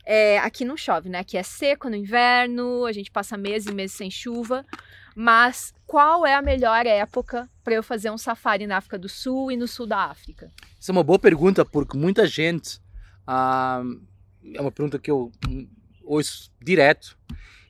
É, 0.06 0.38
aqui 0.40 0.64
não 0.64 0.78
chove, 0.78 1.10
né? 1.10 1.20
Aqui 1.20 1.36
é 1.36 1.44
seco 1.44 1.90
no 1.90 1.96
inverno, 1.96 2.86
a 2.86 2.92
gente 2.92 3.10
passa 3.10 3.36
meses 3.36 3.68
e 3.68 3.74
meses 3.74 3.96
sem 3.96 4.12
chuva. 4.12 4.64
Mas 5.16 5.74
qual 5.88 6.26
é 6.26 6.36
a 6.36 6.42
melhor 6.42 6.86
época 6.86 7.50
para 7.64 7.74
eu 7.74 7.82
fazer 7.82 8.12
um 8.12 8.18
safari 8.18 8.68
na 8.68 8.78
África 8.78 9.00
do 9.00 9.10
Sul 9.10 9.52
e 9.52 9.58
no 9.58 9.68
sul 9.68 9.88
da 9.88 10.06
África? 10.06 10.52
Isso 10.80 10.92
é 10.92 10.94
uma 10.94 11.04
boa 11.04 11.18
pergunta, 11.18 11.66
porque 11.66 11.98
muita 11.98 12.28
gente. 12.28 12.80
ah, 13.26 13.82
é 14.54 14.62
uma 14.62 14.72
pergunta 14.72 15.00
que 15.00 15.10
eu 15.10 15.32
ouço 16.04 16.52
direto. 16.62 17.18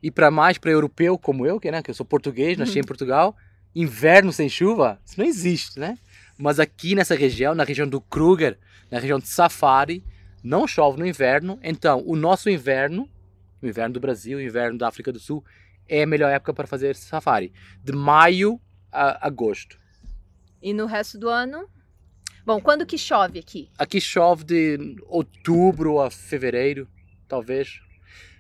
E 0.04 0.12
para 0.12 0.30
mais 0.30 0.58
para 0.58 0.72
europeu 0.72 1.18
como 1.18 1.46
eu, 1.46 1.60
que, 1.60 1.72
né, 1.72 1.82
que 1.82 1.90
eu 1.90 1.96
sou 1.96 2.06
português, 2.06 2.58
nasci 2.58 2.80
em 2.80 2.84
Portugal, 2.84 3.36
inverno 3.74 4.32
sem 4.32 4.48
chuva, 4.48 5.00
isso 5.06 5.20
não 5.20 5.26
existe, 5.26 5.80
né? 5.80 5.98
Mas 6.38 6.60
aqui 6.60 6.96
nessa 6.96 7.16
região, 7.16 7.56
na 7.56 7.64
região 7.64 7.88
do 7.88 8.02
Kruger, 8.02 8.58
na 8.92 9.00
região 9.00 9.20
de 9.20 9.28
Safari, 9.28 10.04
não 10.44 10.68
chove 10.68 11.00
no 11.00 11.08
inverno. 11.08 11.60
Então, 11.64 12.04
o 12.06 12.16
nosso 12.16 12.50
inverno, 12.50 13.10
o 13.62 13.68
inverno 13.68 13.94
do 13.94 14.00
Brasil, 14.00 14.38
o 14.38 14.42
inverno 14.42 14.78
da 14.78 14.88
África 14.88 15.12
do 15.12 15.20
Sul, 15.20 15.44
é 15.88 16.04
a 16.04 16.08
melhor 16.08 16.32
época 16.32 16.54
para 16.54 16.68
fazer 16.68 16.96
safari. 16.96 17.54
De 17.84 17.92
maio 17.92 18.60
a 18.92 19.26
agosto. 19.26 19.80
E 20.62 20.74
no 20.74 20.86
resto 20.86 21.18
do 21.18 21.30
ano? 21.30 21.70
Bom, 22.46 22.62
quando 22.62 22.86
que 22.86 22.98
chove 22.98 23.40
aqui? 23.40 23.70
Aqui 23.78 24.00
chove 24.00 24.44
de 24.44 24.96
outubro 25.08 26.00
a 26.00 26.12
fevereiro, 26.12 26.88
talvez. 27.28 27.80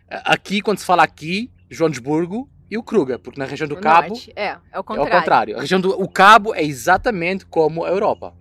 Aqui, 0.07 0.61
quando 0.61 0.77
se 0.77 0.85
fala 0.85 1.03
aqui, 1.03 1.51
Joanesburgo 1.69 2.49
e 2.69 2.77
o 2.77 2.83
Kruger, 2.83 3.19
porque 3.19 3.39
na 3.39 3.45
região 3.45 3.67
do 3.67 3.75
No 3.75 3.81
Cabo 3.81 4.09
norte? 4.09 4.31
É, 4.35 4.45
é 4.45 4.55
o 4.55 4.59
é 4.75 4.79
o 4.79 4.83
contrário. 4.83 5.11
contrário. 5.11 5.57
A 5.57 5.61
região 5.61 5.79
do 5.79 5.91
o 6.01 6.07
Cabo 6.07 6.53
é 6.55 6.63
exatamente 6.63 7.45
como 7.45 7.83
a 7.85 7.89
Europa. 7.89 8.33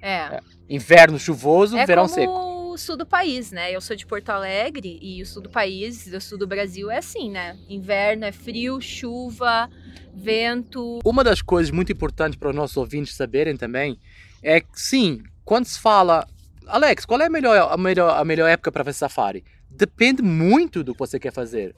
É. 0.00 0.40
Inverno 0.68 1.18
chuvoso, 1.18 1.76
É 1.76 1.84
verão 1.86 2.04
como 2.04 2.14
seco. 2.14 2.32
o 2.72 2.76
sul 2.78 2.96
do 2.96 3.06
país, 3.06 3.50
né? 3.52 3.72
Eu 3.72 3.80
sou 3.80 3.96
de 3.96 4.06
Porto 4.06 4.30
Alegre 4.30 4.98
e 5.02 5.22
o 5.22 5.26
sul 5.26 5.42
do 5.42 5.50
país, 5.50 6.06
o 6.06 6.20
sul 6.20 6.38
do 6.38 6.46
Brasil 6.46 6.90
é 6.90 6.98
assim, 6.98 7.30
né? 7.30 7.56
Inverno 7.68 8.24
é 8.24 8.32
frio, 8.32 8.80
chuva, 8.80 9.68
vento. 10.14 10.98
Uma 11.04 11.22
das 11.22 11.42
coisas 11.42 11.70
muito 11.70 11.92
importantes 11.92 12.38
para 12.38 12.50
os 12.50 12.54
nossos 12.54 12.76
ouvintes 12.76 13.14
saberem 13.14 13.56
também 13.56 13.98
é 14.42 14.60
que, 14.60 14.68
sim, 14.74 15.22
quando 15.44 15.66
se 15.66 15.78
fala, 15.78 16.26
Alex, 16.66 17.04
qual 17.04 17.20
é 17.20 17.26
a 17.26 17.30
melhor, 17.30 17.72
a 17.72 17.76
melhor, 17.76 18.18
a 18.18 18.24
melhor 18.24 18.48
época 18.48 18.72
para 18.72 18.84
fazer 18.84 18.98
safari? 18.98 19.44
Depende 19.70 20.22
muito 20.22 20.82
do 20.82 20.92
que 20.92 20.98
você 20.98 21.18
quer 21.18 21.32
fazer. 21.32 21.74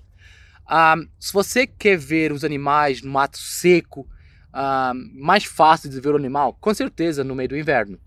Ah, 0.69 0.97
se 1.19 1.33
você 1.33 1.67
quer 1.67 1.97
ver 1.97 2.31
os 2.31 2.45
animais 2.45 3.01
no 3.01 3.11
mato 3.11 3.39
seco, 3.39 4.07
ah, 4.53 4.93
mais 5.15 5.45
fácil 5.45 5.89
de 5.89 5.99
ver 6.01 6.13
o 6.13 6.17
animal, 6.17 6.57
com 6.61 6.75
certeza 6.75 7.25
no 7.25 7.35
meio 7.35 7.49
do 7.49 7.57
inverno. 7.57 7.99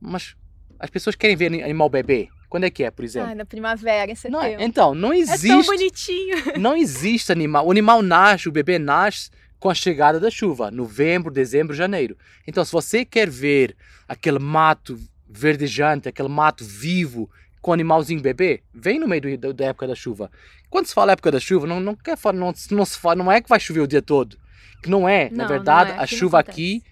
Mas 0.00 0.36
as 0.78 0.88
pessoas 0.90 1.16
querem 1.16 1.36
ver 1.36 1.46
animal 1.62 1.88
bebê. 1.88 2.28
Quando 2.48 2.64
é 2.64 2.70
que 2.70 2.84
é, 2.84 2.90
por 2.90 3.04
exemplo? 3.04 3.30
Ai, 3.30 3.34
na 3.34 3.46
primavera, 3.46 4.04
em 4.04 4.14
Não, 4.30 4.40
setembro. 4.42 4.62
então, 4.62 4.94
não 4.94 5.12
é 5.12 5.24
tão 5.24 5.34
existe 5.34 5.66
bonitinho. 5.66 6.36
não 6.60 6.76
existe 6.76 7.32
animal. 7.32 7.66
O 7.66 7.70
animal 7.70 8.02
nasce, 8.02 8.48
o 8.48 8.52
bebê 8.52 8.78
nasce 8.78 9.30
com 9.58 9.70
a 9.70 9.74
chegada 9.74 10.20
da 10.20 10.30
chuva, 10.30 10.70
novembro, 10.70 11.32
dezembro, 11.32 11.74
janeiro. 11.74 12.16
Então, 12.46 12.64
se 12.64 12.70
você 12.70 13.04
quer 13.04 13.30
ver 13.30 13.74
aquele 14.06 14.38
mato 14.38 14.98
verdejante, 15.26 16.08
aquele 16.08 16.28
mato 16.28 16.62
vivo 16.64 17.30
com 17.62 17.72
animalzinho 17.72 18.20
bebê, 18.20 18.62
vem 18.74 18.98
no 18.98 19.06
meio 19.08 19.38
do- 19.38 19.54
da 19.54 19.66
época 19.66 19.86
da 19.86 19.94
chuva. 19.94 20.30
Quando 20.68 20.86
se 20.86 20.92
fala 20.94 21.12
época 21.12 21.30
da 21.30 21.38
chuva, 21.40 21.66
não, 21.66 21.78
não, 21.80 21.94
quer 21.94 22.18
não, 22.34 22.52
não, 22.72 22.84
se 22.84 22.98
fala, 22.98 23.14
não 23.14 23.30
é 23.32 23.40
que 23.40 23.48
vai 23.48 23.60
chover 23.60 23.80
o 23.80 23.86
dia 23.86 24.02
todo. 24.02 24.36
Que 24.82 24.90
não 24.90 25.08
é. 25.08 25.30
Não, 25.30 25.36
Na 25.38 25.46
verdade, 25.46 25.92
é. 25.92 25.94
a 25.96 26.06
chuva 26.06 26.38
aqui 26.40 26.82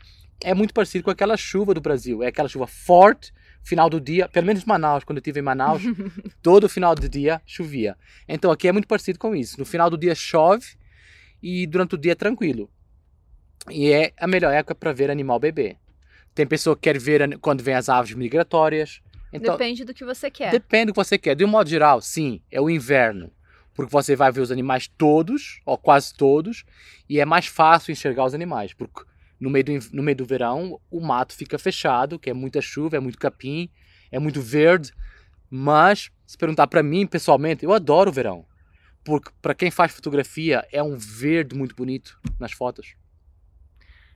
é 0.43 0.55
muito 0.55 0.73
parecida 0.73 1.03
com 1.05 1.11
aquela 1.11 1.37
chuva 1.37 1.75
do 1.75 1.81
Brasil. 1.81 2.23
É 2.23 2.29
aquela 2.29 2.49
chuva 2.49 2.67
forte, 2.67 3.33
final 3.63 3.91
do 3.91 4.01
dia, 4.01 4.29
pelo 4.29 4.47
menos 4.47 4.63
em 4.63 4.67
Manaus, 4.67 5.03
quando 5.05 5.19
eu 5.19 5.21
estive 5.21 5.41
em 5.41 5.43
Manaus, 5.43 5.83
todo 6.41 6.69
final 6.69 6.95
do 6.95 7.09
dia 7.09 7.43
chovia. 7.45 7.97
Então 8.29 8.51
aqui 8.53 8.69
é 8.69 8.73
muito 8.73 8.87
parecido 8.89 9.19
com 9.19 9.35
isso. 9.35 9.59
No 9.59 9.67
final 9.67 9.91
do 9.91 9.99
dia 9.99 10.15
chove 10.15 10.67
e 11.43 11.67
durante 11.67 11.95
o 11.97 11.99
dia 11.99 12.13
é 12.13 12.15
tranquilo. 12.15 12.71
E 13.69 13.91
é 13.93 14.13
a 14.19 14.27
melhor 14.27 14.53
época 14.53 14.75
para 14.75 14.93
ver 14.93 15.11
animal 15.11 15.39
bebê. 15.39 15.77
Tem 16.35 16.47
pessoa 16.47 16.77
que 16.77 16.83
quer 16.83 16.99
ver 16.99 17.23
an- 17.23 17.39
quando 17.41 17.63
vem 17.63 17.75
as 17.75 17.89
aves 17.89 18.15
migratórias. 18.15 19.01
Então, 19.33 19.57
Depende 19.57 19.85
do 19.85 19.95
que 19.95 20.05
você 20.05 20.31
quer. 20.31 20.51
Depende 20.51 20.87
do 20.87 20.93
que 20.93 21.05
você 21.05 21.19
quer. 21.19 21.35
De 21.35 21.45
um 21.45 21.49
modo 21.49 21.69
geral, 21.69 22.01
sim, 22.01 22.43
é 22.51 22.61
o 22.61 22.69
inverno. 22.69 23.31
Porque 23.75 23.91
você 23.91 24.17
vai 24.17 24.33
ver 24.33 24.41
os 24.41 24.51
animais 24.51 24.89
todos, 24.89 25.61
ou 25.65 25.79
quase 25.79 26.13
todos, 26.15 26.65
e 27.09 27.21
é 27.21 27.25
mais 27.25 27.47
fácil 27.47 27.93
enxergar 27.93 28.25
os 28.25 28.35
animais. 28.35 28.73
Porque 28.73 29.03
no 29.39 29.49
meio 29.49 29.65
do, 29.65 29.73
no 29.93 30.03
meio 30.03 30.17
do 30.17 30.25
verão, 30.25 30.81
o 30.91 31.01
mato 31.01 31.35
fica 31.35 31.59
fechado, 31.59 32.19
que 32.19 32.29
é 32.29 32.35
muita 32.35 32.61
chuva, 32.61 32.97
é 32.97 33.01
muito 33.01 33.19
capim, 33.19 33.71
é 34.11 34.19
muito 34.19 34.41
verde. 34.41 34.93
Mas, 35.49 36.11
se 36.27 36.37
perguntar 36.37 36.67
para 36.67 36.83
mim, 36.83 37.07
pessoalmente, 37.07 37.65
eu 37.65 37.73
adoro 37.73 38.11
o 38.11 38.13
verão. 38.13 38.45
Porque 39.03 39.31
para 39.41 39.55
quem 39.55 39.71
faz 39.71 39.93
fotografia, 39.93 40.67
é 40.71 40.83
um 40.83 40.97
verde 40.97 41.57
muito 41.57 41.75
bonito 41.75 42.21
nas 42.39 42.53
fotos. 42.53 42.95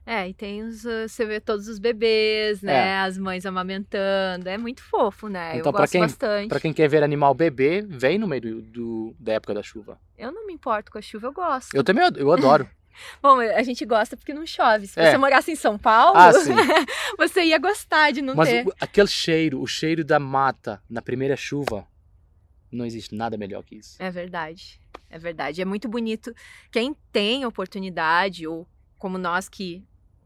É, 0.07 0.29
e 0.29 0.35
tem 0.35 0.63
os. 0.63 0.85
uh, 0.85 1.09
Você 1.09 1.25
vê 1.25 1.41
todos 1.41 1.67
os 1.67 1.79
bebês, 1.79 2.61
né? 2.61 2.99
As 3.01 3.17
mães 3.17 3.47
amamentando. 3.47 4.49
É 4.49 4.59
muito 4.59 4.83
fofo, 4.83 5.29
né? 5.29 5.57
Então, 5.57 5.71
eu 5.71 5.73
pra 5.73 5.81
gosto 5.83 5.93
quem- 5.93 6.01
bastante. 6.03 6.49
Para 6.49 6.61
quem 6.61 6.73
quer 6.75 6.89
ver 6.89 7.03
animal 7.03 7.33
bebê, 7.35 7.81
vem 7.89 8.19
no 8.19 8.27
meio 8.27 8.43
do, 8.43 8.63
do- 8.63 9.17
da 9.19 9.33
época 9.35 9.55
da 9.55 9.63
chuva. 9.63 9.99
Eu 10.19 10.31
não 10.31 10.47
me 10.47 10.53
importo 10.53 10.93
com 10.93 10.99
a 10.99 11.03
chuva, 11.03 11.27
eu 11.29 11.33
gosto. 11.33 11.75
Eu 11.75 11.83
também 11.83 12.05
eu 12.17 12.31
adoro. 12.33 12.69
Bom, 13.21 13.41
a 13.41 13.63
gente 13.65 13.85
gosta 13.85 14.17
porque 14.17 14.33
não 14.35 14.47
chove. 14.47 14.87
Se 14.87 15.01
É. 15.01 15.11
você 15.11 15.19
morasse 15.19 15.51
em 15.51 15.57
São 15.57 15.77
Paulo, 15.79 16.17
Ah, 16.17 16.31
você 17.19 17.43
ia 17.43 17.59
gostar 17.59 18.13
de 18.13 18.21
não 18.23 18.35
Mas 18.37 18.49
ter. 18.51 18.67
o- 18.67 18.73
aquele 18.81 19.09
cheiro, 19.09 19.61
o 19.61 19.67
cheiro 19.67 20.05
da 20.05 20.19
mata 20.21 20.81
na 20.89 21.01
primeira 21.03 21.35
chuva, 21.35 21.87
não 22.71 22.85
existe 22.85 23.15
nada 23.15 23.37
melhor 23.37 23.63
que 23.65 23.77
isso. 23.77 23.97
É 24.01 24.11
verdade. 24.11 24.79
É 25.11 25.19
verdade. 25.19 25.63
É 25.63 25.65
muito 25.65 25.89
bonito. 25.89 26.35
Quem 26.71 26.95
tem 27.11 27.45
oportunidade, 27.47 28.47
ou 28.47 28.67
como 28.99 29.17
nós 29.19 29.49
que 29.49 29.83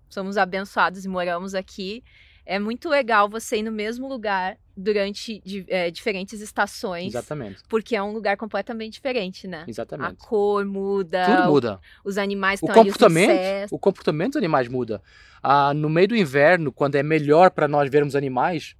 somos 0.08 0.36
abençoados 0.36 1.04
e 1.04 1.08
moramos 1.08 1.54
aqui, 1.54 2.02
é 2.44 2.58
muito 2.58 2.88
legal 2.88 3.28
você 3.28 3.58
ir 3.58 3.62
no 3.62 3.70
mesmo 3.70 4.08
lugar 4.08 4.56
durante 4.74 5.42
é, 5.68 5.90
diferentes 5.90 6.40
estações. 6.40 7.08
Exatamente. 7.08 7.62
Porque 7.68 7.94
é 7.94 8.02
um 8.02 8.12
lugar 8.12 8.38
completamente 8.38 8.94
diferente, 8.94 9.46
né? 9.46 9.64
A 9.66 9.70
Exatamente. 9.70 10.16
cor 10.16 10.64
muda, 10.64 11.26
Tudo 11.26 11.50
muda. 11.50 11.80
os 12.02 12.16
animais 12.16 12.62
O 12.62 12.64
estão 12.66 12.80
ali, 12.80 12.88
os 12.88 12.94
comportamento, 12.96 13.30
insetos. 13.32 13.72
o 13.72 13.78
comportamento 13.78 14.32
dos 14.32 14.38
animais 14.38 14.66
muda. 14.66 15.02
Ah, 15.42 15.74
no 15.74 15.90
meio 15.90 16.08
do 16.08 16.16
inverno, 16.16 16.72
quando 16.72 16.94
é 16.94 17.02
melhor 17.02 17.50
para 17.50 17.68
nós 17.68 17.90
vermos 17.90 18.16
animais, 18.16 18.74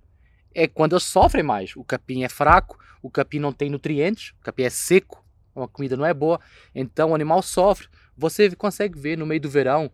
é 0.55 0.67
quando 0.67 0.95
eles 0.95 1.05
sofrem 1.05 1.43
mais. 1.45 1.77
O 1.77 1.85
capim 1.85 2.25
é 2.25 2.29
fraco, 2.29 2.79
o 3.03 3.11
capim 3.11 3.39
não 3.39 3.53
tem 3.53 3.69
nutrientes, 3.69 4.31
o 4.41 4.45
capim 4.45 4.63
é 4.63 4.71
seco, 4.71 5.23
a 5.55 5.69
comida 5.69 5.95
não 5.97 6.07
é 6.07 6.15
boa, 6.15 6.41
então 6.75 7.11
o 7.11 7.15
animal 7.15 7.43
sofre. 7.43 7.87
Você 8.17 8.55
consegue 8.57 8.99
ver 8.99 9.19
no 9.19 9.27
meio 9.27 9.41
do 9.43 9.51
verão 9.51 9.91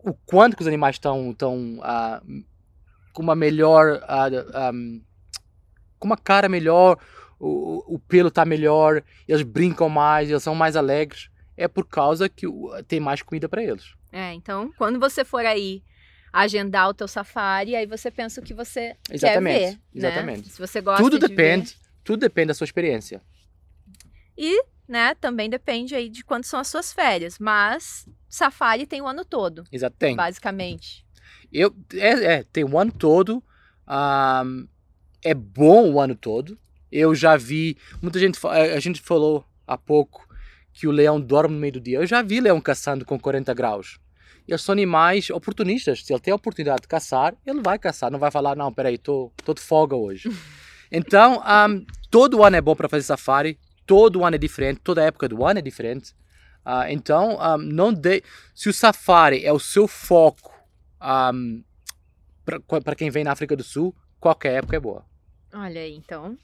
o 0.00 0.14
quanto 0.14 0.56
que 0.56 0.62
os 0.62 0.68
animais 0.68 0.96
estão 0.96 1.30
estão 1.30 1.80
ah, 1.82 2.22
com 3.12 3.22
uma 3.22 3.34
melhor 3.34 4.00
ah, 4.04 4.26
ah, 4.54 4.72
com 5.98 6.06
uma 6.06 6.16
cara 6.16 6.48
melhor, 6.48 6.98
o, 7.38 7.94
o 7.94 7.98
pelo 7.98 8.28
está 8.28 8.44
melhor, 8.44 9.02
eles 9.26 9.42
brincam 9.42 9.88
mais, 9.88 10.30
eles 10.30 10.42
são 10.42 10.54
mais 10.54 10.76
alegres. 10.76 11.28
É 11.56 11.66
por 11.66 11.84
causa 11.84 12.28
que 12.28 12.46
tem 12.86 13.00
mais 13.00 13.20
comida 13.20 13.48
para 13.48 13.62
eles. 13.62 13.94
É, 14.12 14.32
então, 14.32 14.72
quando 14.78 15.00
você 15.00 15.24
for 15.24 15.44
aí 15.44 15.82
agendar 16.32 16.88
o 16.88 16.94
teu 16.94 17.08
safari, 17.08 17.74
aí 17.74 17.84
você 17.84 18.10
pensa 18.10 18.40
o 18.40 18.44
que 18.44 18.54
você 18.54 18.94
Exatamente, 19.10 19.58
quer 19.58 19.70
ver, 19.70 19.72
né? 19.72 19.78
exatamente. 19.94 20.48
Se 20.50 20.58
você 20.58 20.80
gosta 20.80 21.02
Tudo 21.02 21.18
de 21.18 21.26
depende, 21.26 21.70
ver. 21.70 21.76
tudo 22.04 22.20
depende 22.20 22.48
da 22.48 22.54
sua 22.54 22.64
experiência. 22.64 23.20
E, 24.36 24.62
né, 24.88 25.14
também 25.14 25.50
depende 25.50 25.94
aí 25.94 26.08
de 26.08 26.24
quando 26.24 26.44
são 26.44 26.58
as 26.58 26.68
suas 26.68 26.92
férias, 26.92 27.38
mas 27.38 28.08
safari 28.28 28.86
tem 28.86 29.00
o 29.02 29.06
ano 29.06 29.24
todo, 29.24 29.64
Exato, 29.70 29.96
tem. 29.98 30.16
basicamente. 30.16 31.04
Eu, 31.52 31.74
é, 31.94 32.08
é, 32.34 32.42
tem 32.44 32.64
o 32.64 32.78
ano 32.78 32.92
todo. 32.92 33.42
ahm, 33.86 34.66
é 35.22 35.34
bom 35.34 35.92
o 35.92 36.00
ano 36.00 36.14
todo. 36.14 36.58
Eu 36.90 37.14
já 37.14 37.36
vi. 37.36 37.76
Muita 38.00 38.18
gente. 38.18 38.38
A 38.46 38.78
gente 38.80 39.00
falou 39.00 39.44
há 39.66 39.76
pouco 39.76 40.26
que 40.72 40.86
o 40.86 40.90
leão 40.90 41.20
dorme 41.20 41.54
no 41.54 41.60
meio 41.60 41.74
do 41.74 41.80
dia. 41.80 41.98
Eu 41.98 42.06
já 42.06 42.22
vi 42.22 42.40
leão 42.40 42.60
caçando 42.60 43.04
com 43.04 43.18
40 43.18 43.52
graus. 43.54 43.98
Eles 44.46 44.62
são 44.62 44.72
animais 44.72 45.28
oportunistas. 45.30 46.04
Se 46.04 46.12
ele 46.12 46.20
tem 46.20 46.32
a 46.32 46.36
oportunidade 46.36 46.82
de 46.82 46.88
caçar, 46.88 47.34
ele 47.46 47.60
vai 47.60 47.78
caçar. 47.78 48.10
Não 48.10 48.18
vai 48.18 48.30
falar, 48.30 48.56
não, 48.56 48.72
peraí, 48.72 48.94
estou 48.94 49.32
de 49.54 49.60
folga 49.60 49.96
hoje. 49.96 50.28
Então, 50.90 51.42
ahm, 51.44 51.84
todo 52.10 52.42
ano 52.42 52.56
é 52.56 52.62
bom 52.62 52.74
para 52.74 52.88
fazer 52.88 53.02
safari. 53.02 53.58
Todo 53.88 54.24
ano 54.24 54.36
é 54.36 54.38
diferente. 54.38 54.80
Toda 54.84 55.02
época 55.02 55.28
do 55.28 55.44
ano 55.44 55.58
é 55.58 55.62
diferente. 55.62 56.14
Ah, 56.62 56.92
então, 56.92 57.40
ahm, 57.40 57.62
não 57.62 57.92
de... 57.92 58.22
se 58.54 58.68
o 58.68 58.72
safari 58.74 59.44
é 59.44 59.52
o 59.52 59.58
seu 59.58 59.88
foco 59.88 60.52
para 62.84 62.94
quem 62.94 63.08
vem 63.08 63.24
na 63.24 63.32
África 63.32 63.56
do 63.56 63.64
Sul, 63.64 63.94
qualquer 64.20 64.58
época 64.58 64.76
é 64.76 64.80
boa. 64.80 65.04
Olha 65.54 65.80
aí, 65.80 65.94
então. 65.94 66.36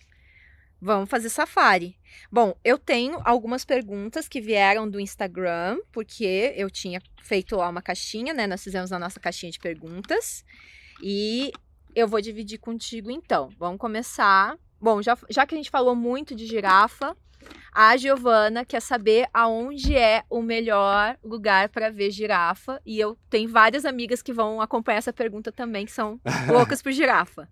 Vamos 0.80 1.10
fazer 1.10 1.28
safari. 1.28 1.98
Bom, 2.32 2.56
eu 2.64 2.78
tenho 2.78 3.20
algumas 3.22 3.66
perguntas 3.66 4.26
que 4.26 4.40
vieram 4.40 4.88
do 4.88 4.98
Instagram, 4.98 5.78
porque 5.92 6.54
eu 6.56 6.70
tinha 6.70 7.02
feito 7.22 7.56
lá 7.56 7.68
uma 7.68 7.82
caixinha, 7.82 8.32
né? 8.32 8.46
Nós 8.46 8.64
fizemos 8.64 8.92
a 8.92 8.98
nossa 8.98 9.20
caixinha 9.20 9.52
de 9.52 9.58
perguntas. 9.58 10.42
E 11.02 11.52
eu 11.94 12.08
vou 12.08 12.20
dividir 12.22 12.58
contigo 12.58 13.10
então. 13.10 13.50
Vamos 13.58 13.78
começar. 13.78 14.58
Bom, 14.80 15.02
já, 15.02 15.18
já 15.30 15.46
que 15.46 15.54
a 15.54 15.58
gente 15.58 15.70
falou 15.70 15.94
muito 15.94 16.34
de 16.34 16.46
girafa, 16.46 17.14
a 17.72 17.96
Giovana 17.96 18.64
quer 18.64 18.80
saber 18.80 19.26
aonde 19.32 19.96
é 19.96 20.22
o 20.30 20.40
melhor 20.42 21.16
lugar 21.24 21.68
para 21.68 21.90
ver 21.90 22.10
girafa. 22.10 22.80
E 22.86 22.98
eu 22.98 23.16
tenho 23.28 23.48
várias 23.48 23.84
amigas 23.84 24.22
que 24.22 24.32
vão 24.32 24.60
acompanhar 24.60 24.98
essa 24.98 25.12
pergunta 25.12 25.50
também, 25.52 25.84
que 25.86 25.92
são 25.92 26.20
loucas 26.48 26.80
por 26.82 26.92
girafa. 26.92 27.48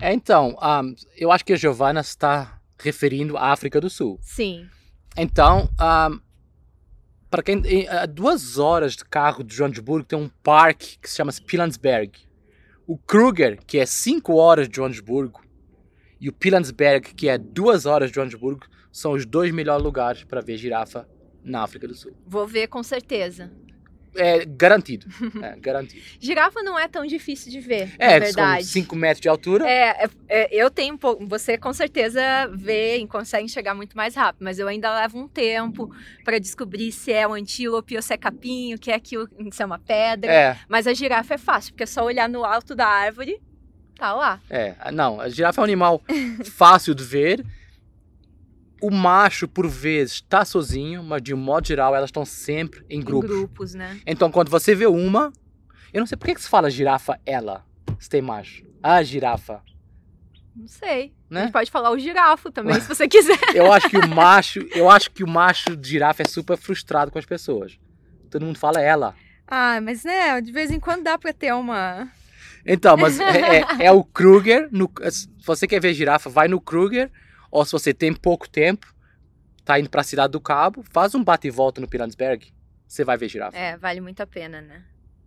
É, 0.00 0.12
Então, 0.12 0.56
ahm, 0.60 0.94
eu 1.16 1.30
acho 1.32 1.44
que 1.44 1.52
a 1.52 1.56
Giovana 1.56 2.00
está 2.00 2.60
referindo 2.78 3.36
à 3.36 3.50
África 3.52 3.80
do 3.80 3.90
Sul. 3.90 4.18
Sim. 4.22 4.68
Então, 5.16 5.68
para 7.30 7.42
quem 7.42 7.58
em- 7.66 7.88
a 7.88 8.06
duas 8.06 8.58
horas 8.58 8.94
de 8.96 9.04
carro 9.04 9.42
de 9.44 9.54
Johannesburgo 9.56 10.06
tem 10.06 10.18
um 10.18 10.28
parque 10.42 10.98
que 10.98 11.10
se 11.10 11.16
chama 11.16 11.32
Pilansberg. 11.46 12.12
O 12.86 12.96
Kruger, 12.96 13.58
que 13.66 13.78
é 13.78 13.84
cinco 13.84 14.36
horas 14.36 14.66
de 14.68 14.74
Johannesburgo, 14.76 15.42
e 16.20 16.28
o 16.28 16.32
Pilansberg, 16.32 17.14
que 17.14 17.28
é 17.28 17.36
duas 17.36 17.84
horas 17.84 18.08
de 18.10 18.14
Johannesburgo, 18.14 18.66
são 18.92 19.12
os 19.12 19.24
dois 19.26 19.52
melhores 19.52 19.82
lugares 19.84 20.24
para 20.24 20.40
ver 20.40 20.56
girafa 20.56 21.08
na 21.44 21.62
África 21.62 21.86
do 21.86 21.94
Sul. 21.94 22.12
Vou 22.26 22.46
ver 22.46 22.66
com 22.68 22.82
certeza. 22.82 23.50
É 24.14 24.44
garantido. 24.44 25.06
É 25.42 25.54
garantido. 25.60 26.02
Girafa 26.18 26.62
não 26.62 26.76
é 26.78 26.88
tão 26.88 27.06
difícil 27.06 27.52
de 27.52 27.60
ver, 27.60 27.94
É, 27.98 28.14
na 28.18 28.24
verdade. 28.24 28.64
5 28.64 28.96
metros 28.96 29.20
de 29.20 29.28
altura. 29.28 29.68
É, 29.68 30.04
é, 30.04 30.10
é, 30.28 30.48
eu 30.52 30.70
tenho 30.70 30.94
um 30.94 30.98
pouco. 30.98 31.24
Você 31.28 31.56
com 31.56 31.72
certeza 31.72 32.20
vê 32.52 32.96
e 32.96 33.06
consegue 33.06 33.44
enxergar 33.44 33.74
muito 33.74 33.96
mais 33.96 34.14
rápido, 34.16 34.42
mas 34.42 34.58
eu 34.58 34.66
ainda 34.66 34.92
levo 34.98 35.18
um 35.18 35.28
tempo 35.28 35.94
para 36.24 36.40
descobrir 36.40 36.90
se 36.90 37.12
é 37.12 37.28
um 37.28 37.34
antílope 37.34 37.94
ou 37.94 38.02
se 38.02 38.12
é 38.12 38.16
capim, 38.16 38.74
o 38.74 38.78
que 38.78 38.90
é 38.90 38.94
aquilo, 38.94 39.28
se 39.52 39.62
é 39.62 39.66
uma 39.66 39.78
pedra. 39.78 40.32
É, 40.32 40.56
Mas 40.68 40.86
a 40.86 40.94
girafa 40.94 41.34
é 41.34 41.38
fácil, 41.38 41.72
porque 41.72 41.84
é 41.84 41.86
só 41.86 42.02
olhar 42.04 42.28
no 42.28 42.44
alto 42.44 42.74
da 42.74 42.86
árvore, 42.88 43.40
tá 43.94 44.12
lá. 44.14 44.40
é. 44.50 44.74
Não, 44.90 45.20
a 45.20 45.28
girafa 45.28 45.60
é 45.60 45.62
um 45.62 45.64
animal 45.64 46.02
fácil 46.56 46.94
de 46.94 47.04
ver. 47.04 47.44
O 48.80 48.90
macho, 48.90 49.48
por 49.48 49.66
vezes, 49.68 50.14
está 50.14 50.44
sozinho, 50.44 51.02
mas 51.02 51.20
de 51.22 51.34
um 51.34 51.36
modo 51.36 51.66
geral, 51.66 51.94
elas 51.94 52.08
estão 52.08 52.24
sempre 52.24 52.84
em 52.88 53.00
grupos. 53.00 53.30
Em 53.30 53.34
grupos, 53.34 53.74
né? 53.74 54.00
Então, 54.06 54.30
quando 54.30 54.50
você 54.50 54.74
vê 54.74 54.86
uma. 54.86 55.32
Eu 55.92 56.00
não 56.00 56.06
sei 56.06 56.16
por 56.16 56.26
que 56.26 56.34
que 56.34 56.42
se 56.42 56.48
fala 56.48 56.70
girafa 56.70 57.18
ela, 57.26 57.64
se 57.98 58.08
tem 58.08 58.20
macho. 58.22 58.64
A 58.82 59.02
girafa. 59.02 59.62
Não 60.54 60.68
sei. 60.68 61.12
Né? 61.30 61.40
A 61.40 61.44
gente 61.44 61.52
pode 61.52 61.70
falar 61.70 61.90
o 61.90 61.98
girafo 61.98 62.50
também, 62.50 62.80
se 62.80 62.88
você 62.88 63.06
quiser. 63.08 63.38
Eu 63.54 63.72
acho 63.72 63.88
que 63.90 63.96
o 63.98 64.08
macho. 64.08 64.60
Eu 64.74 64.90
acho 64.90 65.10
que 65.10 65.22
o 65.24 65.28
macho 65.28 65.76
de 65.76 65.88
girafa 65.90 66.22
é 66.22 66.26
super 66.26 66.56
frustrado 66.56 67.10
com 67.10 67.18
as 67.18 67.26
pessoas. 67.26 67.78
Todo 68.30 68.44
mundo 68.44 68.58
fala 68.58 68.80
ela. 68.80 69.14
Ah, 69.46 69.80
mas 69.80 70.04
né, 70.04 70.40
de 70.40 70.52
vez 70.52 70.70
em 70.70 70.78
quando 70.80 71.02
dá 71.04 71.16
pra 71.18 71.32
ter 71.32 71.52
uma. 71.54 72.08
Então, 72.66 72.96
mas 72.96 73.18
é, 73.20 73.60
é- 73.60 73.66
é 73.86 73.92
o 73.92 74.02
Kruger. 74.04 74.68
No, 74.70 74.90
se 75.10 75.28
você 75.44 75.66
quer 75.66 75.80
ver 75.80 75.94
girafa, 75.94 76.28
vai 76.28 76.48
no 76.48 76.60
Kruger. 76.60 77.10
Ou 77.50 77.64
se 77.64 77.72
você 77.72 77.94
tem 77.94 78.12
pouco 78.12 78.48
tempo, 78.48 78.86
tá 79.64 79.78
indo 79.78 79.90
pra 79.90 80.02
Cidade 80.02 80.32
do 80.32 80.40
Cabo, 80.40 80.84
faz 80.90 81.14
um 81.14 81.22
bate 81.22 81.48
e 81.48 81.50
volta 81.50 81.80
no 81.80 81.88
Pilansberg. 81.88 82.52
Você 82.86 83.04
vai 83.04 83.16
ver 83.16 83.28
girafa. 83.28 83.56
É, 83.56 83.76
vale 83.76 84.00
muito 84.00 84.20
a 84.22 84.26
pena, 84.26 84.60
né? 84.60 84.82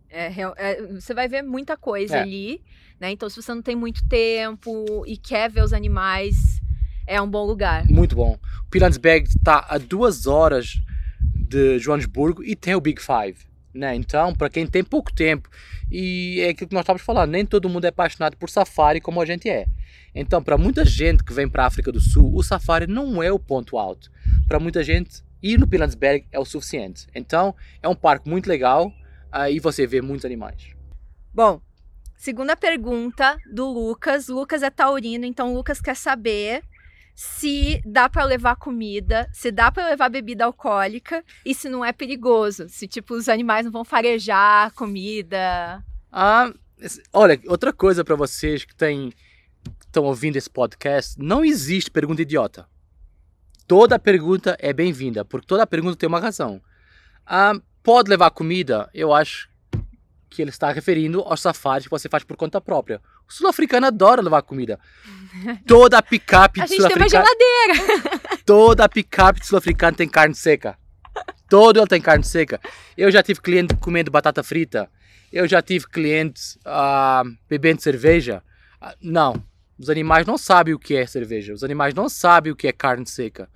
É, 0.09 0.31
é, 0.57 0.81
você 0.87 1.13
vai 1.13 1.27
ver 1.27 1.41
muita 1.41 1.77
coisa 1.77 2.17
É. 2.17 2.21
ali, 2.21 2.61
né? 2.99 3.11
Então, 3.11 3.29
se 3.29 3.41
você 3.41 3.53
não 3.53 3.61
tem 3.61 3.75
muito 3.75 4.05
tempo 4.07 5.05
e 5.07 5.15
quer 5.15 5.49
ver 5.49 5.63
os 5.63 5.71
animais, 5.73 6.35
é 7.07 7.21
um 7.21 7.29
bom 7.29 7.45
lugar. 7.45 7.85
Muito 7.89 8.15
bom. 8.15 8.37
O 8.65 8.69
Pilansberg 8.69 9.27
está 9.27 9.65
a 9.69 9.77
duas 9.77 10.27
horas 10.27 10.73
de 11.33 11.79
Joanesburgo 11.79 12.43
e 12.43 12.55
tem 12.55 12.75
o 12.75 12.81
Big 12.81 13.01
Five. 13.01 13.37
Né? 13.73 13.95
Então, 13.95 14.35
para 14.35 14.49
quem 14.49 14.67
tem 14.67 14.83
pouco 14.83 15.13
tempo, 15.13 15.49
e 15.89 16.41
é 16.41 16.49
aquilo 16.49 16.67
que 16.67 16.73
nós 16.73 16.83
estávamos 16.83 17.05
falando, 17.05 17.31
nem 17.31 17.45
todo 17.45 17.69
mundo 17.69 17.85
é 17.85 17.87
apaixonado 17.87 18.35
por 18.35 18.49
safari 18.49 18.99
como 18.99 19.21
a 19.21 19.25
gente 19.25 19.49
é. 19.49 19.65
Então, 20.13 20.43
para 20.43 20.57
muita 20.57 20.83
gente 20.83 21.23
que 21.23 21.33
vem 21.33 21.47
para 21.47 21.63
a 21.63 21.67
África 21.67 21.91
do 21.91 21.99
Sul, 21.99 22.33
o 22.35 22.43
safari 22.43 22.87
não 22.87 23.23
é 23.23 23.31
o 23.31 23.39
ponto 23.39 23.77
alto. 23.77 24.11
Para 24.47 24.59
muita 24.59 24.83
gente, 24.83 25.23
ir 25.41 25.57
no 25.57 25.67
Pilansberg 25.67 26.25
é 26.31 26.39
o 26.39 26.45
suficiente. 26.45 27.07
Então, 27.15 27.55
é 27.81 27.87
um 27.87 27.95
parque 27.95 28.29
muito 28.29 28.47
legal 28.47 28.91
aí 29.31 29.59
você 29.59 29.87
vê 29.87 30.01
muitos 30.01 30.25
animais. 30.25 30.75
Bom, 31.33 31.61
segunda 32.17 32.55
pergunta 32.55 33.37
do 33.51 33.65
Lucas. 33.67 34.27
Lucas 34.27 34.61
é 34.61 34.69
taurino, 34.69 35.25
então 35.25 35.51
o 35.51 35.55
Lucas 35.55 35.79
quer 35.79 35.95
saber 35.95 36.61
se 37.15 37.81
dá 37.85 38.09
pra 38.09 38.23
levar 38.23 38.55
comida, 38.55 39.29
se 39.31 39.51
dá 39.51 39.71
pra 39.71 39.87
levar 39.87 40.09
bebida 40.09 40.45
alcoólica 40.45 41.23
e 41.45 41.53
se 41.53 41.69
não 41.69 41.85
é 41.85 41.93
perigoso, 41.93 42.67
se 42.67 42.87
tipo 42.87 43.13
os 43.13 43.29
animais 43.29 43.65
não 43.65 43.71
vão 43.71 43.85
farejar 43.85 44.73
comida. 44.73 45.83
Ah, 46.11 46.51
olha, 47.13 47.39
outra 47.47 47.71
coisa 47.71 48.03
para 48.03 48.15
vocês 48.15 48.65
que 48.65 48.75
têm 48.75 49.13
estão 49.91 50.05
ouvindo 50.05 50.37
esse 50.37 50.49
podcast, 50.49 51.19
não 51.19 51.43
existe 51.43 51.91
pergunta 51.91 52.21
idiota. 52.21 52.65
Toda 53.67 53.99
pergunta 53.99 54.57
é 54.59 54.71
bem-vinda, 54.71 55.23
porque 55.25 55.45
toda 55.45 55.67
pergunta 55.67 55.97
tem 55.97 56.07
uma 56.07 56.19
razão. 56.19 56.61
Ah, 57.25 57.53
pode 57.83 58.09
levar 58.09 58.31
comida? 58.31 58.89
Eu 58.93 59.13
acho 59.13 59.49
que 60.29 60.41
ele 60.41 60.49
está 60.49 60.71
referindo 60.71 61.21
aos 61.21 61.41
safaris 61.41 61.85
que 61.85 61.91
você 61.91 62.07
faz 62.07 62.23
por 62.23 62.37
conta 62.37 62.61
própria. 62.61 63.01
O 63.27 63.33
sul-africano 63.33 63.85
adora 63.85 64.21
levar 64.21 64.41
comida. 64.43 64.79
Toda 65.67 66.01
picape 66.01 66.61
A 66.61 66.65
de 66.65 66.75
gente 66.75 66.87
tem 66.87 66.97
uma 66.97 67.09
geladeira. 67.09 67.73
toda 68.45 68.89
picape 68.89 69.41
de 69.41 69.45
sul-africano 69.45 69.95
tem 69.95 70.07
carne 70.07 70.35
seca. 70.35 70.77
Todo 71.49 71.77
ele 71.77 71.87
tem 71.87 72.01
carne 72.01 72.23
seca. 72.23 72.61
Eu 72.97 73.11
já 73.11 73.21
tive 73.21 73.41
cliente 73.41 73.75
comendo 73.75 74.09
batata 74.09 74.41
frita. 74.41 74.89
Eu 75.31 75.47
já 75.47 75.61
tive 75.61 75.85
clientes 75.87 76.57
ah, 76.63 77.23
bebendo 77.49 77.81
cerveja. 77.81 78.41
Ah, 78.79 78.95
não, 79.01 79.41
os 79.81 79.89
animais 79.89 80.25
não 80.25 80.37
sabem 80.37 80.73
o 80.73 80.79
que 80.79 80.95
é 80.95 81.05
cerveja. 81.05 81.53
Os 81.53 81.63
animais 81.63 81.93
não 81.93 82.07
sabem 82.07 82.51
o 82.51 82.55
que 82.55 82.67
é 82.67 82.71
carne 82.71 83.05
seca. 83.07 83.49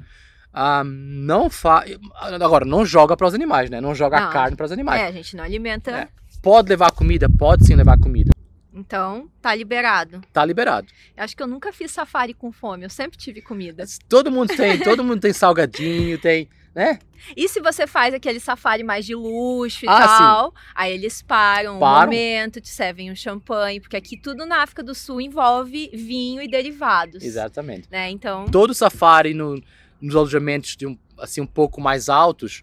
Ah, 0.52 0.84
não 0.86 1.50
fa... 1.50 1.84
Agora, 2.16 2.66
não 2.66 2.86
joga 2.86 3.16
para 3.16 3.28
os 3.28 3.34
animais, 3.34 3.70
né? 3.70 3.80
Não 3.80 3.94
joga 3.94 4.20
Não. 4.20 4.32
carne 4.32 4.56
para 4.56 4.66
os 4.66 4.72
animais. 4.72 5.02
É, 5.02 5.08
a 5.08 5.12
gente 5.12 5.36
não 5.36 5.44
alimenta. 5.44 5.92
É. 5.92 6.08
Pode 6.42 6.70
levar 6.70 6.92
comida? 6.92 7.30
Pode 7.30 7.66
sim 7.66 7.76
levar 7.76 8.00
comida. 8.00 8.32
Então, 8.74 9.30
tá 9.42 9.56
liberado. 9.56 10.22
Tá 10.34 10.44
liberado. 10.44 10.88
Eu 11.16 11.24
acho 11.24 11.36
que 11.36 11.42
eu 11.42 11.48
nunca 11.48 11.72
fiz 11.72 11.92
safari 11.92 12.34
com 12.34 12.52
fome, 12.52 12.84
eu 12.84 12.90
sempre 12.90 13.18
tive 13.18 13.42
comida. 13.42 13.86
Todo 14.10 14.30
mundo 14.30 14.54
tem, 14.56 14.78
todo 14.80 15.04
mundo 15.04 15.22
tem 15.22 15.32
salgadinho, 15.32 16.18
tem, 16.20 16.50
né? 16.76 17.00
E 17.36 17.48
se 17.48 17.62
você 17.62 17.88
faz 17.88 18.14
aquele 18.14 18.40
safari 18.40 18.84
mais 18.84 19.06
de 19.06 19.16
luxo 19.16 19.86
e 19.86 19.90
Ah, 19.90 20.06
tal, 20.08 20.54
aí 20.76 20.92
eles 20.94 21.22
param, 21.22 21.78
um 21.78 21.80
Param. 21.80 22.12
momento, 22.12 22.60
te 22.60 22.68
servem 22.70 23.10
um 23.10 23.16
champanhe, 23.16 23.80
porque 23.80 23.96
aqui 23.96 24.18
tudo 24.18 24.46
na 24.46 24.62
África 24.62 24.84
do 24.84 24.94
Sul 24.94 25.22
envolve 25.22 25.90
vinho 25.94 26.42
e 26.42 26.48
derivados. 26.48 27.24
Exatamente. 27.24 27.88
Né? 27.90 28.10
Então, 28.12 28.46
Todo 28.46 28.74
safari 28.74 29.34
no- 29.34 29.60
nos 30.02 30.16
alojamentos 30.16 30.76
de 30.76 30.86
um, 30.86 30.98
assim 31.18 31.40
um 31.40 31.48
pouco 31.48 31.80
mais 31.80 32.10
altos, 32.10 32.62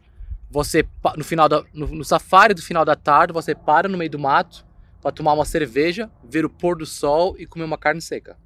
você 0.51 0.85
no 1.17 1.25
final 1.25 1.49
da 1.49 1.65
no, 1.73 1.87
no 1.89 2.05
safari 2.05 2.53
do 2.53 2.61
final 2.63 2.85
da 2.85 2.95
tarde, 2.95 3.33
você 3.33 3.55
para 3.55 3.89
no 3.89 3.97
meio 3.97 4.11
do 4.11 4.19
mato 4.19 4.67
para 5.01 5.11
tomar 5.11 5.33
uma 5.33 5.45
cerveja, 5.47 6.09
ver 6.23 6.45
o 6.45 6.51
pôr 6.51 6.77
do 6.77 6.87
sol 6.87 7.35
e 7.39 7.47
comer 7.47 7.65
uma 7.65 7.79
carne 7.79 8.01
seca. 8.01 8.37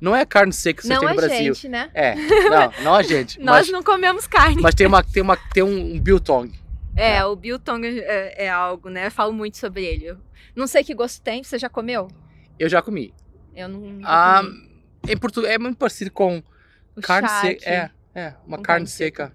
Não 0.00 0.14
é 0.14 0.22
a 0.22 0.26
carne 0.26 0.52
seca 0.52 0.80
que 0.80 0.86
você 0.86 0.94
não 0.94 1.00
tem 1.00 1.08
a 1.08 1.12
no 1.12 1.16
Brasil. 1.16 1.54
gente, 1.54 1.68
né? 1.68 1.90
É, 1.94 2.14
não, 2.14 2.84
não 2.84 2.94
a 2.94 3.02
gente. 3.02 3.38
Nós 3.42 3.66
mas, 3.66 3.70
não 3.70 3.82
comemos 3.82 4.26
carne. 4.26 4.60
mas 4.60 4.74
tem 4.74 4.86
uma 4.86 5.02
tem 5.02 5.22
uma 5.22 5.36
tem 5.36 5.62
um, 5.62 5.94
um 5.94 6.00
biltong. 6.00 6.52
É, 6.96 7.24
o 7.24 7.34
biltong 7.34 7.84
é, 7.86 8.44
é 8.44 8.48
algo, 8.50 8.88
né? 8.88 9.06
Eu 9.06 9.10
falo 9.10 9.32
muito 9.32 9.58
sobre 9.58 9.84
ele. 9.84 10.16
Não 10.54 10.66
sei 10.66 10.84
que 10.84 10.94
gosto 10.94 11.20
tem, 11.20 11.42
você 11.42 11.58
já 11.58 11.68
comeu? 11.68 12.08
Eu 12.58 12.68
já 12.68 12.80
comi. 12.80 13.12
Eu 13.54 13.68
não. 13.68 14.00
Ah, 14.04 14.42
comi. 14.42 14.70
em 15.08 15.16
Portugal 15.16 15.50
é 15.50 15.58
muito 15.58 15.76
parecido 15.76 16.10
com 16.10 16.42
O 16.96 17.00
carne 17.00 17.28
seca. 17.28 17.68
É, 17.68 17.90
é, 18.14 18.34
uma 18.46 18.58
Com 18.58 18.62
carne 18.62 18.86
carne 18.86 18.86
seca. 18.86 19.32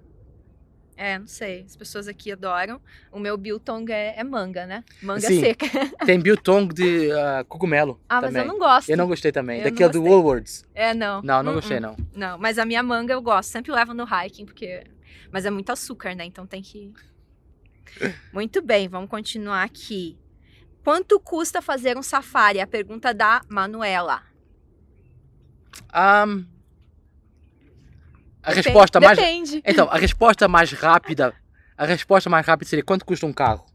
É, 1.01 1.17
não 1.17 1.27
sei. 1.27 1.63
As 1.65 1.77
pessoas 1.77 2.09
aqui 2.09 2.29
adoram. 2.29 2.81
O 3.09 3.19
meu 3.19 3.37
biltong 3.37 3.89
é, 3.89 4.19
é 4.19 4.21
manga, 4.21 4.65
né? 4.65 4.83
Manga 5.01 5.21
Sim. 5.21 5.39
seca. 5.39 5.65
Tem 6.05 6.19
biltong 6.19 6.67
de 6.73 7.09
ah, 7.13 7.45
cogumelo 7.47 8.01
Ah, 8.09 8.19
mas 8.19 8.33
também. 8.33 8.41
eu 8.41 8.47
não 8.49 8.59
gosto. 8.59 8.89
Eu 8.89 8.97
não 8.97 9.07
gostei 9.07 9.31
também. 9.31 9.59
Eu 9.59 9.63
Daquele 9.63 9.93
do. 9.93 10.03
Woolworths. 10.03 10.65
É, 10.75 10.93
não. 10.93 11.21
Não, 11.21 11.41
não 11.41 11.53
Uh-uh. 11.53 11.61
gostei 11.61 11.79
não. 11.79 11.95
Não, 12.13 12.37
mas 12.37 12.59
a 12.59 12.65
minha 12.65 12.83
manga 12.83 13.13
eu 13.13 13.21
gosto. 13.21 13.49
Sempre 13.49 13.71
levo 13.71 13.93
no 13.93 14.03
hiking, 14.03 14.43
porque. 14.45 14.83
Mas 15.31 15.45
é 15.45 15.49
muito 15.49 15.71
açúcar, 15.71 16.13
né? 16.15 16.25
Então 16.25 16.45
tem 16.45 16.61
que. 16.61 16.91
Muito 18.33 18.61
bem, 18.61 18.89
vamos 18.89 19.09
continuar 19.09 19.63
aqui. 19.63 20.17
Quanto 20.83 21.17
custa 21.17 21.61
fazer 21.61 21.97
um 21.97 22.03
safari? 22.03 22.59
A 22.59 22.67
pergunta 22.67 23.13
da 23.13 23.41
Manuela. 23.47 24.21
Ahm, 25.93 26.45
a 28.49 28.53
Depen- 28.55 28.63
resposta 28.73 28.99
mais 28.99 29.17
Depende. 29.17 29.61
Então, 29.65 29.89
a 29.89 29.97
resposta 29.97 30.47
mais 30.47 30.71
rápida, 30.71 31.33
a 31.77 31.85
resposta 31.85 32.29
mais 32.29 32.45
rápida 32.45 32.69
seria 32.69 32.83
quanto 32.83 33.05
custa 33.05 33.25
um 33.25 33.33
carro? 33.33 33.65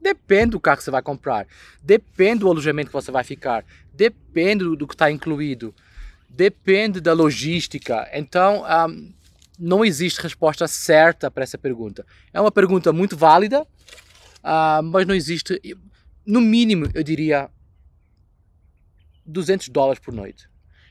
Depende 0.00 0.50
do 0.50 0.60
carro 0.60 0.76
que 0.76 0.84
você 0.84 0.90
vai 0.90 1.02
comprar, 1.02 1.46
depende 1.82 2.40
do 2.40 2.50
alojamento 2.50 2.88
que 2.88 2.92
você 2.92 3.10
vai 3.10 3.24
ficar, 3.24 3.64
depende 3.92 4.64
do, 4.64 4.86
que 4.86 4.94
está 4.94 5.10
incluído, 5.10 5.74
depende 6.28 7.00
da 7.00 7.12
logística. 7.12 8.08
Então, 8.12 8.64
ahm, 8.66 9.12
não 9.58 9.84
existe 9.84 10.20
resposta 10.20 10.68
certa 10.68 11.30
para 11.30 11.42
essa 11.42 11.58
pergunta. 11.58 12.06
É 12.32 12.40
uma 12.40 12.52
pergunta 12.52 12.92
muito 12.92 13.16
válida, 13.16 13.66
ah, 14.44 14.80
mas 14.84 15.06
não 15.06 15.14
existe, 15.14 15.60
no 16.24 16.40
mínimo, 16.40 16.88
eu 16.94 17.02
diria 17.02 17.50
200 19.24 19.68
dólares 19.70 19.98
por 19.98 20.14
noite. 20.14 20.48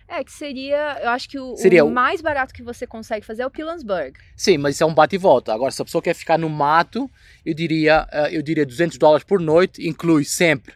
É, 0.08 0.24
que 0.24 0.32
seria. 0.32 1.00
Eu 1.02 1.10
acho 1.10 1.28
que 1.28 1.40
o, 1.40 1.56
o 1.56 1.92
mais 1.92 2.22
barato 2.22 2.54
que 2.54 2.62
você 2.62 2.86
consegue 2.86 3.26
fazer 3.26 3.42
é 3.42 3.46
o 3.46 3.50
Pilansburg. 3.50 4.14
Sim, 4.36 4.58
mas 4.60 4.76
isso 4.76 4.84
é 4.84 4.88
um 4.88 4.94
bate 4.94 5.16
e 5.16 5.18
volta. 5.18 5.52
Agora, 5.54 5.72
se 5.72 5.82
a 5.82 5.86
pessoa 5.86 6.02
quer 6.02 6.14
ficar 6.14 6.38
no 6.38 6.48
mato, 6.50 7.10
eu 7.44 7.54
diria, 7.56 8.08
eh, 8.12 8.38
eu 8.38 8.42
diria 8.44 8.66
200 8.66 8.98
dólares 9.00 9.24
por 9.26 9.40
noite, 9.40 9.88
inclui 9.88 10.24
sempre. 10.24 10.76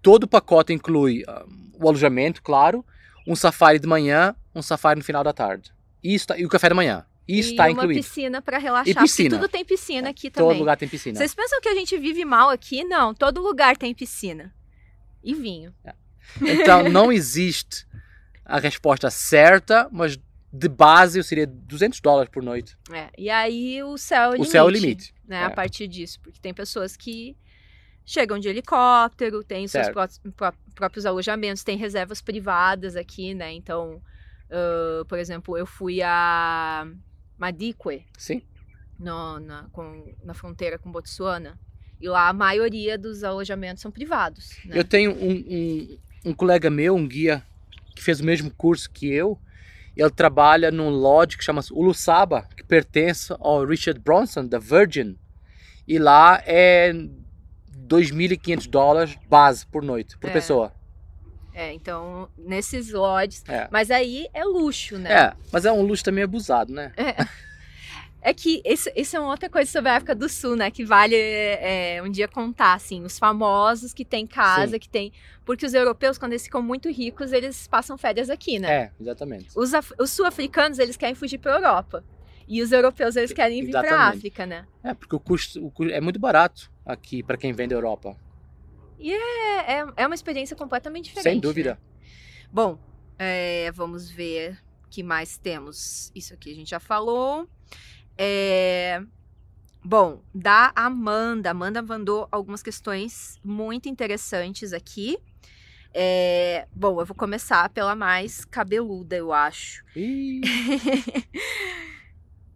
Todo 0.00 0.24
o 0.24 0.28
pacote 0.28 0.72
inclui 0.72 1.24
ah, 1.26 1.44
o 1.74 1.88
alojamento, 1.88 2.40
claro, 2.42 2.84
um 3.26 3.34
safari 3.34 3.78
de 3.80 3.86
manhã, 3.86 4.34
um 4.54 4.62
safari 4.62 4.98
no 4.98 5.04
final 5.04 5.24
da 5.24 5.32
tarde. 5.32 5.72
Isso 6.02 6.28
tá- 6.28 6.38
e 6.38 6.46
o 6.46 6.48
café 6.48 6.68
da 6.68 6.74
manhã. 6.74 7.04
Isso 7.26 7.50
e 7.50 7.52
está 7.52 7.64
uma 7.64 7.70
incluído. 7.72 8.00
piscina 8.00 8.42
pra 8.42 8.58
relaxar. 8.58 8.88
E 8.90 8.94
piscina. 8.94 9.30
Porque 9.30 9.40
tudo 9.42 9.50
tem 9.50 9.64
piscina 9.64 10.08
aqui 10.10 10.30
Todo 10.30 10.44
também. 10.46 10.58
lugar 10.58 10.76
tem 10.76 10.88
piscina. 10.88 11.16
Vocês 11.16 11.34
pensam 11.34 11.60
que 11.60 11.68
a 11.68 11.74
gente 11.74 11.96
vive 11.98 12.24
mal 12.24 12.50
aqui? 12.50 12.84
Não, 12.84 13.12
todo 13.14 13.40
lugar 13.40 13.76
tem 13.76 13.94
piscina. 13.94 14.52
E 15.22 15.34
vinho. 15.34 15.72
Então, 16.40 16.88
não 16.88 17.12
existe 17.12 17.86
a 18.56 18.58
resposta 18.60 19.10
certa, 19.10 19.88
mas 19.90 20.18
de 20.52 20.68
base 20.68 21.18
eu 21.18 21.24
seria 21.24 21.46
200 21.46 22.00
dólares 22.00 22.30
por 22.30 22.42
noite. 22.42 22.76
É, 22.92 23.08
e 23.16 23.30
aí 23.30 23.82
o 23.82 23.96
céu 23.96 24.22
é 24.22 24.26
o 24.26 24.30
O 24.30 24.34
limite. 24.34 24.50
céu 24.50 24.64
é 24.64 24.66
o 24.66 24.70
limite. 24.70 25.14
Né, 25.26 25.40
É. 25.40 25.44
A 25.44 25.50
partir 25.50 25.88
disso. 25.88 26.20
Porque 26.20 26.38
tem 26.40 26.52
pessoas 26.52 26.96
que 26.96 27.36
chegam 28.04 28.38
de 28.38 28.48
helicóptero, 28.48 29.42
tem 29.42 29.66
seus 29.66 29.88
pró- 29.88 30.06
pró- 30.36 30.52
próprios 30.74 31.06
alojamentos, 31.06 31.64
tem 31.64 31.76
reservas 31.78 32.20
privadas 32.20 32.96
aqui, 32.96 33.32
né? 33.32 33.52
Então, 33.52 34.02
ah, 34.50 35.04
por 35.08 35.18
exemplo, 35.18 35.56
eu 35.56 35.64
fui 35.64 36.02
a 36.02 36.86
Madikwe, 37.38 38.04
Sim. 38.18 38.42
no- 38.98 39.40
na, 39.40 39.64
com- 39.72 40.14
na 40.22 40.34
fronteira 40.34 40.78
com 40.78 40.92
Botsuana. 40.92 41.58
E 42.00 42.08
lá 42.08 42.28
a 42.28 42.32
maioria 42.32 42.98
dos 42.98 43.22
alojamentos 43.24 43.80
são 43.80 43.90
privados. 43.90 44.50
Né? 44.66 44.78
Eu 44.78 44.84
tenho 44.84 45.12
um, 45.12 45.32
um, 45.32 45.98
um 46.26 46.34
colega 46.34 46.68
meu, 46.68 46.94
um 46.96 47.06
guia, 47.06 47.42
que 47.94 48.02
fez 48.02 48.20
o 48.20 48.24
mesmo 48.24 48.50
curso 48.50 48.90
que 48.90 49.12
eu. 49.12 49.38
Ele 49.96 50.10
trabalha 50.10 50.70
num 50.70 50.88
lodge 50.88 51.36
que 51.36 51.44
chama-se 51.44 51.72
Ulusaba, 51.72 52.46
que 52.56 52.64
pertence 52.64 53.34
ao 53.38 53.64
Richard 53.64 54.00
Bronson, 54.00 54.46
da 54.46 54.58
Virgin. 54.58 55.18
E 55.86 55.98
lá 55.98 56.42
é 56.46 56.92
2.500 57.86 58.68
dólares 58.68 59.18
base 59.28 59.66
por 59.66 59.82
noite, 59.82 60.16
por 60.18 60.30
É. 60.30 60.32
pessoa. 60.32 60.72
É, 61.54 61.72
então, 61.74 62.30
nesses 62.38 62.90
lodges. 62.90 63.44
É. 63.46 63.68
Mas 63.70 63.90
aí 63.90 64.26
é 64.32 64.42
luxo, 64.44 64.96
né? 64.98 65.12
É, 65.12 65.32
mas 65.52 65.66
é 65.66 65.72
um 65.72 65.82
luxo 65.82 66.02
também 66.02 66.24
abusado, 66.24 66.72
né? 66.72 66.92
É 66.96 67.14
que 68.32 68.62
isso, 68.64 69.16
é 69.16 69.20
uma 69.20 69.30
outra 69.30 69.50
coisa 69.50 69.68
sobre 69.70 69.90
a 69.90 69.96
África 69.96 70.14
do 70.14 70.28
Sul, 70.28 70.54
né? 70.54 70.70
Que 70.70 70.84
vale 70.84 71.16
é, 71.16 72.00
um 72.04 72.08
dia 72.10 72.28
contar, 72.28 72.74
assim, 72.74 73.02
os 73.02 73.18
famosos 73.18 73.92
que 73.92 74.04
tem 74.04 74.26
casa, 74.26 74.72
Sim. 74.74 74.78
que 74.78 74.88
tem. 74.88 75.12
Porque 75.44 75.66
os 75.66 75.74
europeus, 75.74 76.18
quando 76.18 76.32
eles 76.32 76.44
ficam 76.44 76.62
muito 76.62 76.88
ricos, 76.88 77.32
eles 77.32 77.66
passam 77.66 77.98
férias 77.98 78.30
aqui, 78.30 78.58
né? 78.60 78.72
É, 78.72 78.92
exatamente. 79.00 79.48
Os, 79.56 79.74
af- 79.74 79.92
os 79.98 80.10
sul-africanos, 80.10 80.78
eles 80.78 80.96
querem 80.96 81.14
fugir 81.16 81.38
pra 81.38 81.54
Europa. 81.54 82.04
E 82.46 82.62
os 82.62 82.70
europeus, 82.70 83.16
eles 83.16 83.32
querem 83.32 83.64
vir 83.64 83.70
pra 83.72 83.80
Exatamente. 83.80 84.16
África, 84.18 84.46
né? 84.46 84.66
É, 84.84 84.94
porque 84.94 85.16
o 85.16 85.20
custo, 85.20 85.64
o 85.64 85.70
cu- 85.70 85.84
é 85.90 86.00
muito 86.00 86.20
barato 86.20 86.70
aqui 86.86 87.22
para 87.22 87.36
quem 87.36 87.52
vem 87.52 87.66
da 87.66 87.74
Europa. 87.74 88.16
É, 89.00 89.78
é, 89.80 89.86
é 89.96 90.06
uma 90.06 90.14
experiência 90.14 90.54
completamente 90.56 91.06
diferente. 91.06 91.32
Sem 91.32 91.40
dúvida. 91.40 91.72
né? 91.72 91.78
Bom, 92.52 92.78
é, 93.18 93.70
vamos 93.72 94.10
ver 94.10 94.58
o 94.86 94.88
que 94.90 95.02
mais 95.02 95.38
temos. 95.38 96.12
Isso 96.14 96.34
aqui 96.34 96.52
a 96.52 96.54
gente 96.54 96.70
já 96.70 96.78
falou. 96.80 97.48
É, 98.16 99.02
bom, 99.84 100.22
da 100.34 100.72
Amanda. 100.74 101.50
Amanda 101.50 101.82
mandou 101.82 102.28
algumas 102.30 102.62
questões 102.62 103.38
muito 103.44 103.88
interessantes 103.88 104.72
aqui. 104.72 105.18
É, 105.94 106.66
bom, 106.74 107.00
eu 107.00 107.06
vou 107.06 107.14
começar 107.14 107.68
pela 107.68 107.94
mais 107.94 108.44
cabeluda, 108.44 109.16
eu 109.16 109.32
acho. 109.32 109.84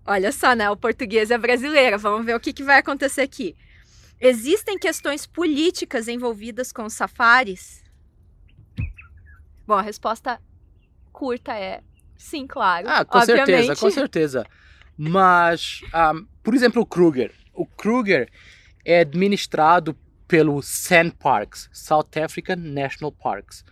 Olha 0.07 0.30
só, 0.30 0.54
né? 0.54 0.70
O 0.70 0.76
português 0.76 1.30
é 1.30 1.38
brasileira. 1.38 1.98
Vamos 1.98 2.24
ver 2.24 2.34
o 2.34 2.40
que, 2.40 2.52
que 2.52 2.62
vai 2.62 2.78
acontecer 2.78 3.22
aqui. 3.22 3.57
Existem 4.20 4.78
questões 4.78 5.26
políticas 5.26 6.09
envolvidas 6.09 6.72
com 6.72 6.84
os 6.84 6.94
safaris? 6.94 7.84
Bom, 9.66 9.74
a 9.74 9.82
resposta 9.82 10.40
curta 11.12 11.52
é 11.52 11.82
sim, 12.16 12.46
claro. 12.46 12.88
Ah, 12.88 13.04
com 13.04 13.18
obviamente. 13.18 13.46
certeza, 13.46 13.76
com 13.76 13.90
certeza. 13.90 14.46
Mas, 14.97 15.82
ahm, 15.92 16.24
por 16.42 16.55
exemplo, 16.55 16.82
o 16.82 16.86
Kruger. 16.86 17.32
O 17.53 17.66
Kruger 17.66 18.30
é 18.84 19.01
administrado 19.01 19.97
pelo 20.26 20.61
SAN 20.62 21.11
Parks, 21.11 21.68
South 21.72 22.09
African 22.22 22.57
National 22.57 23.12
Parks. 23.12 23.64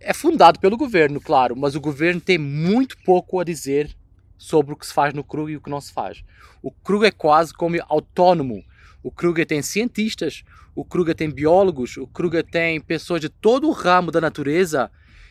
É 0.00 0.12
fundado 0.12 0.58
pelo 0.58 0.76
governo, 0.76 1.20
claro, 1.20 1.56
mas 1.56 1.76
o 1.76 1.80
governo 1.80 2.20
tem 2.20 2.38
muito 2.38 2.96
pouco 3.04 3.38
a 3.38 3.44
dizer 3.44 3.94
sobre 4.36 4.72
o 4.72 4.76
que 4.76 4.86
se 4.86 4.92
faz 4.92 5.14
no 5.14 5.22
Kruger 5.22 5.54
e 5.54 5.56
o 5.56 5.60
que 5.60 5.70
não 5.70 5.80
se 5.80 5.92
faz. 5.92 6.24
O 6.60 6.72
Kruger 6.72 7.08
é 7.08 7.12
quase 7.12 7.54
como 7.54 7.76
autônomo. 7.88 8.64
O 9.02 9.10
Kruger 9.10 9.46
tem 9.46 9.62
cientistas, 9.62 10.42
o 10.74 10.84
Kruger 10.84 11.14
tem 11.14 11.30
biólogos, 11.30 11.96
o 11.96 12.06
Kruger 12.06 12.44
tem 12.44 12.80
pessoas 12.80 13.20
de 13.20 13.28
todo 13.28 13.68
o 13.68 13.72
ramo 13.72 14.10
da 14.10 14.20
natureza 14.20 14.90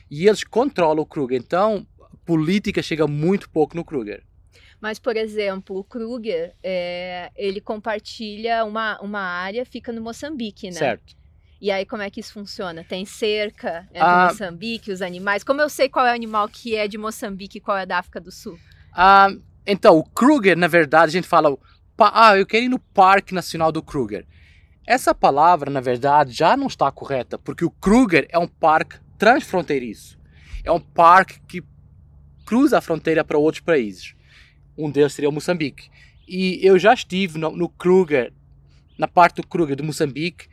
e 0.10 0.28
eles 0.28 0.44
controlam 0.44 1.04
o 1.04 1.06
Kruger. 1.06 1.40
Então, 1.40 1.86
política 2.26 2.82
chega 2.82 3.08
muito 3.08 3.50
pouco 3.50 3.76
no 3.76 3.84
Kruger. 3.84 4.24
Mas, 4.82 4.98
por 4.98 5.16
exemplo, 5.16 5.78
o 5.78 5.84
Kruger, 5.84 6.56
é, 6.64 7.30
ele 7.36 7.62
compartilha 7.62 8.66
uma, 8.66 9.00
uma 9.00 9.22
área, 9.22 9.64
fica 9.64 9.92
no 9.92 10.02
Moçambique, 10.02 10.68
né? 10.68 10.72
Certo. 10.74 11.16
E 11.62 11.70
aí, 11.70 11.86
como 11.86 12.02
é 12.02 12.10
que 12.10 12.20
isso 12.20 12.34
funciona? 12.34 12.84
Tem 12.84 13.06
cerca 13.06 13.88
entre 13.92 14.02
Ah. 14.02 14.30
Moçambique, 14.30 14.92
os 14.92 15.04
animais. 15.04 15.44
Como 15.44 15.62
eu 15.62 15.70
sei 15.70 15.88
qual 15.88 16.08
é 16.08 16.12
o 16.12 16.16
animal 16.16 16.50
que 16.50 16.76
é 16.76 16.88
de 16.88 16.98
Moçambique 16.98 17.60
e 17.60 17.62
qual 17.62 17.78
é 17.78 17.86
da 17.86 18.00
África 18.00 18.20
do 18.20 18.32
Sul? 18.32 18.58
Ah, 18.92 19.30
então, 19.68 19.96
o 19.96 20.04
Kruger, 20.04 20.58
na 20.58 20.68
verdade, 20.68 21.10
a 21.10 21.12
gente 21.12 21.28
fala, 21.28 21.56
ah, 22.00 22.36
eu 22.36 22.48
quero 22.48 22.66
ir 22.66 22.70
no 22.70 22.80
Parque 22.80 23.36
Nacional 23.36 23.72
do 23.72 23.84
Kruger. 23.84 24.26
Essa 24.88 25.14
palavra, 25.14 25.70
na 25.70 25.80
verdade, 25.80 26.32
já 26.32 26.58
não 26.58 26.66
está 26.66 26.92
correta, 26.92 27.38
porque 27.38 27.64
o 27.64 27.70
Kruger 27.70 28.26
é 28.30 28.40
um 28.40 28.48
parque 28.48 28.98
transfronteiriço. 29.20 30.18
É 30.64 30.72
um 30.72 30.80
parque 30.80 31.40
que 31.48 31.64
cruza 32.44 32.80
a 32.80 32.82
fronteira 32.82 33.24
para 33.24 33.38
outros 33.38 33.64
países. 33.64 34.16
Um 34.82 34.90
deles 34.90 35.14
seria 35.14 35.30
o 35.30 35.32
Moçambique. 35.32 35.90
E 36.28 36.60
eu 36.66 36.80
já 36.80 36.94
estive 36.94 37.38
no, 37.38 37.52
no 37.52 37.70
Kruger, 37.70 38.34
na 38.98 39.08
parte 39.08 39.36
do 39.36 39.48
Kruger 39.48 39.76
de 39.76 39.84
Moçambique, 39.84 40.48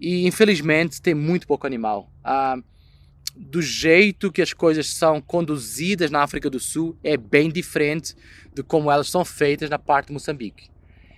e 0.00 0.26
infelizmente 0.26 1.00
tem 1.00 1.14
muito 1.14 1.46
pouco 1.46 1.66
animal. 1.66 2.10
Ah, 2.24 2.56
do 3.36 3.62
jeito 3.62 4.32
que 4.32 4.42
as 4.42 4.52
coisas 4.52 4.88
são 4.88 5.20
conduzidas 5.20 6.10
na 6.10 6.22
África 6.22 6.50
do 6.50 6.58
Sul 6.58 6.96
é 7.04 7.16
bem 7.16 7.48
diferente 7.48 8.14
de 8.52 8.62
como 8.62 8.90
elas 8.90 9.08
são 9.08 9.24
feitas 9.24 9.70
na 9.70 9.78
parte 9.78 10.08
de 10.08 10.14
Moçambique. 10.14 10.68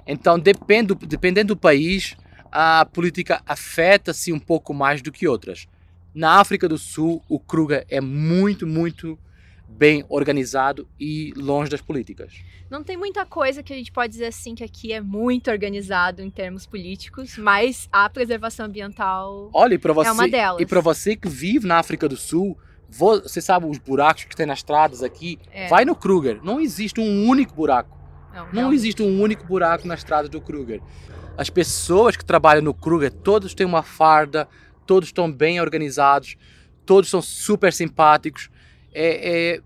Então, 0.07 0.39
depende, 0.39 0.95
dependendo 0.95 1.55
do 1.55 1.61
país, 1.61 2.17
a 2.51 2.85
política 2.85 3.41
afeta-se 3.47 4.33
um 4.33 4.39
pouco 4.39 4.75
mais 4.75 5.01
do 5.01 5.11
que 5.11 5.27
outras. 5.27 5.67
Na 6.15 6.41
África 6.41 6.69
do 6.69 6.77
Sul, 6.77 7.23
o 7.29 7.41
Kruger 7.41 7.87
é 7.89 8.01
muito, 8.01 8.67
muito 8.67 9.19
bem 9.77 10.05
organizado 10.09 10.89
e 10.99 11.33
longe 11.37 11.71
das 11.71 11.81
políticas. 11.81 12.33
Não 12.71 12.83
tem 12.85 12.97
muita 12.97 13.27
coisa 13.27 13.63
que 13.63 13.73
a 13.73 13.77
gente 13.77 13.91
pode 13.93 14.13
dizer 14.13 14.27
assim 14.27 14.55
que 14.55 14.63
aqui 14.65 14.93
é 14.93 15.01
muito 15.01 15.51
organizado 15.51 16.23
em 16.23 16.31
termos 16.31 16.67
políticos, 16.67 17.37
mas 17.37 17.89
a 17.93 18.09
preservação 18.09 18.67
ambiental 18.67 19.51
Olha, 19.53 19.79
para 19.79 19.93
você, 19.93 20.09
é 20.09 20.13
uma 20.13 20.29
delas. 20.29 20.61
e 20.61 20.67
para 20.67 20.81
você 20.81 21.17
que 21.17 21.29
vive 21.29 21.67
na 21.67 21.79
África 21.79 22.09
do 22.09 22.17
Sul, 22.17 22.57
vo- 22.89 23.21
você 23.21 23.41
sabe 23.41 23.67
os 23.67 23.79
buracos 23.79 24.25
que 24.25 24.37
tem 24.37 24.47
nas 24.47 24.59
estradas 24.61 25.03
aqui? 25.03 25.39
É. 25.51 25.69
Vai 25.69 25.85
no 25.85 25.97
Kruger, 25.97 26.41
não 26.43 26.61
existe 26.61 27.01
um 27.01 27.27
único 27.27 27.55
buraco. 27.55 27.99
Não, 28.33 28.45
Não 28.47 28.53
realmente. 28.53 28.79
existe 28.79 29.03
um 29.03 29.21
único 29.21 29.45
buraco 29.47 29.87
na 29.87 29.95
estrada 29.95 30.29
do 30.29 30.41
Kruger. 30.41 30.81
As 31.37 31.51
pessoas 31.51 32.17
que 32.17 32.25
trabalham 32.25 32.63
no 32.63 32.73
Kruger, 32.75 33.11
todos 33.13 33.53
têm 33.55 33.67
uma 33.67 33.83
farda, 33.83 34.49
todos 34.87 35.09
estão 35.09 35.31
bem 35.31 35.61
organizados, 35.61 36.37
todos 36.87 37.11
são 37.11 37.21
super 37.21 37.73
simpáticos. 37.73 38.49
É, 38.93 39.55
é- 39.57 39.61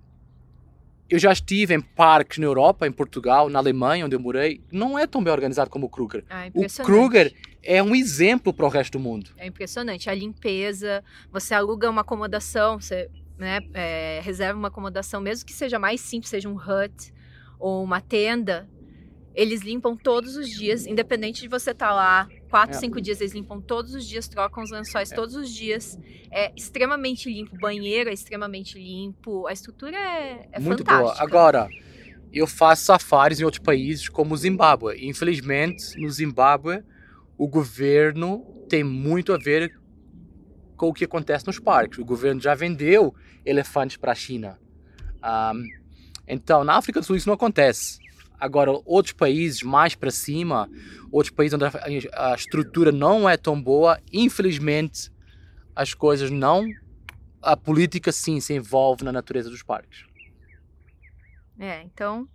Eu 1.09 1.21
já 1.21 1.33
estive 1.33 1.73
em 1.73 1.81
parques 1.81 2.39
na 2.39 2.47
Europa, 2.47 2.85
em 2.85 2.91
Portugal, 2.91 3.49
na 3.49 3.61
Alemanha, 3.61 4.05
onde 4.07 4.17
eu 4.17 4.21
morei. 4.21 4.61
Não 4.73 4.99
é 4.99 5.07
tão 5.07 5.23
bem 5.23 5.33
organizado 5.33 5.71
como 5.71 5.87
o 5.87 5.89
Kruger. 5.89 6.25
Ah, 6.29 6.49
O. 6.53 6.65
Kruger 6.85 7.33
é 7.63 7.81
um 7.81 7.95
exemplo 7.95 8.53
para 8.53 8.67
o 8.67 8.69
resto 8.69 8.99
do 8.99 9.01
mundo. 9.01 9.31
É 9.37 9.47
impressionante. 9.47 10.11
A 10.11 10.15
limpeza, 10.15 11.05
você 11.31 11.55
aluga 11.55 11.89
uma 11.89 12.01
acomodação, 12.01 12.81
você 12.81 13.09
né, 13.39 13.61
é, 13.73 14.21
reserva 14.25 14.59
uma 14.59 14.67
acomodação, 14.67 15.21
mesmo 15.21 15.47
que 15.47 15.53
seja 15.53 15.79
mais 15.79 16.01
simples, 16.01 16.29
seja 16.31 16.49
um 16.49 16.57
hut 16.57 17.13
ou 17.57 17.85
uma 17.85 18.01
tenda, 18.01 18.69
eles 19.37 19.61
limpam 19.61 19.95
todos 19.95 20.35
os 20.35 20.49
dias, 20.49 20.87
independente 20.87 21.43
de 21.43 21.49
você 21.49 21.71
estar 21.73 21.93
lá 21.93 22.27
quatro, 22.49 22.75
É. 22.75 22.81
cinco 22.81 23.01
dias, 23.01 23.21
eles 23.21 23.35
limpam 23.35 23.61
todos 23.61 23.95
os 23.95 24.07
dias, 24.09 24.27
trocam 24.27 24.65
os 24.65 24.71
lençóis 24.71 25.11
todos 25.11 25.37
os 25.37 25.51
dias. 25.53 25.99
É 26.33 26.51
extremamente 26.57 27.31
limpo, 27.31 27.55
o 27.55 27.59
banheiro 27.59 28.09
é 28.09 28.15
extremamente 28.15 28.79
limpo, 28.79 29.47
a 29.47 29.53
estrutura 29.53 29.97
é, 29.97 30.49
é 30.53 30.59
Muito 30.59 30.79
fantástica. 30.85 31.03
boa. 31.03 31.23
Agora, 31.23 31.69
eu 32.33 32.47
faço 32.47 32.85
safaris 32.87 33.39
em 33.39 33.45
outros 33.45 33.63
países, 33.63 34.09
como 34.09 34.33
o 34.33 34.37
Zimbábue. 34.37 35.07
Infelizmente, 35.07 36.01
no 36.01 36.11
Zimbábue, 36.11 36.83
o 37.37 37.47
governo 37.47 38.43
tem 38.71 38.83
muito 38.83 39.35
a 39.35 39.37
ver 39.39 39.79
com 40.79 40.89
o 40.89 40.95
que 40.95 41.05
acontece 41.05 41.47
nos 41.47 41.59
parques. 41.59 41.99
O 41.99 42.05
governo 42.05 42.41
já 42.41 42.55
vendeu 42.55 43.15
elefantes 43.45 43.99
para 43.99 44.13
a 44.13 44.15
China. 44.15 44.59
Ahm, 45.23 45.63
então, 46.27 46.65
na 46.65 46.77
África 46.77 47.01
do 47.01 47.07
Sul 47.07 47.17
isso 47.17 47.29
não 47.29 47.35
acontece. 47.35 47.99
Agora, 48.39 48.71
outros 48.85 49.13
países 49.13 49.63
mais 49.63 49.95
para 49.95 50.11
cima, 50.11 50.69
outros 51.11 51.35
países 51.35 51.55
onde 51.55 52.09
a, 52.13 52.35
estrutura 52.35 52.93
não 52.93 53.29
é 53.29 53.37
tão 53.37 53.61
boa, 53.61 54.01
infelizmente, 54.13 55.11
as 55.75 55.95
coisas 55.95 56.31
não. 56.31 56.67
A 57.41 57.57
política 57.57 58.13
sim 58.13 58.41
se 58.41 58.55
envolve 58.55 59.05
na 59.05 59.13
natureza 59.13 59.49
dos 59.49 59.63
parques. 59.63 60.05
É, 61.59 61.83
então. 61.83 62.29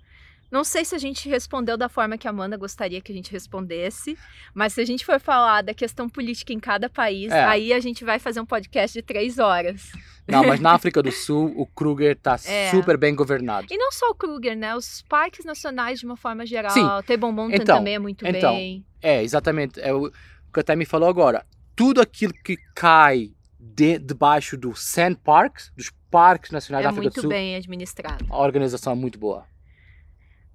Não 0.52 0.64
sei 0.66 0.84
se 0.84 0.94
a 0.94 0.98
gente 0.98 1.30
respondeu 1.30 1.78
da 1.78 1.88
forma 1.88 2.18
que 2.18 2.28
a 2.28 2.30
Amanda 2.30 2.58
gostaria 2.58 3.00
que 3.00 3.12
a 3.12 3.16
gente 3.16 3.32
respondesse, 3.32 4.18
mas 4.54 4.74
se 4.74 4.82
a 4.82 4.86
gente 4.86 5.06
for 5.06 5.18
falar 5.20 5.62
da 5.62 5.74
questão 5.74 6.10
política 6.10 6.52
em 6.52 6.60
cada 6.60 6.90
país, 6.90 7.32
É. 7.32 7.46
aí 7.46 7.72
a 7.72 7.80
gente 7.80 8.04
vai 8.04 8.20
fazer 8.20 8.42
um 8.42 8.46
podcast 8.46 8.98
de 8.98 9.02
três 9.02 9.40
horas. 9.40 9.92
Não, 10.28 10.44
mas 10.44 10.60
na 10.60 10.74
África 10.76 11.02
do 11.02 11.12
Sul, 11.12 11.54
o 11.56 11.66
Kruger 11.66 12.12
está 12.18 12.38
É. 12.46 12.70
super 12.70 12.98
bem 12.98 13.16
governado. 13.16 13.68
E 13.72 13.78
não 13.78 13.92
só 13.94 14.10
o 14.10 14.16
Kruger, 14.16 14.56
né? 14.58 14.76
Os 14.76 15.02
parques 15.08 15.46
nacionais 15.46 16.00
de 16.02 16.06
uma 16.06 16.18
forma 16.18 16.46
geral. 16.46 16.72
Sim. 16.72 16.86
Table 17.08 17.32
Mountain 17.32 17.62
Então, 17.62 17.78
também 17.78 17.96
é 17.96 18.00
muito 18.00 18.28
então, 18.28 18.54
bem. 18.54 18.86
É, 19.02 19.24
exatamente. 19.24 19.80
É 19.80 19.94
o 19.94 20.12
que 20.54 20.60
até 20.60 20.76
me 20.76 20.86
falou 20.86 21.08
agora. 21.08 21.46
Tudo 21.76 22.02
aquilo 22.02 22.34
que 22.44 22.58
cai 22.76 23.32
de, 23.58 23.98
debaixo 23.98 24.58
do 24.58 24.76
Sand 24.76 25.16
Parks, 25.16 25.72
dos 25.78 25.92
parques 26.12 26.52
nacionais 26.52 26.84
É 26.84 26.88
da 26.88 26.90
África 26.90 27.10
do 27.10 27.14
muito 27.14 27.22
Sul, 27.22 27.30
bem 27.30 27.56
administrado. 27.56 28.26
a 28.30 28.38
organização 28.38 28.92
é 28.92 28.96
muito 28.98 29.18
boa. 29.18 29.46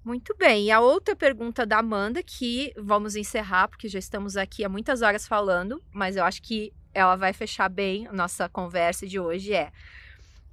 Muito 0.07 0.33
bem. 0.37 0.67
E 0.67 0.71
a 0.71 0.79
outra 0.79 1.17
pergunta 1.17 1.65
da 1.65 1.79
Amanda, 1.79 2.23
que 2.23 2.71
vamos 2.77 3.17
encerrar, 3.17 3.67
porque 3.67 3.89
já 3.89 3.99
estamos 3.99 4.37
aqui 4.37 4.63
há 4.63 4.69
muitas 4.69 5.01
horas 5.01 5.27
falando, 5.27 5.83
mas 5.91 6.15
eu 6.15 6.23
acho 6.23 6.41
que 6.41 6.71
ela 6.93 7.17
vai 7.17 7.33
fechar 7.33 7.67
bem 7.67 8.07
a 8.07 8.13
nossa 8.13 8.47
conversa 8.47 9.05
de 9.05 9.19
hoje 9.19 9.53
é 9.53 9.69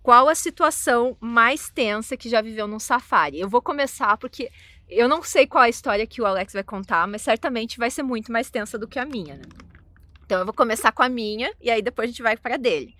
qual 0.02 0.28
a 0.28 0.34
situação 0.34 1.16
mais 1.20 1.70
tensa 1.70 2.16
que 2.16 2.28
já 2.28 2.42
viveu 2.42 2.66
num 2.66 2.80
safari? 2.80 3.38
Eu 3.38 3.48
vou 3.48 3.62
começar 3.62 4.16
porque 4.16 4.50
eu 4.88 5.08
não 5.08 5.22
sei 5.22 5.46
qual 5.46 5.62
a 5.62 5.68
história 5.68 6.04
que 6.04 6.20
o 6.20 6.26
Alex 6.26 6.52
vai 6.52 6.64
contar, 6.64 7.06
mas 7.06 7.22
certamente 7.22 7.78
vai 7.78 7.92
ser 7.92 8.02
muito 8.02 8.32
mais 8.32 8.50
tensa 8.50 8.76
do 8.76 8.88
que 8.88 8.98
a 8.98 9.04
minha, 9.04 9.36
né? 9.36 9.44
Então 10.26 10.40
eu 10.40 10.44
vou 10.44 10.52
começar 10.52 10.90
com 10.90 11.04
a 11.04 11.08
minha 11.08 11.54
e 11.60 11.70
aí 11.70 11.80
depois 11.80 12.08
a 12.08 12.10
gente 12.10 12.22
vai 12.24 12.36
para 12.36 12.56
dele. 12.56 12.96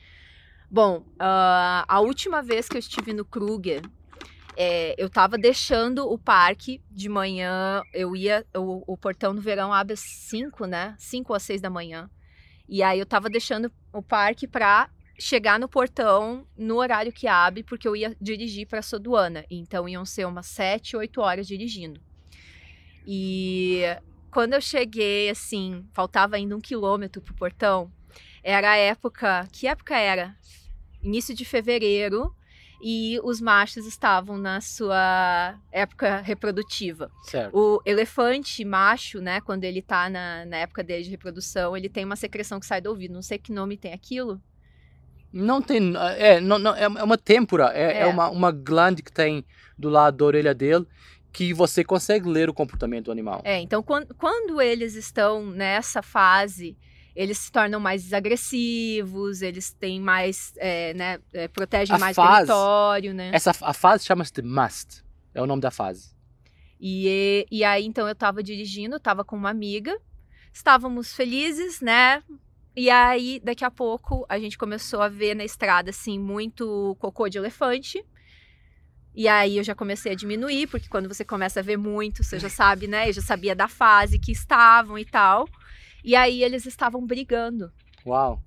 Bom, 0.71 1.05
ah, 1.19 1.85
a 1.89 1.99
última 1.99 2.41
vez 2.43 2.69
que 2.69 2.77
eu 2.77 2.81
estive 2.81 3.13
no 3.13 3.25
Kruger, 3.25 3.83
é, 4.57 4.95
eu 4.97 5.11
tava 5.11 5.37
deixando 5.37 6.11
o 6.11 6.19
parque 6.19 6.81
de 6.91 7.09
manhã, 7.09 7.83
eu 7.93 8.15
ia, 8.15 8.47
o, 8.55 8.93
o 8.93 8.97
portão 8.97 9.33
no 9.33 9.41
verão 9.41 9.73
abre 9.73 9.95
às 9.95 10.01
5, 10.01 10.67
né? 10.67 10.95
5 10.99 11.33
ou 11.33 11.37
às 11.37 11.43
6 11.43 11.61
da 11.61 11.71
manhã. 11.71 12.11
E 12.69 12.83
aí 12.83 12.99
eu 12.99 13.07
tava 13.07 13.29
deixando 13.29 13.71
o 13.93 14.03
parque 14.03 14.47
pra 14.47 14.89
chegar 15.19 15.59
no 15.59 15.69
portão 15.69 16.47
no 16.57 16.77
horário 16.77 17.13
que 17.13 17.27
abre, 17.27 17.63
porque 17.63 17.87
eu 17.87 17.95
ia 17.95 18.17
dirigir 18.21 18.67
pra 18.67 18.83
Soduana. 18.83 19.45
Então 19.51 19.89
iam 19.89 20.05
ser 20.05 20.27
umas 20.27 20.47
7, 20.47 20.97
8 20.97 21.21
horas 21.21 21.47
dirigindo. 21.47 22.01
E 23.07 23.83
quando 24.31 24.55
eu 24.55 24.61
cheguei, 24.61 25.29
assim, 25.31 25.85
faltava 25.93 26.37
ainda 26.37 26.57
um 26.57 26.61
quilômetro 26.61 27.21
pro 27.21 27.35
portão, 27.35 27.93
era 28.43 28.73
a 28.73 28.77
época. 28.77 29.47
Que 29.53 29.67
época 29.67 29.97
era? 29.97 30.37
Início 31.03 31.35
de 31.35 31.45
fevereiro 31.45 32.35
e 32.87 33.19
os 33.25 33.41
machos 33.41 33.87
estavam 33.87 34.37
na 34.37 34.61
sua 34.61 35.59
época 35.73 36.21
reprodutiva. 36.21 37.11
Certo. 37.23 37.57
O 37.57 37.81
elefante 37.87 38.63
macho, 38.63 39.23
né, 39.23 39.41
quando 39.41 39.65
ele 39.65 39.81
tá 39.81 40.11
na, 40.11 40.45
na 40.45 40.59
época 40.59 40.85
dele 40.85 41.03
de 41.03 41.09
reprodução, 41.09 41.75
ele 41.75 41.89
tem 41.89 42.05
uma 42.05 42.15
secreção 42.15 42.61
que 42.61 42.67
sai 42.67 42.83
do 42.83 42.91
ouvido. 42.91 43.15
Não 43.15 43.23
sei 43.23 43.39
que 43.39 43.51
nome 43.51 43.79
tem 43.79 43.95
aquilo. 43.95 44.39
Não 45.33 45.63
tem. 45.63 45.95
É, 46.19 46.39
não, 46.41 46.59
não, 46.59 46.77
é 46.77 46.87
uma 46.87 47.17
têmpora, 47.17 47.73
é, 47.75 47.85
É. 47.85 47.99
é 48.01 48.07
uma, 48.07 48.29
uma 48.29 48.53
glande 48.53 49.03
que 49.03 49.11
tem 49.11 49.47
do 49.79 49.89
lado 49.89 50.19
da 50.19 50.25
orelha 50.27 50.55
dele 50.55 50.87
que 51.33 51.55
você 51.55 51.83
consegue 51.83 52.29
ler 52.29 52.51
o 52.51 52.55
comportamento 52.55 53.07
do 53.07 53.13
animal. 53.13 53.41
É, 53.45 53.59
então 53.61 53.83
quando, 53.83 54.15
quando 54.15 54.61
eles 54.61 54.95
estão 54.95 55.45
nessa 55.47 56.03
fase, 56.03 56.77
eles 57.15 57.39
se 57.39 57.53
tornam 57.53 57.79
mais 57.79 58.13
agressivos, 58.13 59.41
eles 59.43 59.73
têm 59.73 60.01
mais, 60.01 60.53
é, 60.57 60.93
né, 60.95 61.19
é, 61.33 61.49
protegem 61.49 61.95
A 61.95 61.99
mais 61.99 62.15
fase- 62.17 62.37
território, 62.39 63.15
né? 63.15 63.31
Essa, 63.33 63.53
a 63.61 63.73
fase 63.73 64.05
chama-se 64.05 64.33
de 64.33 64.43
must. 64.43 65.05
É 65.35 65.41
o 65.41 65.47
nome 65.47 65.61
da 65.63 65.71
fase. 65.71 66.15
E, 66.81 67.47
e 67.51 67.65
aí, 67.65 67.85
então, 67.87 68.07
eu 68.09 68.15
tava 68.15 68.43
dirigindo, 68.43 68.97
eu 68.97 69.01
tava 69.01 69.25
com 69.25 69.37
uma 69.37 69.51
amiga, 69.51 69.97
estávamos 70.53 71.15
felizes, 71.15 71.81
né? 71.81 72.23
E 72.77 72.91
aí, 72.91 73.41
daqui 73.43 73.65
a 73.65 73.71
pouco, 73.71 74.27
a 74.29 74.39
gente 74.39 74.59
começou 74.59 75.01
a 75.01 75.09
ver 75.09 75.35
na 75.35 75.45
estrada, 75.45 75.91
assim, 75.91 76.19
muito 76.19 76.97
cocô 76.99 77.29
de 77.29 77.39
elefante. 77.39 78.05
E 79.15 79.29
aí, 79.29 79.57
eu 79.59 79.63
já 79.65 79.75
comecei 79.77 80.11
a 80.11 80.15
diminuir, 80.17 80.67
porque 80.67 80.89
quando 80.89 81.09
você 81.09 81.25
começa 81.25 81.61
a 81.61 81.63
ver 81.63 81.77
muito, 81.79 82.25
você 82.25 82.39
já 82.39 82.49
sabe, 82.51 82.89
né? 82.89 83.09
Eu 83.09 83.13
já 83.13 83.23
sabia 83.23 83.55
da 83.55 83.69
fase 83.69 84.19
que 84.19 84.33
estavam 84.33 84.99
e 84.99 85.05
tal. 85.05 85.49
E 86.05 86.15
aí, 86.15 86.43
eles 86.43 86.67
estavam 86.67 87.05
brigando. 87.05 87.73
Uau. 88.07 88.41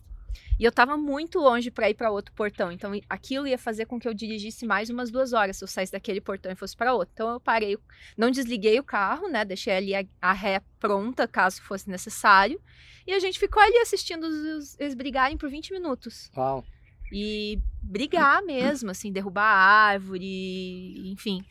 E 0.60 0.64
eu 0.64 0.72
tava 0.72 0.98
muito 0.98 1.40
longe 1.40 1.70
para 1.70 1.90
ir 1.90 1.94
para 1.94 2.10
outro 2.10 2.34
portão. 2.34 2.72
Então 2.72 2.92
aquilo 3.08 3.48
ia 3.48 3.58
fazer 3.58 3.86
com 3.86 4.00
que 4.00 4.08
eu 4.08 4.14
dirigisse 4.14 4.66
mais 4.66 4.90
umas 4.90 5.12
duas 5.12 5.32
horas 5.32 5.58
se 5.58 5.64
eu 5.64 5.68
saísse 5.68 5.92
daquele 5.92 6.20
portão 6.20 6.52
e 6.52 6.56
fosse 6.56 6.76
para 6.76 6.94
outro. 6.94 7.12
Então 7.14 7.30
eu 7.30 7.40
parei, 7.40 7.78
não 8.18 8.32
desliguei 8.32 8.80
o 8.80 8.84
carro, 8.84 9.28
né? 9.28 9.46
Deixei 9.46 9.74
ali 9.74 9.96
a, 9.96 10.04
a 10.20 10.34
ré 10.34 10.62
pronta 10.80 11.28
caso 11.28 11.62
fosse 11.62 11.90
necessário. 11.90 12.60
E 13.06 13.14
a 13.14 13.20
gente 13.20 13.38
ficou 13.38 13.62
ali 13.62 13.78
assistindo 13.78 14.24
os, 14.24 14.78
eles 14.80 14.96
brigarem 14.96 15.38
por 15.38 15.50
20 15.50 15.72
minutos. 15.74 16.32
Uau. 16.36 16.66
E 17.12 17.60
brigar 17.82 18.42
mesmo, 18.42 18.92
assim, 18.92 19.12
derrubar 19.12 19.46
a 19.46 19.92
árvore, 19.92 21.10
enfim. 21.12 21.42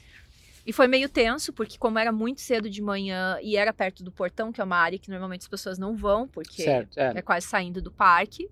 E 0.67 0.73
foi 0.73 0.89
meio 0.89 1.09
tenso, 1.09 1.53
porque 1.53 1.79
como 1.79 1.97
era 1.97 2.11
muito 2.11 2.41
cedo 2.41 2.69
de 2.69 2.83
manhã 2.83 3.39
e 3.41 3.57
era 3.57 3.73
perto 3.73 4.03
do 4.03 4.11
portão, 4.11 4.51
que 4.51 4.61
é 4.61 4.65
uma 4.65 4.77
área 4.77 4.99
que 4.99 5.09
normalmente 5.09 5.43
as 5.43 5.49
pessoas 5.49 5.79
não 5.79 5.95
vão, 5.97 6.27
porque 6.27 6.65
Certo, 6.65 6.99
é. 6.99 7.13
é 7.15 7.23
quase 7.23 7.47
saindo 7.47 7.81
do 7.81 7.93
parque. 7.93 8.51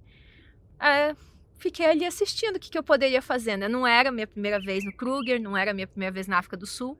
É, 0.80 1.16
fiquei 1.58 1.86
ali 1.86 2.04
assistindo 2.04 2.54
o 2.54 2.60
que, 2.60 2.70
que 2.70 2.78
eu 2.78 2.84
poderia 2.84 3.20
fazer, 3.20 3.56
né? 3.56 3.66
Não 3.66 3.84
era 3.84 4.10
a 4.10 4.12
minha 4.12 4.28
primeira 4.28 4.60
vez 4.60 4.84
no 4.84 4.92
Kruger, 4.92 5.40
não 5.40 5.56
era 5.56 5.72
a 5.72 5.74
minha 5.74 5.88
primeira 5.88 6.12
vez 6.12 6.28
na 6.28 6.38
África 6.38 6.56
do 6.56 6.66
Sul. 6.66 6.96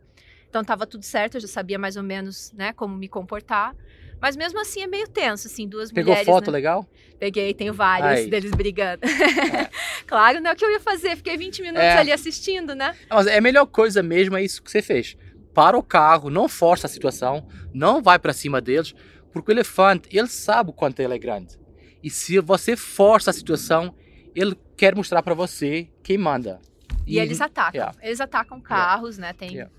Então 0.49 0.65
tava 0.65 0.85
tudo 0.87 1.05
certo, 1.05 1.37
eu 1.37 1.41
já 1.41 1.49
sabia 1.49 1.79
mais 1.79 1.97
ou 1.97 2.03
menos, 2.03 2.53
né, 2.53 2.73
como 2.73 2.97
me 2.97 3.09
comportar. 3.09 3.75
Mas 4.21 4.37
mesmo 4.37 4.59
assim 4.61 4.83
é 4.83 4.87
meio 4.87 5.07
tenso, 5.09 5.47
assim, 5.47 5.69
duas 5.69 5.93
Pegou 5.93 6.13
mulheres. 6.13 6.27
foto 6.27 6.47
né? 6.51 6.53
legal? 6.53 6.87
Peguei, 7.19 7.53
tenho 7.55 7.73
vários 7.75 8.21
Aí. 8.21 8.31
deles 8.31 8.51
brigando. 8.53 9.03
claro, 10.07 10.41
né? 10.41 10.53
O 10.53 10.57
que 10.57 10.65
eu 10.65 10.71
ia 10.71 10.81
fazer? 10.81 11.17
Fiquei 11.17 11.37
20 11.37 11.63
minutos 11.63 11.83
É. 11.83 11.99
ali 11.99 12.13
assistindo, 12.13 12.75
né? 12.75 12.95
Mas 13.09 13.27
é 13.27 13.39
a 13.39 13.41
melhor 13.41 13.67
coisa 13.67 14.03
mesmo, 14.03 14.37
é 14.37 14.43
isso 14.43 14.63
que 14.63 14.71
você 14.71 14.83
fez. 14.83 15.17
Para 15.53 15.77
o 15.79 15.83
carro, 15.83 16.31
não 16.31 16.49
força 16.49 16.87
a 16.87 16.91
situação, 16.91 17.47
não 17.73 18.03
vai 18.03 18.19
para 18.19 18.33
cima 18.33 18.61
deles, 18.61 18.95
porque 19.33 19.53
o 19.53 19.55
elefante, 19.55 20.09
ele 20.17 20.27
sabe 20.29 20.71
o 20.71 20.73
quanto 20.73 21.01
ele 21.01 21.15
é 21.15 21.19
grande. 21.19 21.59
E 22.03 22.11
se 22.11 22.39
você 22.41 22.77
força 22.77 23.31
a 23.31 23.33
situação, 23.33 23.95
ele 24.35 24.57
quer 24.77 24.95
mostrar 24.95 25.23
para 25.23 25.35
você 25.35 25.89
quem 26.03 26.19
manda. 26.19 26.61
E, 27.07 27.19
eles 27.19 27.41
atacam. 27.41 27.79
yeah. 27.79 27.97
Eles 28.03 28.21
atacam 28.21 28.61
carros, 28.61 29.19
né? 29.19 29.33
Tem. 29.33 29.51
Yeah. 29.53 29.71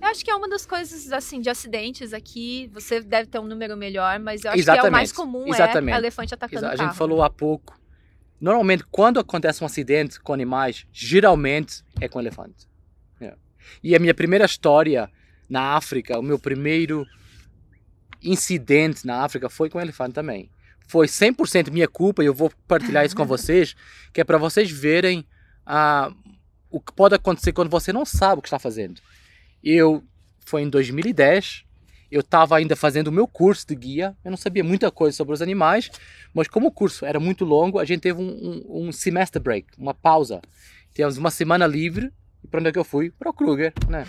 Eu 0.00 0.08
acho 0.08 0.24
que 0.24 0.30
é 0.30 0.34
uma 0.34 0.48
das 0.48 0.64
coisas, 0.64 1.10
assim, 1.12 1.40
de 1.40 1.50
acidentes 1.50 2.12
aqui. 2.12 2.70
Você 2.72 3.00
deve 3.00 3.28
ter 3.28 3.38
um 3.38 3.46
número 3.46 3.76
melhor, 3.76 4.18
mas 4.20 4.44
eu 4.44 4.52
acho 4.52 4.62
que 4.62 4.70
é 4.70 4.72
o 4.82 4.90
mais 4.90 5.10
Exatamente, 5.10 5.14
comum 5.14 5.48
exatamente. 5.48 5.94
é 5.94 5.98
elefante 5.98 6.34
atacando 6.34 6.66
Exa- 6.66 6.72
A 6.72 6.76
gente 6.76 6.96
falou 6.96 7.22
há 7.22 7.28
pouco. 7.30 7.78
Normalmente, 8.40 8.84
quando 8.90 9.18
acontece 9.18 9.62
um 9.62 9.66
acidente 9.66 10.20
com 10.20 10.32
animais, 10.32 10.86
geralmente 10.92 11.82
é 12.00 12.08
com 12.08 12.20
elefante. 12.20 12.68
É. 13.20 13.34
E 13.82 13.96
a 13.96 13.98
minha 13.98 14.14
primeira 14.14 14.44
história 14.44 15.10
na 15.50 15.74
África, 15.76 16.18
o 16.18 16.22
meu 16.22 16.38
primeiro 16.38 17.04
incidente 18.22 19.06
na 19.06 19.22
África 19.24 19.48
foi 19.48 19.68
com 19.68 19.80
elefante 19.80 20.14
também. 20.14 20.50
Foi 20.86 21.06
100% 21.06 21.70
minha 21.70 21.88
culpa 21.88 22.22
e 22.22 22.26
eu 22.26 22.34
vou 22.34 22.50
partilhar 22.66 23.04
isso 23.04 23.16
com 23.16 23.24
vocês, 23.26 23.74
que 24.12 24.20
é 24.20 24.24
para 24.24 24.38
vocês 24.38 24.70
verem 24.70 25.26
ah, 25.66 26.12
o 26.70 26.80
que 26.80 26.92
pode 26.92 27.14
acontecer 27.14 27.52
quando 27.52 27.68
você 27.70 27.92
não 27.92 28.04
sabe 28.04 28.38
o 28.38 28.42
que 28.42 28.48
está 28.48 28.58
fazendo. 28.58 29.00
Eu, 29.62 30.02
foi 30.44 30.62
em 30.62 30.68
2010, 30.68 31.64
eu 32.10 32.20
estava 32.20 32.56
ainda 32.56 32.74
fazendo 32.76 33.08
o 33.08 33.12
meu 33.12 33.26
curso 33.26 33.66
de 33.66 33.74
guia, 33.74 34.16
eu 34.24 34.30
não 34.30 34.36
sabia 34.38 34.64
muita 34.64 34.90
coisa 34.90 35.16
sobre 35.16 35.34
os 35.34 35.42
animais, 35.42 35.90
mas 36.32 36.48
como 36.48 36.68
o 36.68 36.72
curso 36.72 37.04
era 37.04 37.20
muito 37.20 37.44
longo, 37.44 37.78
a 37.78 37.84
gente 37.84 38.00
teve 38.00 38.20
um, 38.20 38.62
um, 38.66 38.88
um 38.88 38.92
semester 38.92 39.40
break, 39.42 39.66
uma 39.76 39.92
pausa. 39.94 40.40
Tivemos 40.94 41.18
uma 41.18 41.30
semana 41.30 41.66
livre, 41.66 42.10
e 42.42 42.48
para 42.48 42.60
onde 42.60 42.68
é 42.70 42.72
que 42.72 42.78
eu 42.78 42.84
fui? 42.84 43.10
Para 43.10 43.28
o 43.30 43.32
Kruger, 43.32 43.72
né? 43.88 44.06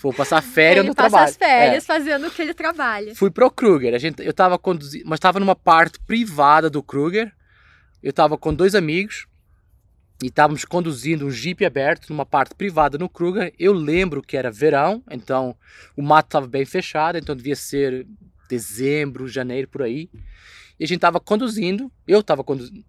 Vou 0.00 0.12
passar 0.12 0.42
férias 0.42 0.80
Ele 0.84 0.88
no 0.90 0.94
passa 0.94 1.08
trabalho. 1.08 1.30
as 1.30 1.36
férias 1.36 1.84
É. 1.84 1.86
fazendo 1.86 2.26
o 2.26 2.30
que 2.30 2.42
ele 2.42 2.52
trabalha. 2.52 3.14
Fui 3.14 3.30
pro 3.30 3.50
Kruger. 3.50 3.94
A 3.94 3.98
gente, 3.98 4.22
eu 4.22 4.32
tava 4.32 4.58
conduzindo, 4.58 5.04
mas 5.06 5.16
estava 5.16 5.40
numa 5.40 5.56
parte 5.56 5.98
privada 6.00 6.68
do 6.68 6.82
Kruger. 6.82 7.32
Eu 8.02 8.12
tava 8.12 8.36
com 8.36 8.52
dois 8.54 8.74
amigos 8.74 9.26
e 10.22 10.26
estávamos 10.26 10.64
conduzindo 10.64 11.26
um 11.26 11.30
jeep 11.30 11.64
aberto 11.64 12.08
numa 12.08 12.24
parte 12.24 12.54
privada 12.54 12.96
no 12.96 13.08
Kruger. 13.08 13.52
Eu 13.58 13.72
lembro 13.72 14.22
que 14.22 14.36
era 14.36 14.50
verão, 14.50 15.02
então 15.10 15.56
o 15.96 16.02
mato 16.02 16.28
estava 16.28 16.46
bem 16.46 16.64
fechado, 16.64 17.18
então 17.18 17.36
devia 17.36 17.56
ser 17.56 18.06
dezembro, 18.48 19.28
janeiro 19.28 19.68
por 19.68 19.82
aí. 19.82 20.08
E 20.78 20.84
a 20.84 20.86
gente 20.86 21.00
tava 21.00 21.20
conduzindo, 21.20 21.92
eu 22.06 22.22
tava 22.22 22.42
conduzindo. 22.42 22.84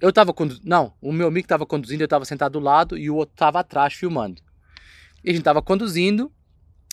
Eu 0.00 0.12
tava 0.12 0.32
conduzindo, 0.32 0.68
não, 0.68 0.94
o 1.00 1.12
meu 1.12 1.26
amigo 1.26 1.44
estava 1.44 1.66
conduzindo, 1.66 2.02
eu 2.02 2.06
estava 2.06 2.24
sentado 2.24 2.52
do 2.52 2.60
lado 2.60 2.96
e 2.96 3.10
o 3.10 3.16
outro 3.16 3.34
estava 3.34 3.58
atrás 3.58 3.94
filmando. 3.94 4.40
E 5.24 5.30
a 5.30 5.32
gente 5.32 5.42
tava 5.42 5.60
conduzindo 5.60 6.32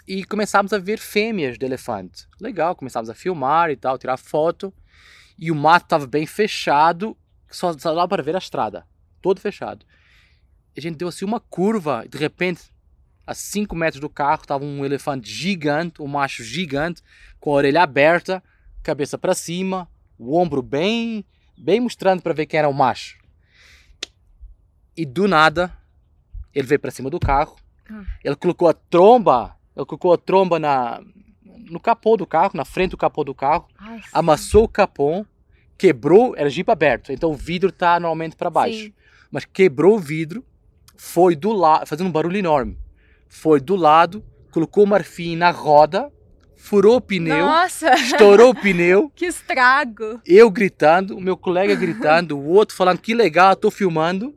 e 0.07 0.23
começámos 0.23 0.73
a 0.73 0.79
ver 0.79 0.97
fêmeas 0.97 1.57
de 1.59 1.65
elefante. 1.65 2.27
Legal, 2.41 2.75
começámos 2.75 3.09
a 3.09 3.13
filmar 3.13 3.69
e 3.69 3.75
tal, 3.75 3.99
tirar 3.99 4.17
foto. 4.17 4.73
E 5.37 5.51
o 5.51 5.55
mato 5.55 5.85
estava 5.85 6.07
bem 6.07 6.25
fechado, 6.25 7.15
só, 7.51 7.73
só 7.77 7.93
dava 7.93 8.07
para 8.07 8.23
ver 8.23 8.35
a 8.35 8.39
estrada, 8.39 8.87
todo 9.25 9.41
fechado. 9.41 9.83
A 10.77 10.79
gente 10.79 10.97
deu 10.97 11.07
assim 11.07 11.25
uma 11.25 11.39
curva, 11.39 12.03
e 12.05 12.07
de 12.07 12.15
repente, 12.15 12.61
a 13.25 13.33
5 13.33 13.75
metros 13.75 13.99
do 13.99 14.07
carro, 14.07 14.43
estava 14.43 14.63
um 14.63 14.85
elefante 14.85 15.27
gigante, 15.27 15.99
um 15.99 16.05
macho 16.05 16.43
gigante, 16.43 17.01
com 17.39 17.49
a 17.49 17.53
orelha 17.55 17.81
aberta, 17.81 18.43
cabeça 18.83 19.17
para 19.17 19.33
cima, 19.33 19.89
o 20.15 20.37
ombro 20.37 20.61
bem, 20.61 21.25
bem 21.57 21.79
mostrando 21.79 22.21
para 22.21 22.33
ver 22.35 22.45
quem 22.45 22.59
era 22.59 22.69
o 22.69 22.73
macho. 22.73 23.17
E 24.95 25.07
do 25.07 25.27
nada, 25.27 25.75
ele 26.53 26.67
veio 26.67 26.79
para 26.79 26.91
cima 26.91 27.09
do 27.09 27.19
carro, 27.19 27.55
Ah. 27.89 28.03
ele 28.23 28.35
colocou 28.35 28.67
a 28.67 28.73
tromba, 28.73 29.55
ele 29.75 29.87
colocou 29.87 30.13
a 30.13 30.17
tromba 30.19 30.59
na, 30.59 31.01
no 31.71 31.79
capô 31.79 32.15
do 32.15 32.27
carro, 32.27 32.51
na 32.53 32.63
frente 32.63 32.91
do 32.91 32.97
capô 32.97 33.23
do 33.23 33.33
carro, 33.33 33.67
Ai, 33.79 34.01
amassou 34.13 34.65
o 34.65 34.69
capô, 34.69 35.25
quebrou, 35.79 36.35
era 36.37 36.47
jeep 36.47 36.69
aberto, 36.69 37.11
então 37.11 37.31
o 37.31 37.35
vidro 37.35 37.71
tá 37.71 37.99
normalmente 37.99 38.35
para 38.35 38.51
baixo. 38.51 38.77
Sim. 38.83 38.93
Mas 39.35 39.43
quebrou 39.43 39.97
o 39.97 39.99
vidro, 39.99 40.45
foi 40.95 41.35
do 41.35 41.51
lado, 41.51 41.85
fazendo 41.85 42.07
um 42.07 42.11
barulho 42.11 42.37
enorme. 42.37 42.77
Foi 43.27 43.59
do 43.59 43.75
lado, 43.75 44.23
colocou 44.49 44.85
o 44.85 44.87
marfim 44.87 45.35
na 45.35 45.51
roda, 45.51 46.09
furou 46.55 46.95
o 46.95 47.01
pneu, 47.01 47.45
Nossa, 47.45 47.93
estourou 47.95 48.51
o 48.51 48.55
pneu, 48.55 49.11
que 49.13 49.25
estrago. 49.25 50.21
eu 50.25 50.49
gritando, 50.49 51.17
o 51.17 51.21
meu 51.21 51.35
colega 51.35 51.75
gritando, 51.75 52.37
o 52.37 52.47
outro 52.47 52.77
falando 52.77 52.99
que 52.99 53.13
legal, 53.13 53.57
tô 53.57 53.69
filmando. 53.69 54.33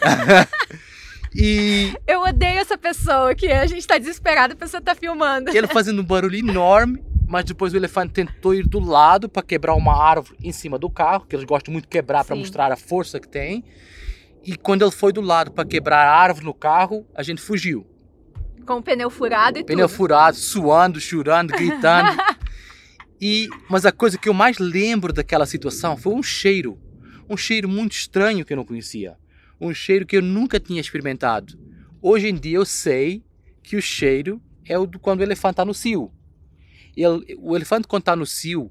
e 1.36 1.92
Eu 2.06 2.22
odeio 2.22 2.60
essa 2.60 2.78
pessoa 2.78 3.34
que 3.34 3.48
a 3.48 3.66
gente 3.66 3.86
tá 3.86 3.98
desesperado, 3.98 4.54
a 4.54 4.56
pessoa 4.56 4.80
tá 4.80 4.94
filmando. 4.94 5.50
ele 5.54 5.66
fazendo 5.66 6.00
um 6.00 6.04
barulho 6.06 6.38
enorme, 6.38 7.04
mas 7.28 7.44
depois 7.44 7.74
o 7.74 7.76
elefante 7.76 8.14
tentou 8.14 8.54
ir 8.54 8.66
do 8.66 8.80
lado 8.80 9.28
para 9.28 9.42
quebrar 9.42 9.74
uma 9.74 9.94
árvore 10.02 10.38
em 10.42 10.50
cima 10.50 10.78
do 10.78 10.88
carro, 10.88 11.26
que 11.28 11.36
eles 11.36 11.44
gostam 11.44 11.72
muito 11.72 11.84
de 11.84 11.90
quebrar 11.90 12.24
para 12.24 12.34
mostrar 12.34 12.72
a 12.72 12.76
força 12.76 13.20
que 13.20 13.28
tem. 13.28 13.62
E 14.44 14.56
quando 14.56 14.82
ele 14.82 14.90
foi 14.90 15.12
do 15.12 15.20
lado 15.20 15.50
para 15.52 15.64
quebrar 15.64 16.06
a 16.06 16.14
árvore 16.16 16.44
no 16.46 16.54
carro, 16.54 17.06
a 17.14 17.22
gente 17.22 17.40
fugiu. 17.40 17.86
Com 18.66 18.74
o 18.78 18.82
pneu 18.82 19.10
furado 19.10 19.58
e 19.58 19.64
Pneu 19.64 19.86
tudo. 19.88 19.96
furado, 19.96 20.36
suando, 20.36 21.00
chorando, 21.00 21.50
gritando. 21.56 22.16
e 23.20 23.48
mas 23.68 23.84
a 23.86 23.92
coisa 23.92 24.18
que 24.18 24.28
eu 24.28 24.34
mais 24.34 24.58
lembro 24.58 25.12
daquela 25.12 25.46
situação 25.46 25.96
foi 25.96 26.14
um 26.14 26.22
cheiro, 26.22 26.78
um 27.28 27.36
cheiro 27.36 27.68
muito 27.68 27.92
estranho 27.92 28.44
que 28.44 28.52
eu 28.52 28.56
não 28.56 28.64
conhecia, 28.64 29.16
um 29.60 29.72
cheiro 29.72 30.06
que 30.06 30.16
eu 30.16 30.22
nunca 30.22 30.58
tinha 30.60 30.80
experimentado. 30.80 31.58
Hoje 32.00 32.28
em 32.28 32.34
dia 32.34 32.56
eu 32.56 32.64
sei 32.66 33.22
que 33.62 33.76
o 33.76 33.82
cheiro 33.82 34.40
é 34.66 34.78
o 34.78 34.86
do 34.86 34.98
quando 34.98 35.20
o 35.20 35.22
elefante 35.22 35.52
está 35.54 35.64
no 35.64 35.74
cio. 35.74 36.10
Ele, 36.96 37.36
o 37.38 37.56
elefante 37.56 37.88
quando 37.88 38.02
está 38.02 38.14
no 38.16 38.24
cio, 38.26 38.70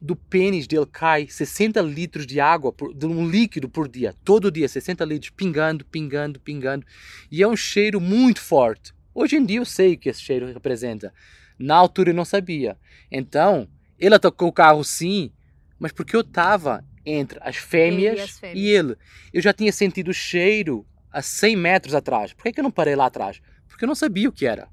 do 0.00 0.16
pênis 0.16 0.66
dele 0.66 0.86
cai 0.86 1.28
60 1.28 1.80
litros 1.82 2.26
de 2.26 2.40
água, 2.40 2.72
por, 2.72 2.94
de 2.94 3.06
um 3.06 3.28
líquido 3.28 3.68
por 3.68 3.86
dia, 3.86 4.14
todo 4.24 4.50
dia, 4.50 4.68
60 4.68 5.04
litros, 5.04 5.30
pingando, 5.30 5.84
pingando, 5.84 6.40
pingando. 6.40 6.86
E 7.30 7.42
é 7.42 7.46
um 7.48 7.56
cheiro 7.56 8.00
muito 8.00 8.40
forte. 8.40 8.94
Hoje 9.14 9.36
em 9.36 9.44
dia 9.44 9.58
eu 9.58 9.64
sei 9.64 9.94
o 9.94 9.98
que 9.98 10.08
esse 10.08 10.22
cheiro 10.22 10.46
representa. 10.46 11.12
Na 11.58 11.76
altura 11.76 12.10
eu 12.10 12.14
não 12.14 12.24
sabia. 12.24 12.78
Então, 13.10 13.68
ele 13.98 14.14
atacou 14.14 14.48
o 14.48 14.52
carro 14.52 14.82
sim, 14.82 15.30
mas 15.78 15.92
porque 15.92 16.16
eu 16.16 16.22
estava 16.22 16.82
entre 17.04 17.38
as 17.42 17.56
fêmeas, 17.56 18.12
Ele 18.12 18.20
e 18.20 18.24
as 18.24 18.30
fêmeas. 18.30 18.58
e 18.58 18.68
ele. 18.68 18.96
Eu 19.32 19.42
já 19.42 19.52
tinha 19.52 19.72
sentido 19.72 20.08
o 20.08 20.14
cheiro 20.14 20.86
a 21.12 21.20
100 21.20 21.56
metros 21.56 21.94
atrás. 21.94 22.32
Por 22.32 22.44
que, 22.44 22.52
que 22.52 22.60
eu 22.60 22.64
não 22.64 22.70
parei 22.70 22.94
lá 22.96 23.06
atrás? 23.06 23.40
Porque 23.68 23.84
eu 23.84 23.88
não 23.88 23.94
sabia 23.94 24.28
o 24.28 24.32
que 24.32 24.46
era. 24.46 24.68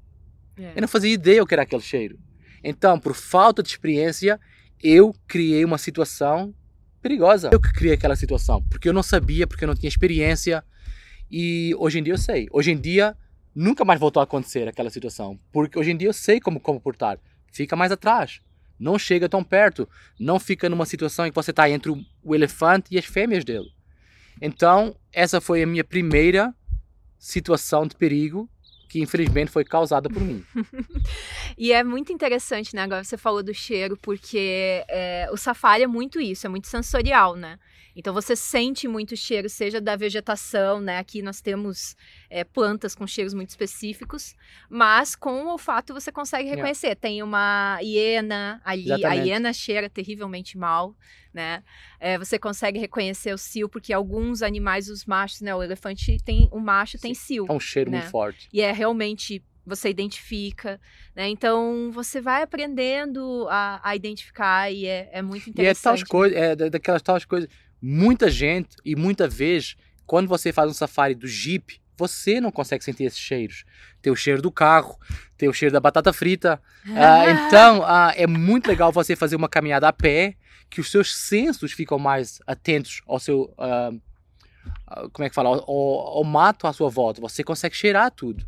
É. 0.56 0.72
Eu 0.76 0.80
não 0.80 0.88
fazia 0.88 1.12
ideia 1.12 1.42
o 1.42 1.46
que 1.46 1.54
era 1.54 1.62
aquele 1.62 1.82
cheiro. 1.82 2.18
Então, 2.62 2.98
por 2.98 3.14
falta 3.14 3.62
de 3.62 3.68
experiência, 3.68 4.40
eu 4.82 5.14
criei 5.26 5.64
uma 5.64 5.78
situação 5.78 6.54
perigosa. 7.00 7.50
Eu 7.52 7.60
que 7.60 7.72
criei 7.72 7.94
aquela 7.94 8.16
situação, 8.16 8.62
porque 8.70 8.88
eu 8.88 8.92
não 8.92 9.02
sabia, 9.02 9.46
porque 9.46 9.64
eu 9.64 9.68
não 9.68 9.74
tinha 9.74 9.88
experiência. 9.88 10.64
E 11.30 11.74
hoje 11.78 11.98
em 11.98 12.02
dia 12.02 12.12
eu 12.14 12.18
sei. 12.18 12.48
Hoje 12.50 12.70
em 12.72 12.78
dia 12.80 13.16
nunca 13.54 13.84
mais 13.84 13.98
voltou 13.98 14.20
a 14.20 14.24
acontecer 14.24 14.68
aquela 14.68 14.90
situação, 14.90 15.38
porque 15.52 15.78
hoje 15.78 15.90
em 15.90 15.96
dia 15.96 16.08
eu 16.08 16.12
sei 16.12 16.40
como 16.40 16.60
comportar. 16.60 17.18
Fica 17.52 17.74
mais 17.76 17.90
atrás. 17.92 18.40
Não 18.78 18.98
chega 18.98 19.28
tão 19.28 19.42
perto. 19.42 19.88
Não 20.18 20.38
fica 20.38 20.68
numa 20.68 20.86
situação 20.86 21.26
em 21.26 21.30
que 21.30 21.34
você 21.34 21.50
está 21.50 21.68
entre 21.68 21.90
o- 21.90 22.34
elefante 22.34 22.88
e 22.94 22.98
as 22.98 23.04
fêmeas 23.04 23.44
dele. 23.44 23.72
Então, 24.40 24.94
essa 25.12 25.40
foi 25.40 25.62
a 25.62 25.66
minha 25.66 25.82
primeira 25.82 26.54
situação 27.18 27.86
de 27.86 27.96
perigo 27.96 28.48
que 28.88 29.00
infelizmente 29.00 29.50
foi 29.50 29.64
causada 29.64 30.08
por 30.08 30.22
mim. 30.22 30.44
E 31.56 31.72
é 31.72 31.82
muito 31.82 32.12
interessante, 32.12 32.74
né? 32.76 32.82
Agora 32.82 33.02
você 33.02 33.16
falou 33.16 33.42
do 33.42 33.52
cheiro, 33.52 33.96
porque 34.00 34.84
é, 34.88 35.28
o 35.32 35.36
safari 35.36 35.82
é 35.82 35.86
muito 35.88 36.20
isso, 36.20 36.46
é 36.46 36.48
muito 36.48 36.68
sensorial, 36.68 37.34
né? 37.34 37.58
Então 37.98 38.14
você 38.14 38.36
sente 38.36 38.86
muito 38.86 39.16
cheiro, 39.16 39.48
seja 39.48 39.80
da 39.80 39.96
vegetação, 39.96 40.80
né? 40.80 40.98
Aqui 40.98 41.20
nós 41.20 41.40
temos 41.40 41.96
é, 42.30 42.44
plantas 42.44 42.94
com 42.94 43.04
cheiros 43.08 43.34
muito 43.34 43.48
específicos, 43.50 44.36
mas 44.70 45.16
com 45.16 45.42
o 45.46 45.48
olfato 45.48 45.92
você 45.92 46.12
consegue 46.12 46.48
reconhecer. 46.48 46.94
Tem 46.94 47.24
uma 47.24 47.76
hiena 47.82 48.60
ali, 48.64 48.88
a 48.88 48.94
Exatamente. 48.94 49.26
hiena 49.26 49.52
cheira 49.52 49.90
terrivelmente 49.90 50.56
mal, 50.56 50.94
né? 51.34 51.64
É, 51.98 52.16
você 52.16 52.38
consegue 52.38 52.78
reconhecer 52.78 53.34
o 53.34 53.38
cio, 53.38 53.68
porque 53.68 53.92
alguns 53.92 54.42
animais, 54.42 54.88
os 54.88 55.04
machos, 55.04 55.40
né? 55.40 55.52
O 55.52 55.60
elefante 55.60 56.18
tem, 56.24 56.48
o 56.52 56.60
macho 56.60 56.98
tem 57.00 57.14
cio. 57.14 57.46
É 57.48 57.52
um 57.52 57.58
cheiro 57.58 57.90
Né? 57.90 57.98
muito 57.98 58.10
forte. 58.12 58.48
E 58.52 58.60
é 58.60 58.70
realmente 58.70 59.42
você 59.66 59.90
identifica, 59.90 60.80
né? 61.14 61.28
Então 61.28 61.90
você 61.92 62.20
vai 62.20 62.42
aprendendo 62.42 63.46
a, 63.50 63.80
a 63.82 63.96
identificar 63.96 64.70
e 64.72 64.86
é, 64.86 65.10
é 65.12 65.20
muito 65.20 65.48
E 65.48 65.50
é 65.50 65.50
interessante. 65.50 65.82
tais 65.82 66.02
coisas, 66.04 66.38
é 66.38 66.56
da- 66.56 66.68
daquelas 66.68 67.02
tais 67.02 67.24
coisas. 67.24 67.50
Muita 67.80 68.30
gente 68.30 68.76
e 68.84 68.94
muita 68.96 69.28
vez, 69.28 69.76
quando 70.06 70.28
você 70.28 70.52
faz 70.52 70.70
um 70.70 70.74
safari 70.74 71.14
do 71.14 71.26
Jeep, 71.26 71.80
você 71.96 72.40
não 72.40 72.50
consegue 72.52 72.84
sentir 72.84 73.04
esses 73.04 73.18
cheiros. 73.18 73.64
Tem 74.00 74.12
o 74.12 74.16
cheiro 74.16 74.40
do 74.40 74.50
carro, 74.52 74.96
tem 75.36 75.48
o 75.48 75.52
cheiro 75.52 75.72
da 75.72 75.80
batata 75.80 76.12
frita. 76.12 76.60
Ah, 76.94 77.24
então, 77.48 77.82
ah, 77.84 78.12
é 78.16 78.26
muito 78.26 78.68
legal 78.68 78.92
você 78.92 79.16
fazer 79.16 79.36
uma 79.36 79.48
caminhada 79.48 79.88
a 79.88 79.92
pé, 79.92 80.34
que 80.70 80.80
os 80.80 80.90
seus 80.90 81.14
sensos 81.16 81.72
ficam 81.72 81.98
mais 81.98 82.40
atentos 82.46 83.00
ao 83.06 83.18
seu. 83.18 83.52
ah, 83.58 83.90
como 85.12 85.24
é 85.24 85.28
que 85.28 85.34
fala? 85.34 85.48
Ao, 85.50 85.54
ao- 85.70 86.16
ao 86.18 86.24
mato 86.24 86.66
à 86.66 86.72
sua 86.72 86.88
volta. 86.90 87.20
Você 87.20 87.42
consegue 87.42 87.74
cheirar 87.74 88.10
tudo. 88.10 88.46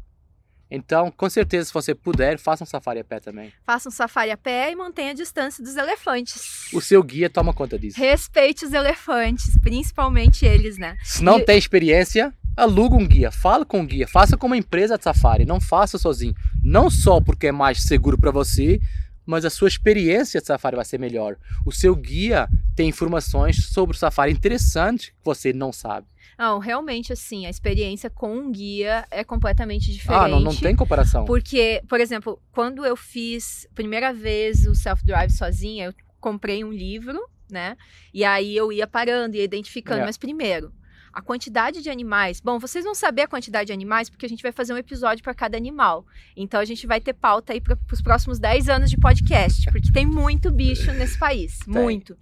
Então, 0.71 1.11
com 1.11 1.29
certeza, 1.29 1.66
se 1.66 1.75
você 1.75 1.95
puder, 1.95 2.39
faça 2.39 2.62
um 2.62 2.66
safari 2.66 3.01
a 3.01 3.05
pé 3.05 3.18
também. 3.18 3.53
Faça 3.66 3.89
um 3.89 3.93
safari 3.93 4.31
a 4.31 4.37
pé 4.37 4.71
e 4.71 4.77
mantenha 4.77 5.11
a 5.11 5.14
distância 5.14 5.62
dos 5.64 5.77
elefantes. 5.77 6.73
O 6.73 6.81
seu 6.81 7.03
guia 7.03 7.29
toma 7.29 7.53
conta 7.53 7.79
disso. 7.79 7.99
Respeite 7.99 8.64
os 8.64 8.73
elefantes, 8.73 9.59
principalmente 9.59 10.47
eles, 10.47 10.79
né? 10.79 10.97
Se 11.03 11.25
não 11.25 11.39
E- 11.39 11.45
tem 11.45 11.59
experiência, 11.59 12.33
aluga 12.57 12.95
um 12.95 13.07
guia, 13.07 13.31
fala 13.33 13.64
com 13.66 13.81
um 13.81 13.87
guia, 13.87 14.07
faça 14.07 14.37
com 14.37 14.47
uma 14.47 14.57
empresa 14.57 14.97
de 14.97 15.03
safari, 15.05 15.45
não 15.45 15.61
faça 15.61 15.99
sozinho. 15.99 16.35
Não 16.62 16.89
só 16.89 17.21
porque 17.21 17.49
é 17.49 17.53
mais 17.53 17.83
seguro 17.83 18.16
para 18.16 18.31
você, 18.31 18.79
mas 19.27 19.45
a 19.45 19.51
sua 19.51 19.68
experiência 19.68 20.41
de 20.41 20.47
safari 20.47 20.77
vai 20.77 20.85
ser 20.85 20.99
melhor. 20.99 21.37
O 21.66 21.73
seu 21.73 21.95
guia 21.97 22.49
tem 22.77 22.89
informações 22.89 23.66
sobre 23.73 23.97
o 23.97 23.99
safari 23.99 24.33
interessantes 24.33 25.09
que 25.09 25.14
você 25.25 25.53
não 25.53 25.73
sabe. 25.73 26.07
Não, 26.41 26.59
realmente, 26.59 27.12
assim, 27.12 27.45
a 27.45 27.51
experiência 27.51 28.09
com 28.09 28.34
um 28.34 28.51
guia 28.51 29.07
é 29.11 29.22
completamente 29.22 29.93
diferente. 29.93 30.24
Ah, 30.24 30.26
não, 30.26 30.41
não 30.41 30.57
tem 30.57 30.74
comparação. 30.74 31.26
Porque, 31.26 31.82
por 31.86 32.01
exemplo, 32.01 32.41
quando 32.51 32.82
eu 32.82 32.97
fiz 32.97 33.68
primeira 33.74 34.11
vez 34.11 34.66
o 34.66 34.74
self-drive 34.74 35.30
sozinha, 35.32 35.88
eu 35.88 35.95
comprei 36.18 36.64
um 36.64 36.72
livro, 36.72 37.20
né? 37.51 37.76
E 38.14 38.24
aí 38.24 38.57
eu 38.57 38.72
ia 38.72 38.86
parando 38.86 39.36
e 39.36 39.43
identificando. 39.43 40.01
É. 40.01 40.07
Mas 40.07 40.16
primeiro, 40.16 40.72
a 41.12 41.20
quantidade 41.20 41.82
de 41.82 41.91
animais. 41.91 42.41
Bom, 42.41 42.59
vocês 42.59 42.86
vão 42.86 42.95
saber 42.95 43.22
a 43.22 43.28
quantidade 43.28 43.66
de 43.66 43.74
animais 43.74 44.09
porque 44.09 44.24
a 44.24 44.28
gente 44.28 44.43
vai 44.43 44.51
fazer 44.51 44.72
um 44.72 44.78
episódio 44.78 45.22
para 45.22 45.34
cada 45.34 45.59
animal. 45.59 46.07
Então 46.34 46.59
a 46.59 46.64
gente 46.64 46.86
vai 46.86 47.03
ter 47.03 47.12
pauta 47.12 47.53
aí 47.53 47.61
para 47.61 47.76
os 47.93 48.01
próximos 48.01 48.38
10 48.38 48.70
anos 48.70 48.88
de 48.88 48.97
podcast, 48.97 49.70
porque 49.70 49.93
tem 49.93 50.07
muito 50.07 50.51
bicho 50.51 50.91
nesse 50.95 51.18
país. 51.18 51.59
Muito. 51.66 52.16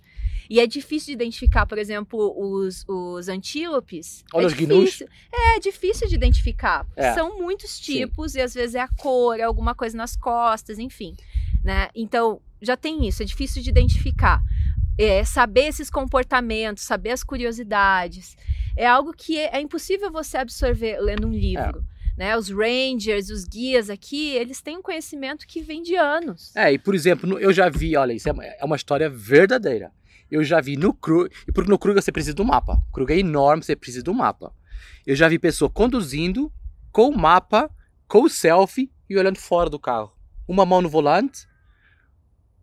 E 0.50 0.60
é 0.60 0.66
difícil 0.66 1.06
de 1.08 1.12
identificar, 1.12 1.66
por 1.66 1.76
exemplo, 1.78 2.34
os, 2.36 2.84
os 2.88 3.28
antílopes. 3.28 4.24
Olha 4.32 4.44
é 4.44 4.46
os 4.46 4.52
gnus. 4.54 4.84
difícil. 4.84 5.08
É, 5.32 5.56
é 5.56 5.60
difícil 5.60 6.08
de 6.08 6.14
identificar. 6.14 6.86
É. 6.96 7.12
São 7.14 7.38
muitos 7.38 7.78
tipos 7.78 8.34
e 8.34 8.40
às 8.40 8.54
vezes 8.54 8.74
é 8.74 8.80
a 8.80 8.88
cor, 8.88 9.38
é 9.38 9.42
alguma 9.42 9.74
coisa 9.74 9.96
nas 9.96 10.16
costas, 10.16 10.78
enfim. 10.78 11.14
Né? 11.62 11.88
Então, 11.94 12.40
já 12.62 12.76
tem 12.76 13.06
isso, 13.06 13.22
é 13.22 13.26
difícil 13.26 13.62
de 13.62 13.68
identificar. 13.68 14.42
É, 14.96 15.22
saber 15.24 15.66
esses 15.68 15.90
comportamentos, 15.90 16.82
saber 16.82 17.10
as 17.10 17.22
curiosidades. 17.22 18.36
É 18.76 18.86
algo 18.86 19.12
que 19.12 19.38
é, 19.38 19.56
é 19.56 19.60
impossível 19.60 20.10
você 20.10 20.36
absorver 20.38 20.98
lendo 21.00 21.26
um 21.26 21.32
livro. 21.32 21.84
Né? 22.16 22.36
Os 22.36 22.48
rangers, 22.50 23.30
os 23.30 23.44
guias 23.44 23.88
aqui, 23.90 24.30
eles 24.34 24.60
têm 24.60 24.76
um 24.78 24.82
conhecimento 24.82 25.46
que 25.46 25.60
vem 25.60 25.82
de 25.82 25.94
anos. 25.94 26.54
É, 26.56 26.72
e 26.72 26.78
por 26.78 26.94
exemplo, 26.94 27.38
eu 27.38 27.52
já 27.52 27.68
vi, 27.68 27.96
olha, 27.96 28.12
isso 28.12 28.28
é 28.28 28.32
uma- 28.32 28.44
é 28.44 28.64
uma 28.64 28.74
história 28.76 29.08
verdadeira. 29.08 29.92
Eu 30.30 30.44
já 30.44 30.60
vi 30.60 30.76
no 30.76 30.92
Kruger, 30.92 31.30
e 31.46 31.52
porque 31.52 31.70
no 31.70 31.78
Kruger 31.78 32.02
você 32.02 32.12
precisa 32.12 32.34
de 32.34 32.42
um 32.42 32.46
mapa. 32.46 32.82
O 32.88 32.92
Kruger 32.92 33.16
é 33.16 33.20
enorme, 33.20 33.62
você 33.62 33.74
precisa 33.74 34.02
de 34.02 34.10
um 34.10 34.14
mapa. 34.14 34.52
Eu 35.06 35.16
já 35.16 35.28
vi 35.28 35.38
pessoa 35.38 35.70
conduzindo 35.70 36.52
com 36.92 37.08
o 37.08 37.16
mapa, 37.16 37.70
com 38.06 38.22
o 38.22 38.28
selfie 38.28 38.92
e 39.08 39.16
olhando 39.16 39.38
fora 39.38 39.70
do 39.70 39.78
carro. 39.78 40.12
Uma 40.46 40.64
mão 40.66 40.82
no 40.82 40.88
volante, 40.88 41.46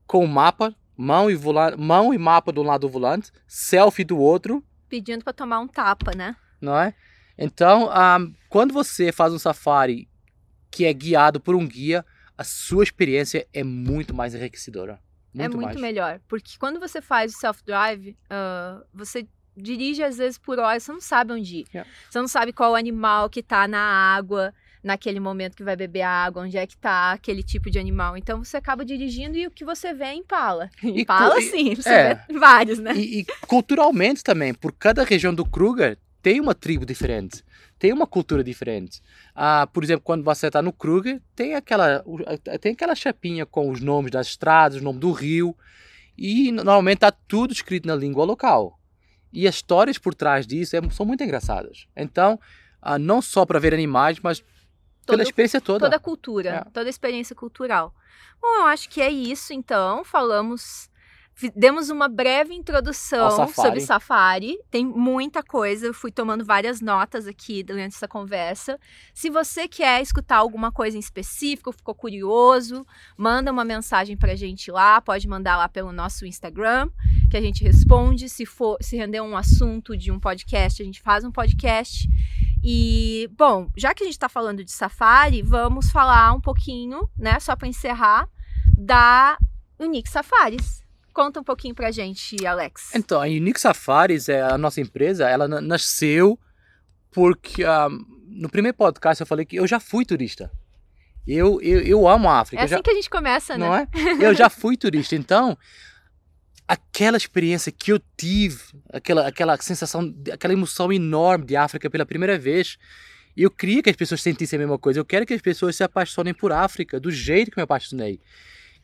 com 0.06 0.24
o 0.24 0.28
mapa, 0.28 0.76
mão 0.96 1.30
e, 1.30 1.36
volante, 1.36 1.78
mão 1.80 2.14
e 2.14 2.18
mapa 2.18 2.52
do 2.52 2.64
lado 2.64 2.82
do 2.82 2.90
volante, 2.90 3.32
selfie 3.48 4.04
do 4.04 4.18
outro, 4.18 4.64
Pedindo 4.88 5.24
para 5.24 5.34
tomar 5.34 5.60
um 5.60 5.68
tapa, 5.68 6.16
né? 6.16 6.36
não 6.62 6.78
é? 6.78 6.94
Então, 7.38 7.90
ah, 7.92 8.20
quando 8.50 8.74
você 8.74 9.12
faz 9.12 9.34
um 9.34 9.40
safari 9.40 10.08
que 10.72 10.86
é 10.86 10.94
guiado 10.94 11.40
por 11.40 11.56
um 11.56 11.68
guia, 11.68 12.06
a 12.38 12.44
sua 12.44 12.84
experiência 12.84 13.48
é 13.54 13.64
muito 13.64 14.14
mais 14.14 14.36
enriquecedora. 14.36 15.00
Muito 15.36 15.42
é 15.42 15.56
muito 15.56 15.66
mais. 15.70 15.82
melhor. 15.82 16.20
Porque 16.28 16.58
quando 16.58 16.80
você 16.80 17.02
faz 17.02 17.34
o 17.34 17.38
self-drive, 17.38 18.16
ah, 18.30 18.82
você 18.94 19.28
dirige 19.58 20.04
às 20.04 20.18
vezes 20.18 20.38
por 20.38 20.60
horas, 20.60 20.84
você 20.84 20.92
não 20.92 21.02
sabe 21.02 21.34
onde 21.34 21.58
ir. 21.58 21.66
Yeah. 21.74 21.90
Você 22.10 22.20
não 22.20 22.28
sabe 22.28 22.52
qual 22.52 22.76
animal 22.76 23.30
que 23.30 23.42
tá 23.42 23.68
na 23.68 23.80
água, 23.80 24.54
naquele 24.84 25.20
momento 25.20 25.56
que 25.56 25.64
vai 25.64 25.76
beber 25.76 26.02
água, 26.02 26.44
onde 26.44 26.58
é 26.58 26.68
que 26.68 26.78
tá 26.78 27.14
aquele 27.14 27.42
tipo 27.42 27.72
de 27.72 27.80
animal. 27.80 28.16
Então 28.16 28.44
você 28.44 28.58
acaba 28.58 28.86
dirigindo 28.86 29.38
e 29.38 29.48
o 29.48 29.52
que 29.52 29.66
você 29.66 29.94
vê 29.94 30.06
é 30.06 30.14
impala. 30.14 30.70
Impala 30.84 31.40
e- 31.40 31.44
sim, 31.44 31.76
você 31.76 31.90
é. 31.90 32.14
vê 32.28 32.38
vários, 32.38 32.80
né? 32.80 32.94
E, 32.96 33.22
e 33.22 33.26
culturalmente 33.48 34.24
também, 34.24 34.54
por 34.54 34.72
cada 34.74 35.04
região 35.04 35.34
do 35.34 35.46
Kruger 35.46 35.98
tem 36.22 36.42
uma 36.42 36.56
tribo 36.56 36.86
diferente, 36.86 37.44
tem 37.78 37.92
uma 37.94 38.08
cultura 38.08 38.44
diferente. 38.44 39.02
Ah, 39.34 39.68
por 39.72 39.84
exemplo, 39.84 40.04
quando 40.04 40.24
você 40.24 40.48
está 40.48 40.62
no 40.62 40.72
Kruger, 40.74 41.22
tem 41.36 41.56
aquela, 41.56 42.04
tem 42.62 42.72
aquela 42.74 42.96
chapinha 42.96 43.46
com 43.46 43.70
os 43.70 43.82
nomes 43.82 44.12
das 44.12 44.28
estradas, 44.28 44.80
o 44.80 44.84
nome 44.84 45.00
do 45.00 45.12
rio, 45.12 45.56
e 46.18 46.52
normalmente 46.52 46.98
está 46.98 47.12
tudo 47.12 47.52
escrito 47.54 47.88
na 47.88 47.96
língua 47.96 48.24
local. 48.24 48.80
E 49.34 49.48
as 49.48 49.56
histórias 49.56 49.98
por 49.98 50.16
trás 50.16 50.48
disso 50.48 50.76
é- 50.78 50.90
são 50.90 51.06
muito 51.06 51.24
engraçadas. 51.24 51.88
Então, 51.96 52.40
ah, 52.82 52.98
não 52.98 53.22
só 53.22 53.46
para 53.46 53.60
ver 53.60 53.74
animais, 53.74 54.20
mas 54.22 54.40
pela 54.40 55.18
Todo- 55.20 55.22
experiência 55.22 55.60
toda. 55.62 55.80
toda 55.86 55.96
a 55.98 56.00
cultura, 56.00 56.50
É. 56.50 56.64
toda 56.72 56.88
a 56.88 56.90
experiência 56.90 57.36
cultural. 57.36 57.94
Bom, 58.42 58.48
eu 58.62 58.66
acho 58.68 58.90
que 58.90 59.02
é 59.02 59.10
isso, 59.10 59.54
então. 59.54 60.04
Falamos, 60.06 60.90
demos 61.56 61.90
uma 61.90 62.08
breve 62.08 62.54
introdução 62.54 63.30
safari. 63.32 63.54
sobre 63.54 63.82
safari. 63.82 64.60
Tem 64.72 64.86
muita 64.86 65.44
coisa, 65.44 65.88
eu 65.88 65.94
fui 65.94 66.12
tomando 66.12 66.46
várias 66.46 66.80
notas 66.80 67.28
aqui 67.28 67.62
durante 67.62 67.96
essa 67.96 68.08
conversa. 68.08 68.80
Se 69.14 69.30
você 69.30 69.68
quer 69.68 70.02
escutar 70.02 70.38
alguma 70.38 70.72
coisa 70.72 70.96
em 70.96 71.00
específico, 71.00 71.72
ficou 71.72 71.94
curioso, 71.94 72.86
manda 73.18 73.52
uma 73.52 73.66
mensagem 73.66 74.16
pra 74.16 74.36
gente 74.36 74.72
lá, 74.72 75.02
pode 75.02 75.28
mandar 75.28 75.58
lá 75.58 75.68
pelo 75.68 75.92
nosso 75.92 76.26
Instagram, 76.26 76.90
que 77.30 77.36
a 77.36 77.42
gente 77.42 77.64
responde. 77.64 78.30
Se 78.30 78.46
for, 78.46 78.78
se 78.82 78.96
render 78.96 79.22
um 79.22 79.36
assunto 79.36 79.98
de 79.98 80.12
um 80.12 80.20
podcast, 80.20 80.82
a 80.82 80.86
gente 80.86 81.02
faz 81.02 81.26
um 81.26 81.32
podcast. 81.32 82.08
E, 82.64 83.30
bom, 83.38 83.70
já 83.76 83.94
que 83.94 84.04
a 84.04 84.06
gente 84.06 84.16
está 84.16 84.30
falando 84.30 84.64
de 84.64 84.72
safari, 84.72 85.42
vamos 85.42 85.92
falar 85.92 86.34
um 86.34 86.42
pouquinho, 86.42 87.10
né, 87.18 87.40
só 87.40 87.56
para 87.56 87.68
encerrar, 87.68 88.28
da 88.78 89.38
Unique 89.78 90.10
Safaris. 90.10 90.85
Conta 91.16 91.40
um 91.40 91.44
pouquinho 91.46 91.74
pra 91.74 91.92
gente, 91.92 92.46
Alex. 92.46 92.94
Então, 92.94 93.22
a 93.22 93.26
Unique 93.26 93.60
Safaris, 93.60 94.28
é 94.28 94.42
a 94.42 94.58
nossa 94.58 94.82
empresa, 94.82 95.30
ela 95.30 95.48
na- 95.48 95.62
nasceu 95.62 96.38
porque 97.10 97.64
ah, 97.64 97.88
no 98.28 98.50
primeiro 98.50 98.76
podcast 98.78 99.22
eu 99.22 99.26
falei 99.26 99.46
que 99.46 99.56
eu 99.56 99.66
já 99.66 99.80
fui 99.80 100.04
turista. 100.04 100.52
Eu, 101.26 101.62
eu, 101.62 101.80
eu 101.82 102.06
amo 102.08 102.28
a 102.30 102.42
África. 102.42 102.62
é 102.62 102.66
eu 102.66 102.68
já- 102.68 102.76
assim 102.76 102.84
que 102.84 102.90
a 102.92 102.94
gente 102.96 103.10
começa, 103.10 103.58
né? 103.58 103.66
não 103.66 103.74
é? 103.74 103.88
Eu 104.22 104.36
já 104.36 104.50
fui 104.50 104.76
turista, 104.76 105.16
então 105.16 105.58
aquela 106.68 107.16
experiência 107.16 107.72
que 107.72 107.94
eu 107.94 108.02
tive, 108.18 108.62
aquela, 108.92 109.26
aquela 109.28 109.56
sensação, 109.62 110.14
aquela 110.34 110.54
emoção 110.54 110.92
enorme 110.92 111.46
de 111.46 111.56
África 111.56 111.90
pela 111.90 112.06
primeira 112.06 112.38
vez, 112.38 112.78
eu 113.38 113.50
queria 113.50 113.82
que 113.82 113.90
as 113.90 113.96
pessoas 113.96 114.22
sentissem 114.22 114.58
a 114.58 114.60
mesma 114.60 114.78
coisa. 114.78 115.00
Eu 115.00 115.06
quero 115.06 115.26
que 115.26 115.34
as 115.34 115.42
pessoas 115.42 115.76
se 115.78 115.84
apaixonem 115.84 116.34
por 116.34 116.52
África 116.52 117.00
do 117.00 117.10
jeito 117.10 117.52
que 117.52 117.58
eu 117.58 117.62
me 117.62 117.64
apaixonei. 117.64 118.20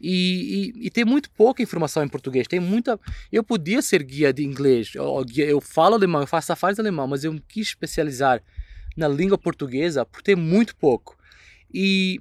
E, 0.02 0.74
e, 0.76 0.88
e 0.88 0.90
tem 0.90 1.06
muito 1.06 1.30
pouca 1.32 1.62
informação 1.62 2.04
em 2.04 2.08
português. 2.08 2.48
Tem 2.48 2.60
muita. 2.60 3.00
Eu 3.32 3.44
podia 3.44 3.82
ser 3.82 4.02
guia 4.04 4.34
de 4.34 4.44
inglês. 4.44 4.94
Eu, 4.96 5.24
eu 5.38 5.62
falo 5.62 5.96
alemão, 5.96 6.22
eu 6.22 6.28
faço 6.28 6.48
safaris 6.48 6.80
alemão, 6.80 7.08
mas 7.08 7.24
eu 7.24 7.40
quis 7.48 7.68
especializar 7.68 8.42
na 8.98 9.08
língua 9.08 9.38
portuguesa 9.38 10.06
por 10.06 10.22
ter 10.22 10.36
muito 10.36 10.76
pouco. 10.76 11.18
E 11.74 12.20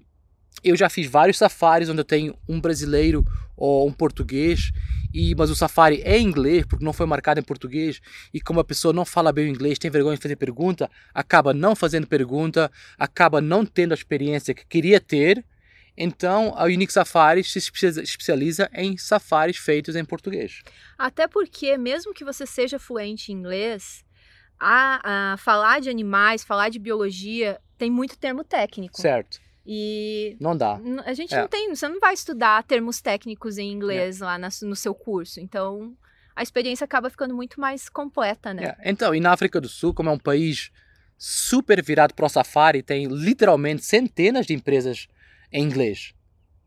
eu 0.63 0.77
já 0.77 0.89
fiz 0.89 1.07
vários 1.07 1.39
safaris 1.39 1.89
onde 1.89 2.01
eu 2.01 2.05
tenho 2.05 2.37
um 2.49 2.61
brasileiro 2.61 3.25
ou 3.57 3.87
um 3.87 3.93
português, 3.93 4.73
e 5.13 5.35
mas 5.35 5.51
o 5.51 5.57
safari 5.57 6.01
é 6.03 6.19
em 6.19 6.27
inglês 6.27 6.65
porque 6.65 6.85
não 6.85 6.95
foi 6.95 7.05
marcado 7.05 7.39
em 7.39 7.43
português 7.43 8.01
e 8.33 8.41
como 8.41 8.59
a 8.59 8.65
pessoa 8.65 8.95
não 8.95 9.05
fala 9.05 9.33
bem 9.33 9.47
o 9.47 9.49
inglês, 9.49 9.79
tem 9.79 9.91
vergonha 9.91 10.17
de 10.17 10.23
fazer 10.23 10.37
pergunta, 10.37 10.91
acaba 11.13 11.53
não 11.53 11.77
fazendo 11.77 12.07
pergunta, 12.07 12.71
acaba 12.99 13.41
não 13.41 13.67
tendo 13.67 13.93
a 13.93 13.95
experiência 13.95 14.55
que 14.55 14.65
queria 14.67 14.99
ter. 15.01 15.45
Então, 16.03 16.55
a 16.57 16.65
Unique 16.65 16.93
Safaris 16.93 17.53
se 17.53 17.59
espe- 17.59 18.01
especializa 18.03 18.71
em 18.73 18.97
safaris 18.97 19.59
feitos 19.59 19.95
em 19.97 20.05
português. 20.05 20.63
Até 20.97 21.29
porque, 21.29 21.77
mesmo 21.77 22.15
que 22.15 22.25
você 22.25 22.47
seja 22.47 22.79
fluente 22.79 23.31
em 23.31 23.35
inglês, 23.35 24.03
a, 24.59 25.33
a 25.33 25.37
falar 25.37 25.81
de 25.81 25.91
animais, 25.91 26.43
falar 26.43 26.71
de 26.71 26.79
biologia, 26.79 27.61
tem 27.77 27.91
muito 27.91 28.17
termo 28.19 28.43
técnico. 28.43 28.99
Certo? 29.01 29.39
E 29.67 30.37
Não 30.41 30.57
dá. 30.57 30.81
A 31.05 31.13
gente 31.13 31.35
É. 31.35 31.41
não 31.43 31.49
tem, 31.49 31.69
você 31.75 31.87
não 31.87 32.01
vai 32.01 32.15
estudar 32.15 32.63
termos 32.65 33.01
técnicos 33.03 33.59
em 33.59 33.71
inglês 33.71 34.21
lá 34.21 34.39
na 34.39 34.49
no 34.63 34.75
seu 34.75 34.95
curso. 34.95 35.39
Então, 35.39 35.95
a 36.35 36.43
experiência 36.43 36.85
acaba 36.87 37.11
ficando 37.11 37.35
muito 37.35 37.61
mais 37.61 37.91
completa, 37.91 38.55
né? 38.55 38.75
É, 38.79 38.91
Então, 38.91 39.15
e 39.15 39.21
na 39.21 39.33
África 39.33 39.61
do 39.61 39.69
Sul, 39.69 39.93
como 39.93 40.09
é 40.09 40.13
um 40.13 40.19
país 40.19 40.71
super 41.19 41.83
virado 41.83 42.15
para 42.15 42.25
o 42.25 42.29
safari, 42.29 42.83
tem 42.83 43.07
literalmente 43.07 43.85
centenas 43.85 44.47
de 44.47 44.55
empresas 44.55 45.07
em 45.53 45.65
inglês. 45.65 46.15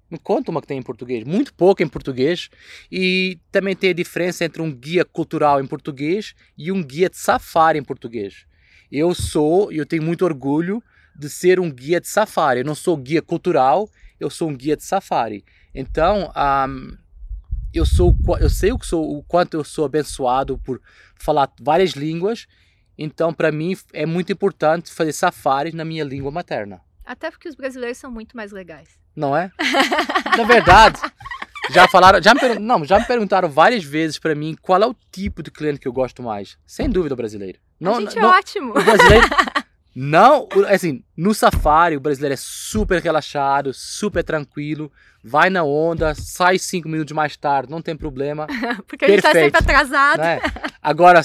Me 0.10 0.20
conta 0.20 0.52
uma 0.52 0.62
que 0.62 0.68
tem 0.68 0.78
em 0.78 0.84
português. 0.84 1.24
Muito 1.24 1.54
pouco 1.54 1.82
em 1.82 1.88
português. 1.88 2.50
E 2.92 3.40
também 3.52 3.76
tem 3.76 3.90
a 3.90 3.94
diferença 3.94 4.46
entre 4.46 4.62
um 4.62 4.72
guia 4.72 5.04
cultural 5.04 5.60
em 5.60 5.66
português 5.66 6.36
e 6.58 6.72
um 6.72 6.84
guia 6.84 7.10
de 7.10 7.18
safari 7.18 7.80
em 7.80 7.84
português. 7.84 8.46
Eu 8.92 9.16
sou, 9.16 9.72
e 9.72 9.78
eu 9.78 9.86
tenho 9.88 10.04
muito 10.04 10.24
orgulho 10.24 10.84
de 11.16 11.30
ser 11.30 11.60
um 11.60 11.72
guia 11.72 12.00
de 12.00 12.08
safari. 12.08 12.60
Eu 12.60 12.66
não 12.66 12.76
sou 12.76 12.96
guia 12.96 13.24
cultural, 13.24 13.90
eu 14.20 14.30
sou 14.30 14.50
um 14.50 14.56
guia 14.56 14.78
de 14.78 14.84
safari. 14.84 15.44
Então, 15.74 16.32
um, 16.36 16.98
eu 17.74 17.86
sou, 17.86 18.16
eu 18.40 18.52
sei 18.52 18.72
o 18.72 18.78
que 18.78 18.86
sou, 18.86 19.18
o 19.18 19.24
quanto 19.24 19.56
eu 19.56 19.64
sou 19.64 19.86
abençoado 19.86 20.60
por 20.60 20.80
falar 21.16 21.52
várias 21.60 21.94
línguas. 21.94 22.46
Então, 22.96 23.34
para 23.34 23.52
mim 23.52 23.76
é 23.92 24.06
muito 24.06 24.32
importante 24.32 24.94
fazer 24.94 25.14
safaris 25.14 25.74
na 25.74 25.84
minha 25.84 26.04
língua 26.04 26.30
materna. 26.30 26.82
Até 27.06 27.30
porque 27.30 27.50
os 27.50 27.56
brasileiros 27.56 27.98
são 27.98 28.12
muito 28.12 28.36
mais 28.36 28.52
legais. 28.52 28.90
Não 29.16 29.36
é? 29.36 29.52
na 30.38 30.44
verdade, 30.44 31.00
já 31.72 31.88
falaram, 31.88 32.22
já 32.22 32.34
me, 32.34 32.60
não, 32.60 32.84
já 32.84 33.00
me 33.00 33.06
perguntaram 33.06 33.50
várias 33.50 33.84
vezes 33.84 34.18
para 34.18 34.34
mim 34.34 34.56
qual 34.62 34.82
é 34.82 34.88
o 34.88 34.96
tipo 35.12 35.44
de 35.44 35.52
cliente 35.52 35.80
que 35.80 35.88
eu 35.88 35.94
gosto 35.94 36.24
mais. 36.24 36.58
Sem 36.66 36.90
dúvida 36.90 37.14
o 37.14 37.18
brasileiro. 37.18 37.60
Não, 37.80 37.96
a 37.96 38.02
gente 38.02 38.16
não, 38.16 38.34
é 38.34 38.38
ótimo. 38.38 38.72
o 38.72 38.84
brasileiro 38.84 39.28
não, 39.96 40.48
assim, 40.70 41.04
no 41.16 41.34
safari 41.34 41.96
o 41.96 42.00
brasileiro 42.00 42.34
é 42.34 42.38
super 42.38 43.02
relaxado, 43.02 43.74
super 43.74 44.24
tranquilo, 44.24 44.92
vai 45.24 45.50
na 45.50 45.64
onda, 45.64 46.16
sai 46.16 46.58
cinco 46.58 46.90
minutos 46.90 47.14
mais 47.14 47.38
tarde, 47.38 47.72
não 47.72 47.82
tem 47.82 47.96
problema, 47.96 48.48
Porque 48.88 49.06
a 49.06 49.10
gente 49.10 49.22
tá 49.22 49.32
Perfeito. 49.32 49.58
sempre 49.58 49.72
atrasado. 49.72 50.20
né? 50.20 50.40
Agora 50.82 51.22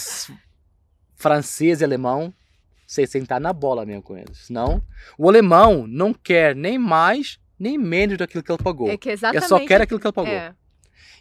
francês 1.16 1.80
e 1.80 1.84
alemão, 1.84 2.32
você 2.88 3.06
sentar 3.06 3.38
na 3.38 3.52
bola 3.52 3.84
mesmo 3.84 4.02
com 4.02 4.16
eles. 4.16 4.48
Não, 4.48 4.82
o 5.18 5.28
alemão 5.28 5.86
não 5.86 6.14
quer 6.14 6.56
nem 6.56 6.78
mais 6.78 7.38
nem 7.58 7.76
menos 7.76 8.16
daquilo 8.16 8.42
que 8.42 8.50
ele 8.52 8.62
pagou. 8.62 8.88
É 8.88 8.96
que 8.96 9.08
Ele 9.08 9.14
exatamente. 9.14 9.48
só 9.48 9.58
quer 9.66 9.80
aquilo 9.82 9.98
que 9.98 10.06
ele 10.06 10.12
pagou. 10.12 10.32
É. 10.32 10.54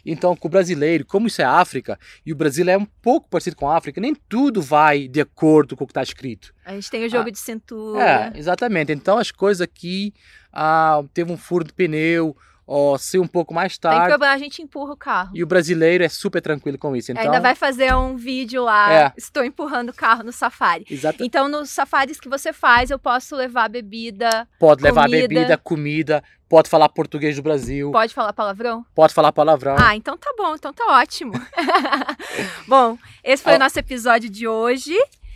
Então, 0.06 0.36
com 0.36 0.46
o 0.46 0.50
brasileiro, 0.50 1.04
como 1.04 1.26
isso 1.26 1.42
é 1.42 1.44
África, 1.44 1.98
e 2.24 2.32
o 2.32 2.36
Brasil 2.36 2.66
é 2.68 2.78
um 2.78 2.84
pouco 2.84 3.28
parecido 3.28 3.56
com 3.56 3.68
a 3.68 3.76
África, 3.76 4.00
nem 4.00 4.14
tudo 4.14 4.62
vai 4.62 5.08
de 5.08 5.20
acordo 5.20 5.76
com 5.76 5.82
o 5.82 5.86
que 5.86 5.90
está 5.90 6.02
escrito. 6.02 6.54
A 6.64 6.72
gente 6.72 6.90
tem 6.90 7.04
o 7.04 7.10
jogo 7.10 7.28
Ah, 7.28 7.32
de 7.32 7.38
cintura. 7.40 8.02
É, 8.02 8.38
exatamente. 8.38 8.92
Então, 8.92 9.18
as 9.18 9.32
coisas 9.32 9.60
aqui, 9.60 10.14
ah, 10.52 11.02
teve 11.12 11.32
um 11.32 11.36
furo 11.36 11.64
de 11.64 11.72
pneu, 11.72 12.36
ó, 12.68 12.98
saiu 12.98 13.22
um 13.22 13.26
pouco 13.26 13.54
mais 13.54 13.78
Tem 13.78 13.90
tarde, 13.90 14.08
problema, 14.10 14.34
a 14.34 14.38
gente 14.38 14.60
empurra 14.62 14.92
o 14.92 14.96
carro. 14.96 15.30
e 15.34 15.42
o 15.42 15.46
brasileiro 15.46 16.04
é 16.04 16.08
super 16.08 16.42
tranquilo 16.42 16.76
com 16.78 16.94
isso. 16.94 17.10
Então, 17.10 17.24
Ainda 17.24 17.40
vai 17.40 17.54
fazer 17.54 17.94
um 17.94 18.14
vídeo 18.16 18.62
lá, 18.62 18.92
É. 18.92 19.12
estou 19.16 19.42
empurrando 19.42 19.88
o 19.88 19.94
carro 19.94 20.22
no 20.22 20.30
safari. 20.32 20.84
exata- 20.90 21.24
Então, 21.24 21.48
nos 21.48 21.70
safaris 21.70 22.20
que 22.20 22.28
você 22.28 22.52
faz, 22.52 22.90
eu 22.90 22.98
posso 22.98 23.34
levar 23.34 23.68
bebida, 23.70 24.46
pode 24.60 24.82
levar 24.82 25.04
comida. 25.06 25.26
bebida, 25.28 25.56
comida, 25.58 26.22
pode 26.48 26.68
falar 26.68 26.88
português 26.90 27.36
do 27.36 27.42
Brasil, 27.42 27.90
pode 27.90 28.12
falar 28.14 28.32
palavrão? 28.34 28.84
pode 28.94 29.14
falar 29.14 29.32
palavrão. 29.32 29.76
Ah, 29.78 29.96
então 29.96 30.16
tá 30.16 30.32
bom, 30.36 30.54
então 30.54 30.72
tá 30.72 30.84
ótimo. 31.00 31.32
bom, 32.66 32.98
esse 33.24 33.42
foi 33.42 33.56
o 33.56 33.58
nosso 33.58 33.78
episódio 33.78 34.28
de 34.30 34.46
hoje. 34.46 34.94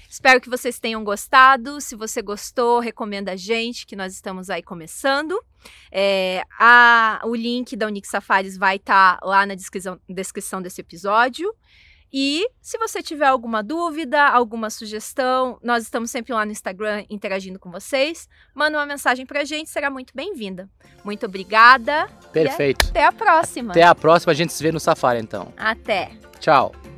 Espero 0.08 0.40
que 0.40 0.50
vocês 0.50 0.78
tenham 0.78 1.02
gostado. 1.02 1.80
Se 1.80 1.96
você 1.96 2.20
gostou, 2.20 2.80
recomenda 2.80 3.32
a 3.32 3.36
gente, 3.36 3.86
que 3.86 3.96
nós 3.96 4.12
estamos 4.12 4.50
aí 4.50 4.62
começando. 4.62 5.42
É, 5.90 6.42
a- 6.58 7.20
o 7.24 7.34
link 7.34 7.76
da 7.76 7.86
Unix 7.86 8.08
Safaris 8.08 8.56
vai 8.56 8.76
estar 8.76 9.18
lá 9.22 9.44
na 9.46 9.54
descrição, 9.54 9.98
descrição 10.08 10.60
desse 10.62 10.80
episódio. 10.80 11.52
E 12.14 12.46
se 12.60 12.76
você 12.76 13.02
tiver 13.02 13.24
alguma 13.26 13.62
dúvida, 13.62 14.22
alguma 14.22 14.68
sugestão, 14.68 15.58
nós 15.62 15.82
estamos 15.84 16.10
sempre 16.10 16.34
lá 16.34 16.44
no 16.44 16.52
Instagram 16.52 17.04
interagindo 17.08 17.58
com 17.58 17.70
vocês. 17.70 18.28
Manda 18.54 18.76
uma 18.76 18.84
mensagem 18.84 19.24
pra 19.24 19.44
gente, 19.44 19.70
será 19.70 19.88
muito 19.88 20.12
bem-vinda. 20.14 20.68
Muito 21.02 21.24
obrigada. 21.24 22.06
Perfeito. 22.30 22.86
Até 22.90 23.04
a 23.06 23.12
próxima. 23.12 23.72
Até 23.72 23.82
a 23.82 23.94
próxima, 23.94 24.30
a 24.32 24.34
gente 24.34 24.52
se 24.52 24.62
vê 24.62 24.70
no 24.70 24.78
safari 24.78 25.20
então. 25.20 25.54
Até. 25.56 26.10
Tchau. 26.38 26.91